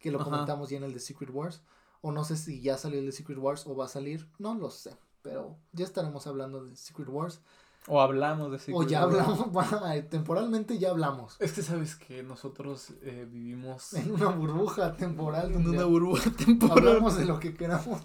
que 0.00 0.10
lo 0.10 0.18
comentamos 0.18 0.70
ya 0.70 0.78
en 0.78 0.82
el 0.82 0.92
de 0.92 0.98
Secret 0.98 1.30
Wars. 1.32 1.62
O 2.00 2.10
no 2.10 2.24
sé 2.24 2.36
si 2.36 2.60
ya 2.60 2.76
salió 2.76 2.98
el 2.98 3.06
de 3.06 3.12
Secret 3.12 3.38
Wars 3.38 3.64
o 3.64 3.76
va 3.76 3.84
a 3.84 3.88
salir, 3.88 4.28
no 4.40 4.56
lo 4.56 4.70
sé. 4.70 4.96
Pero 5.22 5.56
ya 5.70 5.84
estaremos 5.84 6.26
hablando 6.26 6.64
de 6.64 6.74
Secret 6.74 7.08
Wars. 7.08 7.42
O 7.86 8.00
hablamos 8.00 8.50
de 8.50 8.58
Secret 8.58 8.76
O 8.76 8.82
ya 8.82 9.02
hablamos, 9.02 9.38
temporalmente 10.10 10.80
ya 10.80 10.90
hablamos. 10.90 11.36
Es 11.38 11.52
que 11.52 11.62
sabes 11.62 11.94
que 11.94 12.24
nosotros 12.24 12.94
eh, 13.02 13.28
vivimos... 13.30 13.94
En 13.94 14.10
una 14.10 14.30
burbuja 14.30 14.96
temporal. 14.96 15.54
En 15.54 15.68
una 15.68 15.84
burbuja 15.84 16.28
temporal. 16.32 16.88
Hablamos 16.88 17.16
de 17.18 17.24
lo 17.24 17.38
que 17.38 17.54
queramos. 17.54 18.00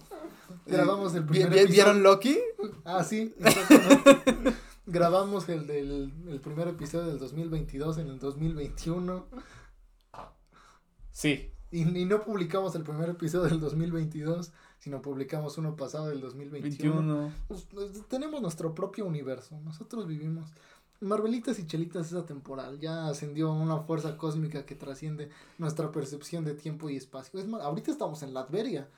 Grabamos 0.67 1.15
el 1.15 1.25
primer 1.25 1.47
episodio. 1.47 1.69
¿Vieron 1.71 2.03
Loki? 2.03 2.37
Ah, 2.85 3.03
sí, 3.03 3.33
Grabamos 4.87 5.47
el 5.49 5.67
del 5.67 6.11
el 6.27 6.41
primer 6.41 6.67
episodio 6.69 7.07
del 7.07 7.19
2022 7.19 7.99
en 7.99 8.07
el 8.07 8.19
2021. 8.19 9.27
Sí. 11.11 11.51
Y, 11.69 11.81
y 11.81 12.05
no 12.05 12.23
publicamos 12.23 12.73
el 12.75 12.83
primer 12.83 13.09
episodio 13.09 13.49
del 13.49 13.59
2022 13.59 14.51
sino 14.79 15.01
publicamos 15.01 15.57
uno 15.57 15.75
pasado 15.75 16.07
del 16.07 16.21
2021. 16.21 17.33
Pues, 17.47 17.67
pues, 17.73 18.07
tenemos 18.07 18.41
nuestro 18.41 18.73
propio 18.73 19.05
universo. 19.05 19.59
Nosotros 19.63 20.07
vivimos. 20.07 20.51
Marvelitas 20.99 21.59
y 21.59 21.67
Chelitas 21.67 22.07
esa 22.07 22.25
temporal 22.25 22.79
ya 22.79 23.07
ascendió 23.07 23.51
una 23.51 23.79
fuerza 23.79 24.17
cósmica 24.17 24.65
que 24.65 24.75
trasciende 24.75 25.29
nuestra 25.57 25.91
percepción 25.91 26.43
de 26.43 26.55
tiempo 26.55 26.89
y 26.89 26.95
espacio. 26.95 27.39
Es 27.39 27.47
más, 27.47 27.61
ahorita 27.61 27.91
estamos 27.91 28.23
en 28.23 28.33
Latveria. 28.33 28.89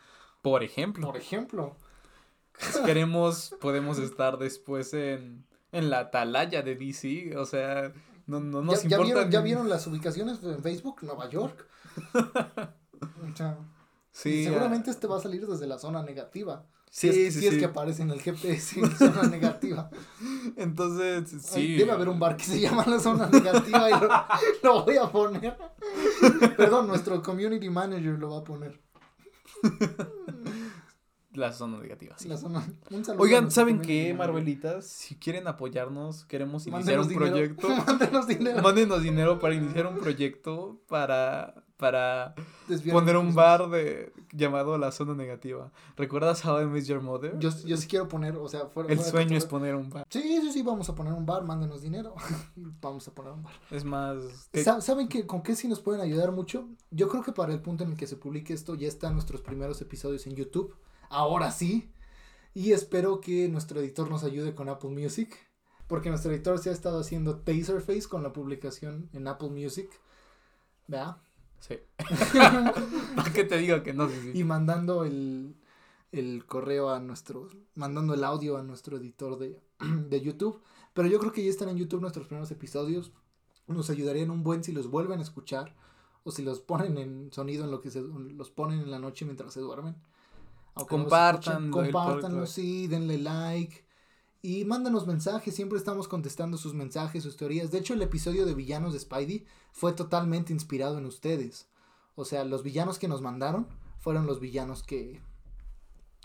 Por 0.42 0.64
ejemplo. 0.64 1.08
Por 1.08 1.18
ejemplo. 1.18 1.76
Si 2.58 2.84
queremos, 2.84 3.56
podemos 3.60 4.00
estar 4.00 4.38
después 4.38 4.94
en, 4.94 5.46
en 5.72 5.90
la 5.90 6.00
atalaya 6.00 6.62
de 6.62 6.76
DC. 6.76 7.38
O 7.38 7.46
sea, 7.46 7.94
no, 8.28 8.40
no 8.40 8.62
nos 8.62 8.84
¿Ya, 8.84 8.90
ya 8.90 8.96
importa. 8.98 9.04
vieron, 9.04 9.32
¿Ya 9.32 9.42
vieron 9.42 9.70
las 9.70 9.88
ubicaciones 9.88 10.44
en 10.44 10.62
Facebook? 10.62 10.98
Nueva 11.04 11.30
York. 11.30 11.68
O 13.02 13.36
sea, 13.38 13.58
Sí, 14.12 14.30
y 14.30 14.46
ah, 14.46 14.50
seguramente 14.50 14.92
este 14.92 15.08
va 15.08 15.18
a 15.18 15.22
salir 15.22 15.48
desde 15.48 15.68
la 15.68 15.78
zona 15.78 16.04
negativa. 16.04 16.66
Sí, 16.90 17.14
si 17.14 17.22
es, 17.22 17.34
sí, 17.34 17.40
si 17.40 17.48
es 17.48 17.54
sí. 17.54 17.60
que 17.60 17.66
aparece 17.66 18.02
en 18.02 18.10
el 18.10 18.20
GPS 18.22 18.80
en 18.80 18.98
zona 18.98 19.24
negativa. 19.30 19.90
Entonces, 20.58 21.32
Ay, 21.34 21.68
sí. 21.68 21.76
Debe 21.76 21.92
haber 21.92 22.10
un 22.10 22.20
bar 22.20 22.36
que 22.36 22.44
se 22.44 22.60
llama 22.60 22.84
la 22.88 23.00
zona 23.00 23.30
negativa 23.30 23.90
y 23.90 23.94
lo, 23.94 24.10
lo 24.64 24.84
voy 24.84 24.98
a 24.98 25.10
poner. 25.12 25.56
Perdón, 26.58 26.88
nuestro 26.88 27.22
community 27.22 27.70
manager 27.70 28.18
lo 28.20 28.32
va 28.32 28.40
a 28.40 28.44
poner. 28.44 28.80
La 31.40 31.54
zona 31.54 31.80
negativa, 31.80 32.16
sí. 32.18 32.28
La 32.28 32.38
zona. 32.38 32.60
Un 32.92 33.04
Oigan, 33.18 33.50
¿saben 33.50 33.80
qué. 33.82 34.14
Marvelitas? 34.14 34.86
Si 34.86 35.16
quieren 35.16 35.48
apoyarnos, 35.48 36.26
queremos 36.26 36.68
iniciar 36.68 36.98
Mándenos 36.98 37.08
un 37.08 37.14
dinero. 37.14 37.56
proyecto. 37.56 37.68
Mándenos 37.88 38.28
dinero. 38.28 38.62
Mándenos 38.62 39.02
dinero 39.04 39.40
para 39.40 39.56
iniciar 39.56 39.88
un 39.88 39.98
proyecto 40.00 40.80
para, 40.88 41.64
para 41.78 42.36
Desviar 42.68 42.94
poner 42.94 43.16
un 43.18 43.34
bar 43.34 43.70
de 43.70 44.12
llamado 44.34 44.78
La 44.78 44.92
Zona 44.92 45.14
Negativa. 45.16 45.72
¿Recuerdas 45.96 46.44
How 46.46 46.62
I 46.62 46.66
Met 46.66 46.84
Your 46.86 47.02
Mother? 47.02 47.40
Yo, 47.40 47.50
yo 47.66 47.78
sí 47.78 47.88
quiero 47.88 48.08
poner, 48.08 48.36
o 48.36 48.48
sea, 48.50 48.66
fuera. 48.68 48.90
El 48.90 48.98
fuera 48.98 49.12
sueño 49.12 49.38
es 49.38 49.46
poner 49.46 49.76
un 49.76 49.90
bar. 49.90 50.06
Sí, 50.10 50.22
sí, 50.42 50.52
sí, 50.52 50.62
vamos 50.62 50.90
a 50.90 50.96
poner 50.96 51.14
un 51.14 51.26
bar, 51.26 51.44
mándenos 51.44 51.82
dinero. 51.82 52.16
vamos 52.82 53.08
a 53.08 53.12
poner 53.16 53.32
un 53.34 53.44
bar. 53.44 53.54
Es 53.72 53.84
más... 53.86 54.50
que- 54.52 54.64
Sa- 54.64 54.82
¿Saben 54.82 55.08
que, 55.08 55.26
con 55.26 55.42
qué 55.42 55.56
sí 55.56 55.68
nos 55.70 55.80
pueden 55.80 56.02
ayudar 56.02 56.32
mucho? 56.32 56.68
Yo 56.92 57.08
creo 57.08 57.24
que 57.24 57.32
para 57.32 57.54
el 57.54 57.62
punto 57.62 57.84
en 57.86 57.92
el 57.92 57.98
que 57.98 58.08
se 58.08 58.18
publique 58.18 58.54
esto 58.54 58.76
ya 58.76 58.88
están 58.88 59.14
nuestros 59.14 59.42
primeros 59.42 59.82
episodios 59.82 60.28
en 60.28 60.36
YouTube. 60.36 60.76
Ahora 61.10 61.52
sí. 61.52 61.92
Y 62.54 62.72
espero 62.72 63.22
que 63.22 63.48
nuestro 63.50 63.80
editor 63.80 64.10
nos 64.10 64.24
ayude 64.24 64.56
con 64.56 64.70
Apple 64.70 64.90
Music. 64.90 65.36
Porque 65.88 66.10
nuestro 66.10 66.32
editor 66.32 66.60
se 66.60 66.70
ha 66.70 66.74
estado 66.74 67.00
haciendo 67.00 67.40
Taserface 67.40 68.08
con 68.08 68.22
la 68.22 68.32
publicación 68.32 69.10
en 69.12 69.28
Apple 69.28 69.50
Music. 69.50 69.90
¿Verdad? 70.88 71.18
Sí. 71.60 71.76
¿Para 73.16 73.34
qué 73.34 73.44
te 73.44 73.58
digo 73.58 73.82
que 73.84 73.94
no? 73.94 74.08
Sí, 74.08 74.16
sí. 74.22 74.32
Y 74.36 74.44
mandando 74.44 75.04
el, 75.04 75.56
el 76.12 76.46
correo 76.46 76.90
a 76.90 77.00
nuestro. 77.00 77.48
Mandando 77.76 78.14
el 78.14 78.24
audio 78.24 78.58
a 78.58 78.64
nuestro 78.64 78.98
editor 78.98 79.38
de, 79.38 79.60
de 79.80 80.22
YouTube. 80.22 80.62
Pero 80.94 81.08
yo 81.08 81.20
creo 81.20 81.32
que 81.32 81.44
ya 81.44 81.50
están 81.50 81.70
en 81.70 81.78
YouTube 81.78 82.02
nuestros 82.02 82.28
primeros 82.28 82.52
episodios. 82.52 83.12
Nos 83.68 83.90
ayudarían 83.90 84.32
un 84.32 84.44
buen 84.44 84.64
si 84.64 84.72
los 84.72 84.90
vuelven 84.90 85.20
a 85.20 85.24
escuchar. 85.24 85.76
O 86.24 86.32
si 86.32 86.44
los 86.44 86.60
ponen 86.60 86.98
en 86.98 87.32
sonido 87.32 87.64
en 87.64 87.72
lo 87.72 87.82
que 87.82 87.90
se 87.90 88.02
los 88.02 88.52
ponen 88.52 88.82
en 88.82 88.92
la 88.92 89.00
noche 89.00 89.26
mientras 89.26 89.54
se 89.54 89.62
duermen. 89.62 89.96
Compartan 90.88 91.72
compártanlo, 91.72 92.46
sí, 92.46 92.88
denle 92.88 93.18
like. 93.18 93.86
Y 94.42 94.64
mándanos 94.64 95.06
mensajes, 95.06 95.54
siempre 95.54 95.78
estamos 95.78 96.08
contestando 96.08 96.58
sus 96.58 96.74
mensajes, 96.74 97.24
sus 97.24 97.36
teorías. 97.36 97.72
De 97.72 97.80
hecho, 97.80 97.94
el 97.94 98.02
episodio 98.02 98.46
de 98.46 98.54
Villanos 98.54 98.94
de 98.94 99.00
Spidey 99.00 99.46
fue 99.72 99.92
totalmente 99.92 100.54
inspirado 100.54 100.98
en 100.98 101.06
ustedes. 101.06 101.68
O 102.16 102.24
sea, 102.24 102.46
los 102.46 102.64
villanos 102.64 103.00
que 103.00 103.08
nos 103.08 103.22
mandaron 103.22 103.68
fueron 103.98 104.26
los 104.26 104.40
villanos 104.40 104.84
que, 104.84 105.22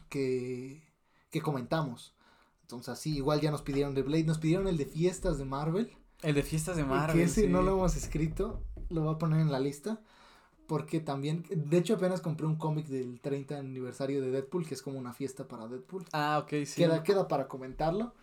que, 0.08 0.82
que 1.30 1.40
comentamos. 1.40 2.14
Entonces, 2.62 2.88
así, 2.88 3.16
igual 3.16 3.40
ya 3.40 3.50
nos 3.50 3.62
pidieron 3.62 3.94
de 3.94 4.02
Blade, 4.02 4.24
nos 4.24 4.38
pidieron 4.38 4.68
el 4.68 4.76
de 4.76 4.86
fiestas 4.86 5.38
de 5.38 5.44
Marvel. 5.44 5.92
El 6.22 6.34
de 6.34 6.42
fiestas 6.42 6.76
de 6.76 6.82
y 6.82 6.86
Marvel. 6.86 7.16
que 7.16 7.24
ese 7.24 7.42
sí. 7.42 7.48
no 7.48 7.62
lo 7.62 7.72
hemos 7.72 7.96
escrito, 7.96 8.62
lo 8.90 9.02
voy 9.02 9.14
a 9.14 9.18
poner 9.18 9.40
en 9.40 9.52
la 9.52 9.60
lista. 9.60 10.00
Porque 10.66 11.00
también, 11.00 11.44
de 11.50 11.78
hecho, 11.78 11.94
apenas 11.94 12.20
compré 12.20 12.46
un 12.46 12.56
cómic 12.56 12.86
del 12.86 13.20
30 13.20 13.58
aniversario 13.58 14.22
de 14.22 14.30
Deadpool, 14.30 14.66
que 14.66 14.74
es 14.74 14.82
como 14.82 14.98
una 14.98 15.12
fiesta 15.12 15.46
para 15.46 15.68
Deadpool. 15.68 16.04
Ah, 16.12 16.40
ok, 16.42 16.64
sí. 16.64 16.76
Queda, 16.76 17.02
queda 17.02 17.28
para 17.28 17.48
comentarlo. 17.48 18.14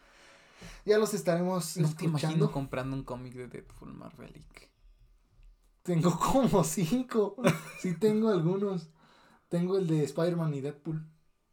Ya 0.86 0.98
los 0.98 1.14
estaremos 1.14 1.78
No 1.78 1.94
te 1.96 2.06
imagino 2.06 2.52
comprando 2.52 2.96
un 2.96 3.04
cómic 3.04 3.34
de 3.34 3.48
Deadpool 3.48 3.94
Marvelic. 3.94 4.70
Tengo 5.84 6.18
como 6.20 6.64
cinco. 6.64 7.36
sí, 7.80 7.96
tengo 7.96 8.30
algunos. 8.30 8.90
Tengo 9.50 9.78
el 9.78 9.88
de 9.88 10.04
Spider-Man 10.04 10.54
y 10.56 10.62
Deadpool. 10.62 11.06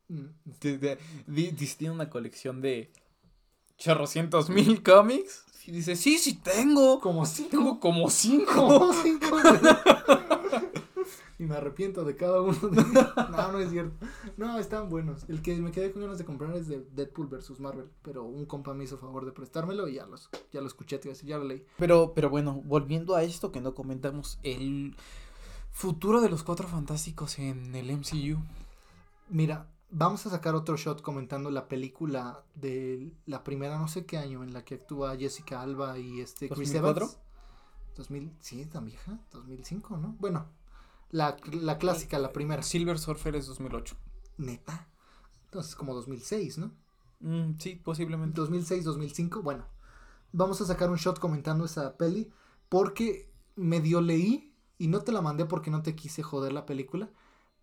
Mm, 0.08 0.26
Tiene 0.60 1.90
una 1.90 2.08
colección 2.08 2.60
de 2.60 2.92
chorrocientos 3.76 4.48
mil 4.50 4.82
cómics. 4.82 5.44
Y 5.66 5.72
dice, 5.72 5.96
sí, 5.96 6.18
sí 6.18 6.34
tengo. 6.34 7.00
Como 7.00 7.26
cinco. 7.26 7.50
Tengo 7.50 7.80
como 7.80 8.08
cinco. 8.08 8.52
Como 8.54 8.92
cinco. 8.94 9.36
y 11.38 11.44
me 11.44 11.56
arrepiento 11.56 12.04
de 12.04 12.16
cada 12.16 12.40
uno 12.40 12.54
de 12.68 12.80
ellos. 12.80 13.08
No, 13.30 13.52
no 13.52 13.58
es 13.58 13.70
cierto. 13.70 14.06
No, 14.36 14.58
están 14.58 14.88
buenos. 14.88 15.24
El 15.28 15.42
que 15.42 15.56
me 15.56 15.70
quedé 15.70 15.92
con 15.92 16.02
ganas 16.02 16.18
de 16.18 16.24
comprar 16.24 16.54
es 16.56 16.68
de 16.68 16.84
Deadpool 16.94 17.28
versus 17.28 17.60
Marvel. 17.60 17.90
Pero 18.02 18.24
un 18.24 18.46
compa 18.46 18.74
me 18.74 18.84
hizo 18.84 18.98
favor 18.98 19.24
de 19.24 19.32
prestármelo 19.32 19.88
y 19.88 19.94
ya, 19.94 20.06
los, 20.06 20.28
ya 20.52 20.60
lo 20.60 20.66
escuché, 20.66 20.98
te 20.98 21.08
iba 21.08 21.12
a 21.12 21.14
decir, 21.14 21.28
ya 21.28 21.38
lo 21.38 21.44
leí. 21.44 21.64
Pero, 21.78 22.12
pero 22.14 22.30
bueno, 22.30 22.62
volviendo 22.64 23.14
a 23.14 23.22
esto 23.22 23.52
que 23.52 23.60
no 23.60 23.74
comentamos, 23.74 24.38
el 24.42 24.96
futuro 25.70 26.20
de 26.20 26.28
los 26.28 26.42
cuatro 26.42 26.66
fantásticos 26.68 27.38
en 27.38 27.74
el 27.74 27.92
MCU. 27.96 28.38
Mira, 29.28 29.68
vamos 29.90 30.26
a 30.26 30.30
sacar 30.30 30.54
otro 30.54 30.76
shot 30.76 31.02
comentando 31.02 31.50
la 31.50 31.68
película 31.68 32.42
de 32.54 33.12
la 33.26 33.44
primera, 33.44 33.78
no 33.78 33.88
sé 33.88 34.04
qué 34.04 34.18
año, 34.18 34.42
en 34.42 34.52
la 34.52 34.64
que 34.64 34.76
actúa 34.76 35.16
Jessica 35.16 35.62
Alba 35.62 35.98
y 35.98 36.20
este 36.20 36.48
Chris 36.48 36.74
¿2004? 36.74 36.96
Evans. 36.96 37.18
2000, 37.98 38.32
sí, 38.40 38.64
tan 38.66 38.86
vieja, 38.86 39.18
2005, 39.32 39.96
¿no? 39.98 40.16
Bueno, 40.18 40.46
la, 41.10 41.36
la 41.52 41.78
clásica, 41.78 42.18
la 42.18 42.32
primera. 42.32 42.62
Silver 42.62 42.98
Surfer 42.98 43.36
es 43.36 43.46
2008. 43.46 43.96
Neta. 44.38 44.88
Entonces, 45.46 45.74
como 45.74 45.94
2006, 45.94 46.58
¿no? 46.58 46.72
Mm, 47.20 47.58
sí, 47.58 47.74
posiblemente. 47.74 48.40
2006, 48.40 48.84
2005, 48.84 49.42
bueno. 49.42 49.66
Vamos 50.32 50.60
a 50.60 50.66
sacar 50.66 50.90
un 50.90 50.96
shot 50.96 51.18
comentando 51.18 51.64
esa 51.64 51.96
peli 51.96 52.30
porque 52.68 53.32
medio 53.56 54.00
leí 54.00 54.54
y 54.76 54.88
no 54.88 55.00
te 55.00 55.10
la 55.10 55.22
mandé 55.22 55.46
porque 55.46 55.70
no 55.70 55.82
te 55.82 55.96
quise 55.96 56.22
joder 56.22 56.52
la 56.52 56.66
película, 56.66 57.10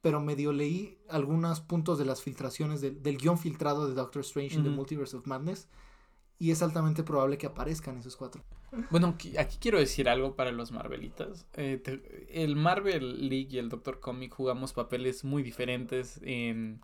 pero 0.02 0.20
medio 0.20 0.52
leí 0.52 1.00
algunos 1.08 1.62
puntos 1.62 1.98
de 1.98 2.06
las 2.06 2.22
filtraciones 2.22 2.82
del, 2.82 3.02
del 3.02 3.18
guion 3.18 3.38
filtrado 3.38 3.88
de 3.88 3.94
Doctor 3.94 4.22
Strange 4.22 4.56
in 4.56 4.64
the 4.64 4.70
Ujú. 4.70 4.78
Multiverse 4.78 5.16
of 5.16 5.28
Madness 5.28 5.70
y 6.40 6.52
es 6.52 6.62
altamente 6.62 7.04
probable 7.04 7.38
que 7.38 7.48
aparezcan 7.48 7.98
esos 7.98 8.16
cuatro. 8.18 8.44
Bueno, 8.92 9.16
aquí, 9.40 9.58
quiero 9.60 9.80
decir 9.80 10.10
algo 10.10 10.36
para 10.36 10.52
los 10.52 10.72
Marvelitas. 10.72 11.46
Eh, 11.54 11.80
te- 11.82 12.44
el 12.44 12.56
Marvel 12.58 13.30
League 13.30 13.48
y 13.52 13.58
el 13.58 13.70
Doctor 13.70 14.00
Comic 14.02 14.34
jugamos 14.34 14.74
papeles 14.74 15.24
muy 15.24 15.44
diferentes 15.44 16.20
en 16.24 16.82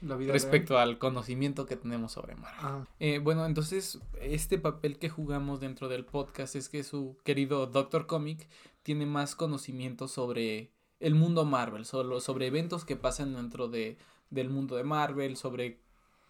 La 0.00 0.16
vida 0.16 0.32
respecto 0.32 0.78
al 0.78 0.98
conocimiento 0.98 1.66
que 1.66 1.76
tenemos 1.76 2.12
sobre 2.12 2.34
Marvel. 2.36 2.60
Ah, 2.62 2.86
Eh, 2.98 3.18
bueno, 3.18 3.44
entonces 3.44 3.98
este 4.22 4.58
papel 4.58 4.98
que 4.98 5.10
jugamos 5.10 5.60
dentro 5.60 5.88
del 5.88 6.06
podcast 6.06 6.56
es 6.56 6.70
que 6.70 6.82
su 6.82 7.18
querido 7.24 7.66
Doctor 7.66 8.06
Comic 8.06 8.48
tiene 8.82 9.04
más 9.04 9.34
conocimiento 9.34 10.08
sobre 10.08 10.70
el 11.00 11.14
mundo 11.14 11.44
Marvel, 11.44 11.84
solo 11.84 12.20
sobre 12.20 12.46
eventos 12.46 12.86
que 12.86 12.96
pasan 12.96 13.34
dentro 13.34 13.68
de, 13.68 13.98
del 14.30 14.48
mundo 14.48 14.76
de 14.76 14.84
Marvel, 14.84 15.36
sobre 15.36 15.80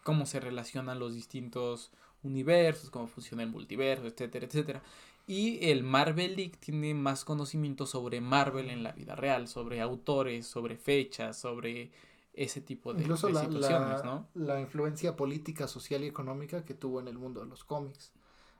cómo 0.03 0.25
se 0.25 0.39
relacionan 0.41 0.99
los 0.99 1.13
distintos 1.13 1.91
universos, 2.25 2.89
cómo 2.89 3.07
funciona 3.07 3.43
el 3.43 3.49
multiverso, 3.49 4.07
etcétera, 4.07 4.45
etcétera. 4.45 4.83
Y 5.27 5.69
el 5.71 5.83
Marvel 5.83 6.35
League 6.35 6.57
tiene 6.59 6.93
más 6.93 7.25
conocimiento 7.25 7.85
sobre 7.87 8.21
Marvel 8.21 8.69
en 8.69 8.83
la 8.83 8.91
vida 8.91 9.15
real, 9.15 9.47
sobre 9.47 9.81
autores, 9.81 10.45
sobre 10.47 10.77
fechas, 10.77 11.37
sobre 11.39 11.91
ese 12.33 12.61
tipo 12.61 12.93
de, 12.93 13.03
incluso 13.03 13.27
de 13.27 13.33
la, 13.33 13.47
situaciones, 13.47 14.03
la- 14.03 14.03
¿no? 14.03 14.27
la 14.33 14.59
influencia 14.61 15.15
política, 15.15 15.67
social 15.67 16.03
y 16.03 16.07
económica 16.07 16.65
que 16.65 16.73
tuvo 16.73 16.99
en 16.99 17.07
el 17.07 17.17
mundo 17.17 17.41
de 17.41 17.47
los 17.47 17.63
cómics, 17.63 18.11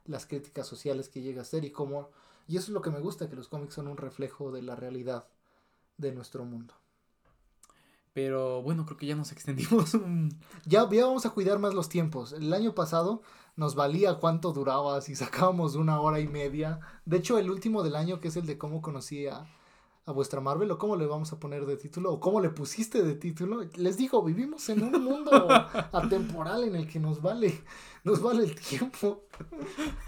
las 0.06 0.26
críticas 0.26 0.68
sociales 0.68 1.10
que 1.10 1.22
llega 1.22 1.42
a 1.42 1.46
ser 1.46 1.66
y 1.66 1.72
cómo... 1.72 2.10
Y 2.48 2.58
eso 2.58 2.68
es 2.68 2.74
lo 2.74 2.82
que 2.82 2.92
me 2.92 3.00
gusta, 3.00 3.30
que 3.30 3.36
los 3.36 3.48
cómics 3.50 3.74
son 3.74 3.88
un 3.88 3.98
reflejo 3.98 4.52
de 4.52 4.62
la 4.62 4.76
realidad 4.76 5.28
de 5.98 6.12
nuestro 6.14 6.46
mundo. 6.46 6.76
Pero 8.16 8.62
bueno, 8.62 8.86
creo 8.86 8.98
que 8.98 9.08
ya 9.08 9.16
nos 9.16 9.32
extendimos 9.34 9.94
un... 9.94 10.30
Ya, 10.66 10.90
ya 10.90 11.06
vamos 11.06 11.26
a 11.26 11.32
cuidar 11.32 11.60
más 11.60 11.74
los 11.74 11.90
tiempos. 11.90 12.32
El 12.32 12.52
año 12.54 12.74
pasado 12.74 13.22
nos 13.58 13.76
valía 13.76 14.16
cuánto 14.16 14.54
duraba 14.54 15.02
si 15.02 15.16
sacábamos 15.16 15.76
una 15.76 16.00
hora 16.00 16.22
y 16.22 16.28
media. 16.28 16.80
De 17.04 17.18
hecho, 17.18 17.38
el 17.38 17.52
último 17.52 17.84
del 17.84 17.98
año, 17.98 18.22
que 18.22 18.30
es 18.30 18.38
el 18.38 18.46
de 18.46 18.58
cómo 18.58 18.82
conocí 18.82 19.28
a, 19.28 19.46
a 20.06 20.12
vuestra 20.14 20.40
Marvel, 20.40 20.72
o 20.72 20.78
cómo 20.78 20.96
le 20.96 21.06
vamos 21.08 21.34
a 21.34 21.40
poner 21.42 21.66
de 21.66 21.76
título, 21.76 22.14
o 22.14 22.22
cómo 22.22 22.40
le 22.40 22.52
pusiste 22.52 23.04
de 23.04 23.16
título. 23.16 23.66
Les 23.76 23.98
digo, 23.98 24.24
vivimos 24.24 24.70
en 24.70 24.82
un 24.82 25.04
mundo 25.04 25.50
atemporal 25.92 26.64
en 26.64 26.78
el 26.78 26.88
que 26.88 27.02
nos 27.02 27.22
vale, 27.22 27.64
nos 28.06 28.22
vale 28.22 28.46
el 28.46 28.56
tiempo. 28.56 29.26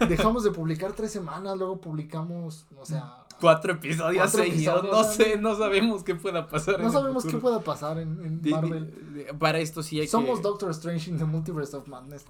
Dejamos 0.08 0.44
de 0.44 0.50
publicar 0.50 0.94
tres 0.94 1.12
semanas, 1.12 1.58
luego 1.58 1.78
publicamos, 1.78 2.66
o 2.74 2.86
sea, 2.86 3.26
Cuatro 3.40 3.72
episodios 3.72 4.22
Cuatro 4.22 4.42
seguidos, 4.44 4.78
episodios, 4.84 4.96
no 4.96 5.12
sé, 5.12 5.36
no 5.38 5.56
sabemos 5.56 6.02
qué 6.04 6.14
pueda 6.14 6.48
pasar. 6.48 6.80
no 6.80 6.90
sabemos 6.90 7.24
qué 7.24 7.36
pueda 7.38 7.60
pasar 7.60 7.98
en, 7.98 8.40
Marvel. 8.50 9.26
para 9.38 9.58
esto 9.58 9.82
sí 9.82 10.00
hay 10.00 10.08
Somos 10.08 10.38
que... 10.38 10.42
Doctor 10.42 10.70
Strange 10.70 11.10
in 11.10 11.18
the 11.18 11.24
Multiverse 11.24 11.76
of 11.76 11.86
Madness. 11.88 12.24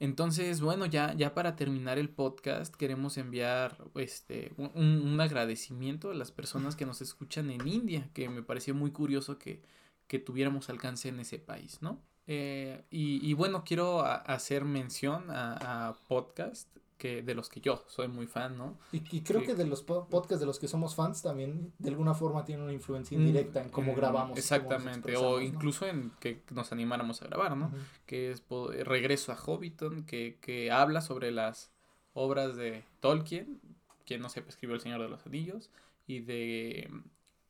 Entonces, 0.00 0.60
bueno, 0.60 0.86
ya, 0.86 1.14
ya 1.14 1.34
para 1.34 1.54
terminar 1.56 1.98
el 1.98 2.10
podcast, 2.10 2.74
queremos 2.74 3.16
enviar 3.16 3.76
este 3.94 4.52
un, 4.56 4.70
un- 4.74 5.02
un 5.12 5.20
agradecimiento 5.20 6.10
a 6.10 6.14
las 6.14 6.30
personas 6.32 6.74
que 6.76 6.84
nos 6.84 7.00
escuchan 7.00 7.48
en 7.50 7.66
India, 7.66 8.10
que 8.12 8.28
me 8.28 8.42
pareció 8.42 8.74
muy 8.74 8.90
curioso 8.90 9.38
que, 9.38 9.62
que 10.08 10.18
tuviéramos 10.18 10.68
alcance 10.68 11.08
en 11.08 11.20
ese 11.20 11.38
país, 11.38 11.78
¿no? 11.80 12.00
Eh, 12.26 12.84
y, 12.90 13.24
y 13.28 13.34
bueno, 13.34 13.64
quiero 13.64 14.00
a- 14.00 14.16
hacer 14.16 14.64
mención 14.64 15.30
a, 15.30 15.88
a 15.88 15.92
podcast 16.08 16.68
que 16.96 17.22
de 17.22 17.34
los 17.34 17.48
que 17.48 17.60
yo 17.60 17.84
soy 17.88 18.08
muy 18.08 18.26
fan, 18.26 18.56
¿no? 18.56 18.78
Y, 18.92 19.02
y 19.16 19.20
creo 19.22 19.40
Que- 19.40 19.48
que 19.48 19.54
de 19.54 19.66
los 19.66 19.82
po- 19.82 20.06
podcasts 20.08 20.40
de 20.40 20.46
los 20.46 20.58
que 20.58 20.68
somos 20.68 20.94
fans 20.94 21.22
también 21.22 21.72
de 21.78 21.88
alguna 21.90 22.14
forma 22.14 22.44
tienen 22.44 22.62
una 22.64 22.72
influencia 22.72 23.18
Mm, 23.18 23.20
indirecta 23.20 23.60
en 23.62 23.68
cómo 23.70 23.92
mm, 23.92 23.96
grabamos. 23.96 24.28
cómo 24.30 24.38
Exactamente, 24.38 25.16
o 25.16 25.36
¿no? 25.36 25.40
incluso 25.40 25.86
en 25.86 26.12
que 26.20 26.42
nos 26.50 26.70
animáramos 26.72 27.20
a 27.22 27.26
grabar, 27.26 27.56
¿no? 27.56 27.72
Que 28.06 28.30
es 28.30 28.42
Regreso 28.84 29.32
a 29.32 29.36
Hobbiton, 29.36 30.04
que, 30.04 30.38
que 30.40 30.70
habla 30.70 31.00
sobre 31.00 31.30
las 31.32 31.70
obras 32.12 32.54
de 32.56 32.84
Tolkien, 33.00 33.60
quien 34.06 34.20
no 34.22 34.28
sepa 34.28 34.48
escribió 34.50 34.76
El 34.76 34.80
Señor 34.80 35.02
de 35.02 35.08
los 35.08 35.26
Anillos, 35.26 35.70
y 36.06 36.20
de 36.20 36.90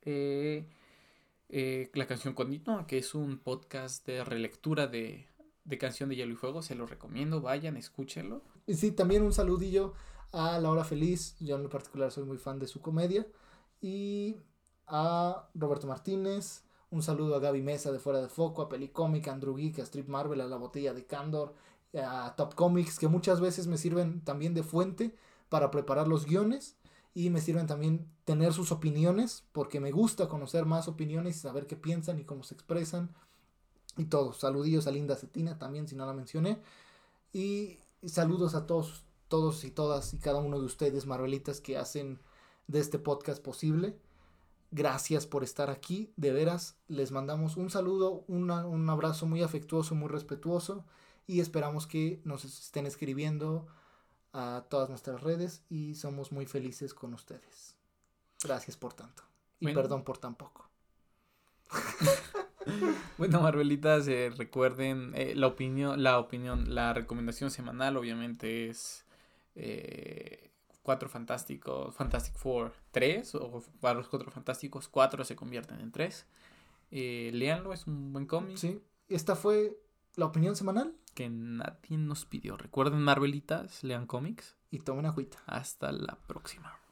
eh, 0.02 0.64
eh, 1.50 1.90
La 1.94 2.06
canción 2.06 2.34
continua, 2.34 2.86
que 2.86 2.98
es 2.98 3.14
un 3.14 3.38
podcast 3.38 4.06
de 4.06 4.24
relectura 4.24 4.86
de, 4.86 5.26
de 5.64 5.78
Canción 5.78 6.08
de 6.08 6.16
Hielo 6.16 6.32
y 6.32 6.36
Fuego, 6.36 6.62
se 6.62 6.74
lo 6.74 6.86
recomiendo, 6.86 7.40
vayan, 7.40 7.76
escúchenlo. 7.76 8.42
Y 8.66 8.74
sí, 8.74 8.92
también 8.92 9.22
un 9.22 9.32
saludillo 9.32 9.94
a 10.32 10.58
La 10.58 10.70
Hora 10.70 10.84
Feliz. 10.84 11.36
Yo 11.40 11.56
en 11.56 11.62
lo 11.62 11.68
particular 11.68 12.10
soy 12.10 12.24
muy 12.24 12.38
fan 12.38 12.58
de 12.58 12.66
su 12.66 12.80
comedia. 12.80 13.26
Y 13.80 14.36
a 14.86 15.48
Roberto 15.54 15.86
Martínez. 15.86 16.64
Un 16.90 17.02
saludo 17.02 17.34
a 17.34 17.40
Gaby 17.40 17.62
Mesa 17.62 17.90
de 17.90 17.98
Fuera 17.98 18.20
de 18.20 18.28
Foco, 18.28 18.62
a 18.62 18.68
Pelicomic, 18.68 19.26
a 19.28 19.32
Andrew 19.32 19.56
Geek, 19.56 19.80
a 19.80 19.82
Strip 19.82 20.08
Marvel, 20.08 20.40
a 20.40 20.46
La 20.46 20.56
Botella 20.56 20.94
de 20.94 21.06
Candor, 21.06 21.54
a 21.94 22.34
Top 22.36 22.54
Comics, 22.54 22.98
que 22.98 23.08
muchas 23.08 23.40
veces 23.40 23.66
me 23.66 23.78
sirven 23.78 24.22
también 24.22 24.54
de 24.54 24.62
fuente 24.62 25.14
para 25.48 25.70
preparar 25.70 26.06
los 26.06 26.24
guiones. 26.24 26.76
Y 27.16 27.30
me 27.30 27.40
sirven 27.40 27.66
también 27.66 28.08
tener 28.24 28.52
sus 28.52 28.72
opiniones, 28.72 29.44
porque 29.52 29.78
me 29.78 29.92
gusta 29.92 30.28
conocer 30.28 30.66
más 30.66 30.88
opiniones 30.88 31.36
y 31.36 31.40
saber 31.40 31.66
qué 31.66 31.76
piensan 31.76 32.18
y 32.18 32.24
cómo 32.24 32.42
se 32.42 32.54
expresan. 32.54 33.14
Y 33.96 34.06
todo. 34.06 34.32
Saludillos 34.32 34.86
a 34.86 34.90
Linda 34.90 35.14
Cetina 35.16 35.58
también, 35.58 35.86
si 35.86 35.94
no 35.94 36.06
la 36.06 36.12
mencioné. 36.12 36.60
Y 37.32 37.78
saludos 38.06 38.54
a 38.54 38.66
todos, 38.66 39.04
todos 39.28 39.64
y 39.64 39.70
todas 39.70 40.14
y 40.14 40.18
cada 40.18 40.38
uno 40.40 40.58
de 40.60 40.66
ustedes, 40.66 41.06
Marvelitas, 41.06 41.60
que 41.60 41.76
hacen 41.76 42.20
de 42.66 42.80
este 42.80 42.98
podcast 42.98 43.42
posible. 43.42 43.98
Gracias 44.70 45.26
por 45.26 45.44
estar 45.44 45.70
aquí, 45.70 46.12
de 46.16 46.32
veras. 46.32 46.76
Les 46.88 47.12
mandamos 47.12 47.56
un 47.56 47.70
saludo, 47.70 48.24
una- 48.26 48.66
un 48.66 48.88
abrazo 48.90 49.26
muy 49.26 49.42
afectuoso, 49.42 49.94
muy 49.94 50.08
respetuoso 50.08 50.84
y 51.26 51.40
esperamos 51.40 51.86
que 51.86 52.20
nos 52.24 52.44
estén 52.44 52.86
escribiendo 52.86 53.66
a 54.32 54.64
todas 54.68 54.88
nuestras 54.88 55.22
redes 55.22 55.62
y 55.70 55.94
somos 55.94 56.32
muy 56.32 56.46
felices 56.46 56.92
con 56.92 57.14
ustedes. 57.14 57.76
Gracias 58.42 58.76
por 58.76 58.92
tanto 58.92 59.22
y 59.60 59.66
Bueno. 59.66 59.80
perdón 59.80 60.02
por 60.04 60.18
tan 60.18 60.34
poco. 60.34 60.68
Bueno, 63.18 63.40
Marvelitas, 63.40 64.08
eh, 64.08 64.32
recuerden 64.36 65.12
eh, 65.14 65.34
la 65.36 65.46
opinión, 65.46 66.02
la 66.02 66.18
opinión, 66.18 66.74
la 66.74 66.92
recomendación 66.92 67.50
semanal 67.50 67.96
obviamente 67.96 68.68
es 68.68 69.04
eh, 69.54 70.50
Cuatro 70.82 71.08
Fantásticos, 71.08 71.94
Fantastic 71.94 72.34
Four 72.34 72.72
3 72.90 73.34
o 73.36 73.62
para 73.80 73.94
los 73.94 74.08
Cuatro 74.08 74.30
Fantásticos 74.30 74.88
4 74.88 75.24
se 75.24 75.36
convierten 75.36 75.80
en 75.80 75.92
3. 75.92 76.26
Eh, 76.90 77.30
léanlo, 77.32 77.72
es 77.72 77.86
un 77.86 78.12
buen 78.12 78.26
cómic 78.26 78.56
Sí, 78.56 78.80
esta 79.08 79.34
fue 79.34 79.78
la 80.16 80.26
opinión 80.26 80.56
semanal 80.56 80.94
que 81.14 81.30
nadie 81.30 81.96
nos 81.96 82.26
pidió. 82.26 82.56
Recuerden, 82.56 83.00
Marvelitas, 83.00 83.82
lean 83.82 84.06
cómics. 84.06 84.56
y 84.70 84.80
tomen 84.80 85.06
agüita. 85.06 85.38
Hasta 85.46 85.92
la 85.92 86.18
próxima. 86.26 86.83